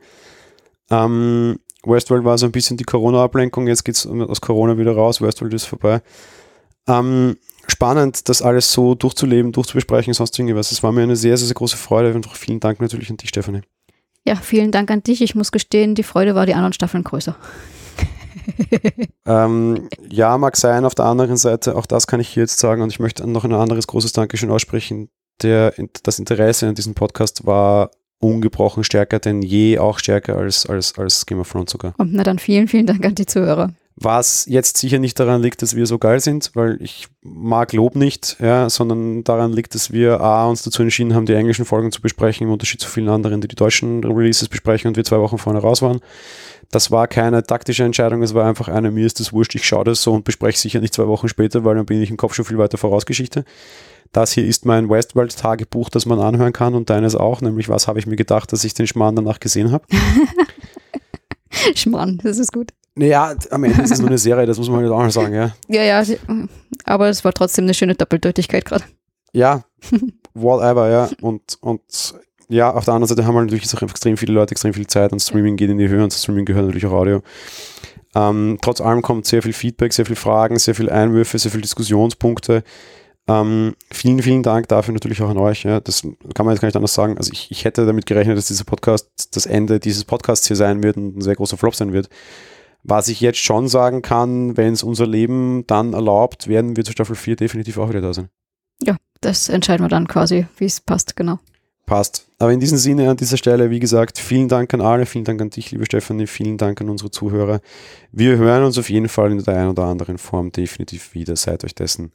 [0.91, 5.21] Ähm, Westworld war so ein bisschen die Corona-Ablenkung, jetzt geht es aus Corona wieder raus,
[5.21, 6.01] Westworld ist vorbei.
[6.89, 7.37] Ähm,
[7.69, 10.73] spannend, das alles so durchzuleben, durchzubesprechen, sonst irgendwas.
[10.73, 13.29] Es war mir eine sehr, sehr, sehr große Freude und vielen Dank natürlich an dich,
[13.29, 13.63] Stefanie.
[14.27, 15.23] Ja, vielen Dank an dich.
[15.23, 17.37] Ich muss gestehen, die Freude war die anderen Staffeln größer.
[19.27, 20.85] ähm, ja, mag sein.
[20.85, 23.45] Auf der anderen Seite, auch das kann ich hier jetzt sagen und ich möchte noch
[23.45, 25.09] ein anderes großes Dankeschön aussprechen.
[25.43, 30.99] Der, das Interesse an diesem Podcast war ungebrochen stärker denn je, auch stärker als, als,
[30.99, 31.95] als Game of Thrones sogar.
[31.99, 33.73] Und na dann vielen, vielen Dank an die Zuhörer.
[33.99, 37.97] Was jetzt sicher nicht daran liegt, dass wir so geil sind, weil ich mag Lob
[37.97, 41.91] nicht, ja, sondern daran liegt, dass wir A, uns dazu entschieden haben, die englischen Folgen
[41.91, 45.19] zu besprechen, im Unterschied zu vielen anderen, die die deutschen Releases besprechen und wir zwei
[45.19, 46.01] Wochen vorne raus waren.
[46.71, 49.85] Das war keine taktische Entscheidung, es war einfach eine, mir ist das wurscht, ich schaue
[49.85, 52.35] das so und bespreche sicher nicht zwei Wochen später, weil dann bin ich im Kopf
[52.35, 53.47] schon viel weiter vorausgeschichte.
[54.13, 57.99] Das hier ist mein Westworld-Tagebuch, das man anhören kann und deines auch, nämlich was habe
[57.99, 59.87] ich mir gedacht, dass ich den Schmarrn danach gesehen habe.
[61.75, 62.73] Schmarrn, das ist gut.
[62.99, 65.35] Naja, am Ende ist es nur eine Serie, das muss man halt auch mal sagen,
[65.35, 65.55] ja.
[65.69, 66.17] Ja, ja,
[66.85, 68.85] aber es war trotzdem eine schöne Doppeldeutigkeit gerade.
[69.33, 69.65] Ja,
[70.35, 71.11] whatever, ja.
[71.21, 71.83] Und, und
[72.49, 75.13] ja, auf der anderen Seite haben wir natürlich auch extrem viele Leute extrem viel Zeit
[75.13, 77.23] und Streaming geht in die Höhe und Streaming gehört natürlich auch Audio.
[78.15, 81.63] Ähm, trotz allem kommt sehr viel Feedback, sehr viele Fragen, sehr viele Einwürfe, sehr viele
[81.63, 82.63] Diskussionspunkte.
[83.29, 85.65] Ähm, vielen, vielen Dank dafür natürlich auch an euch.
[85.65, 85.81] Ja.
[85.81, 86.01] Das
[86.33, 87.19] kann man jetzt gar nicht anders sagen.
[87.19, 90.83] Also ich, ich hätte damit gerechnet, dass dieser Podcast das Ende dieses Podcasts hier sein
[90.83, 92.09] wird und ein sehr großer Flop sein wird.
[92.89, 96.93] Was ich jetzt schon sagen kann, wenn es unser Leben dann erlaubt, werden wir zur
[96.93, 98.29] Staffel 4 definitiv auch wieder da sein.
[98.81, 101.41] Ja, das entscheiden wir dann quasi, wie es passt, genau.
[101.85, 102.29] Passt.
[102.39, 105.43] Aber in diesem Sinne an dieser Stelle, wie gesagt, vielen Dank an alle, vielen Dank
[105.43, 107.61] an dich, liebe Stefanie, vielen Dank an unsere Zuhörer.
[108.13, 111.35] Wir hören uns auf jeden Fall in der einen oder anderen Form definitiv wieder.
[111.35, 112.13] Seid euch dessen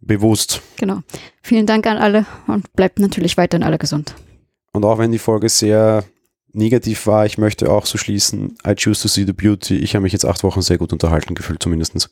[0.00, 0.60] bewusst.
[0.78, 1.02] Genau.
[1.40, 4.16] Vielen Dank an alle und bleibt natürlich weiterhin alle gesund.
[4.72, 6.02] Und auch wenn die Folge sehr
[6.52, 9.76] negativ war, ich möchte auch so schließen, I choose to see the beauty.
[9.76, 12.10] Ich habe mich jetzt acht Wochen sehr gut unterhalten gefühlt, zumindest.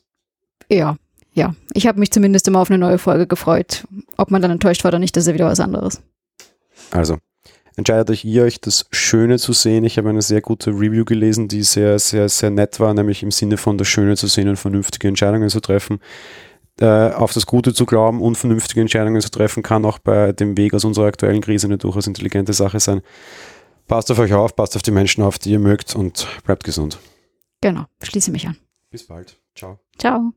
[0.69, 0.95] Ja,
[1.33, 3.85] ja, ich habe mich zumindest immer auf eine neue Folge gefreut.
[4.17, 6.01] Ob man dann enttäuscht war oder nicht, das ist ja wieder was anderes.
[6.91, 7.17] Also,
[7.75, 9.83] entscheidet euch ihr, euch das Schöne zu sehen.
[9.83, 13.31] Ich habe eine sehr gute Review gelesen, die sehr, sehr, sehr nett war, nämlich im
[13.31, 15.99] Sinne von das Schöne zu sehen und vernünftige Entscheidungen zu treffen.
[16.81, 20.55] Äh, auf das Gute zu glauben und vernünftige Entscheidungen zu treffen, kann auch bei dem
[20.55, 23.01] Weg aus unserer aktuellen Krise eine durchaus intelligente Sache sein.
[23.89, 26.99] Passt auf euch auf, passt auf die Menschen auf, die ihr mögt und bleibt gesund.
[27.59, 28.55] Genau, schließe mich an.
[28.91, 29.35] Bis bald.
[29.55, 29.79] Ciao.
[29.97, 30.31] Ciao.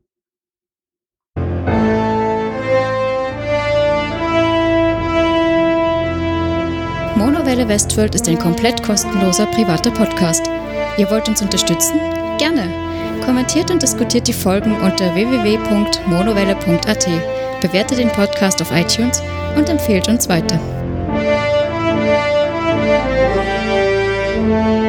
[7.15, 10.47] Monowelle Westworld ist ein komplett kostenloser privater Podcast.
[10.97, 11.99] Ihr wollt uns unterstützen?
[12.39, 12.73] Gerne.
[13.23, 17.07] Kommentiert und diskutiert die Folgen unter www.monowelle.at.
[17.61, 19.21] Bewertet den Podcast auf iTunes
[19.55, 20.59] und empfehlt uns weiter.
[24.53, 24.82] Thank you.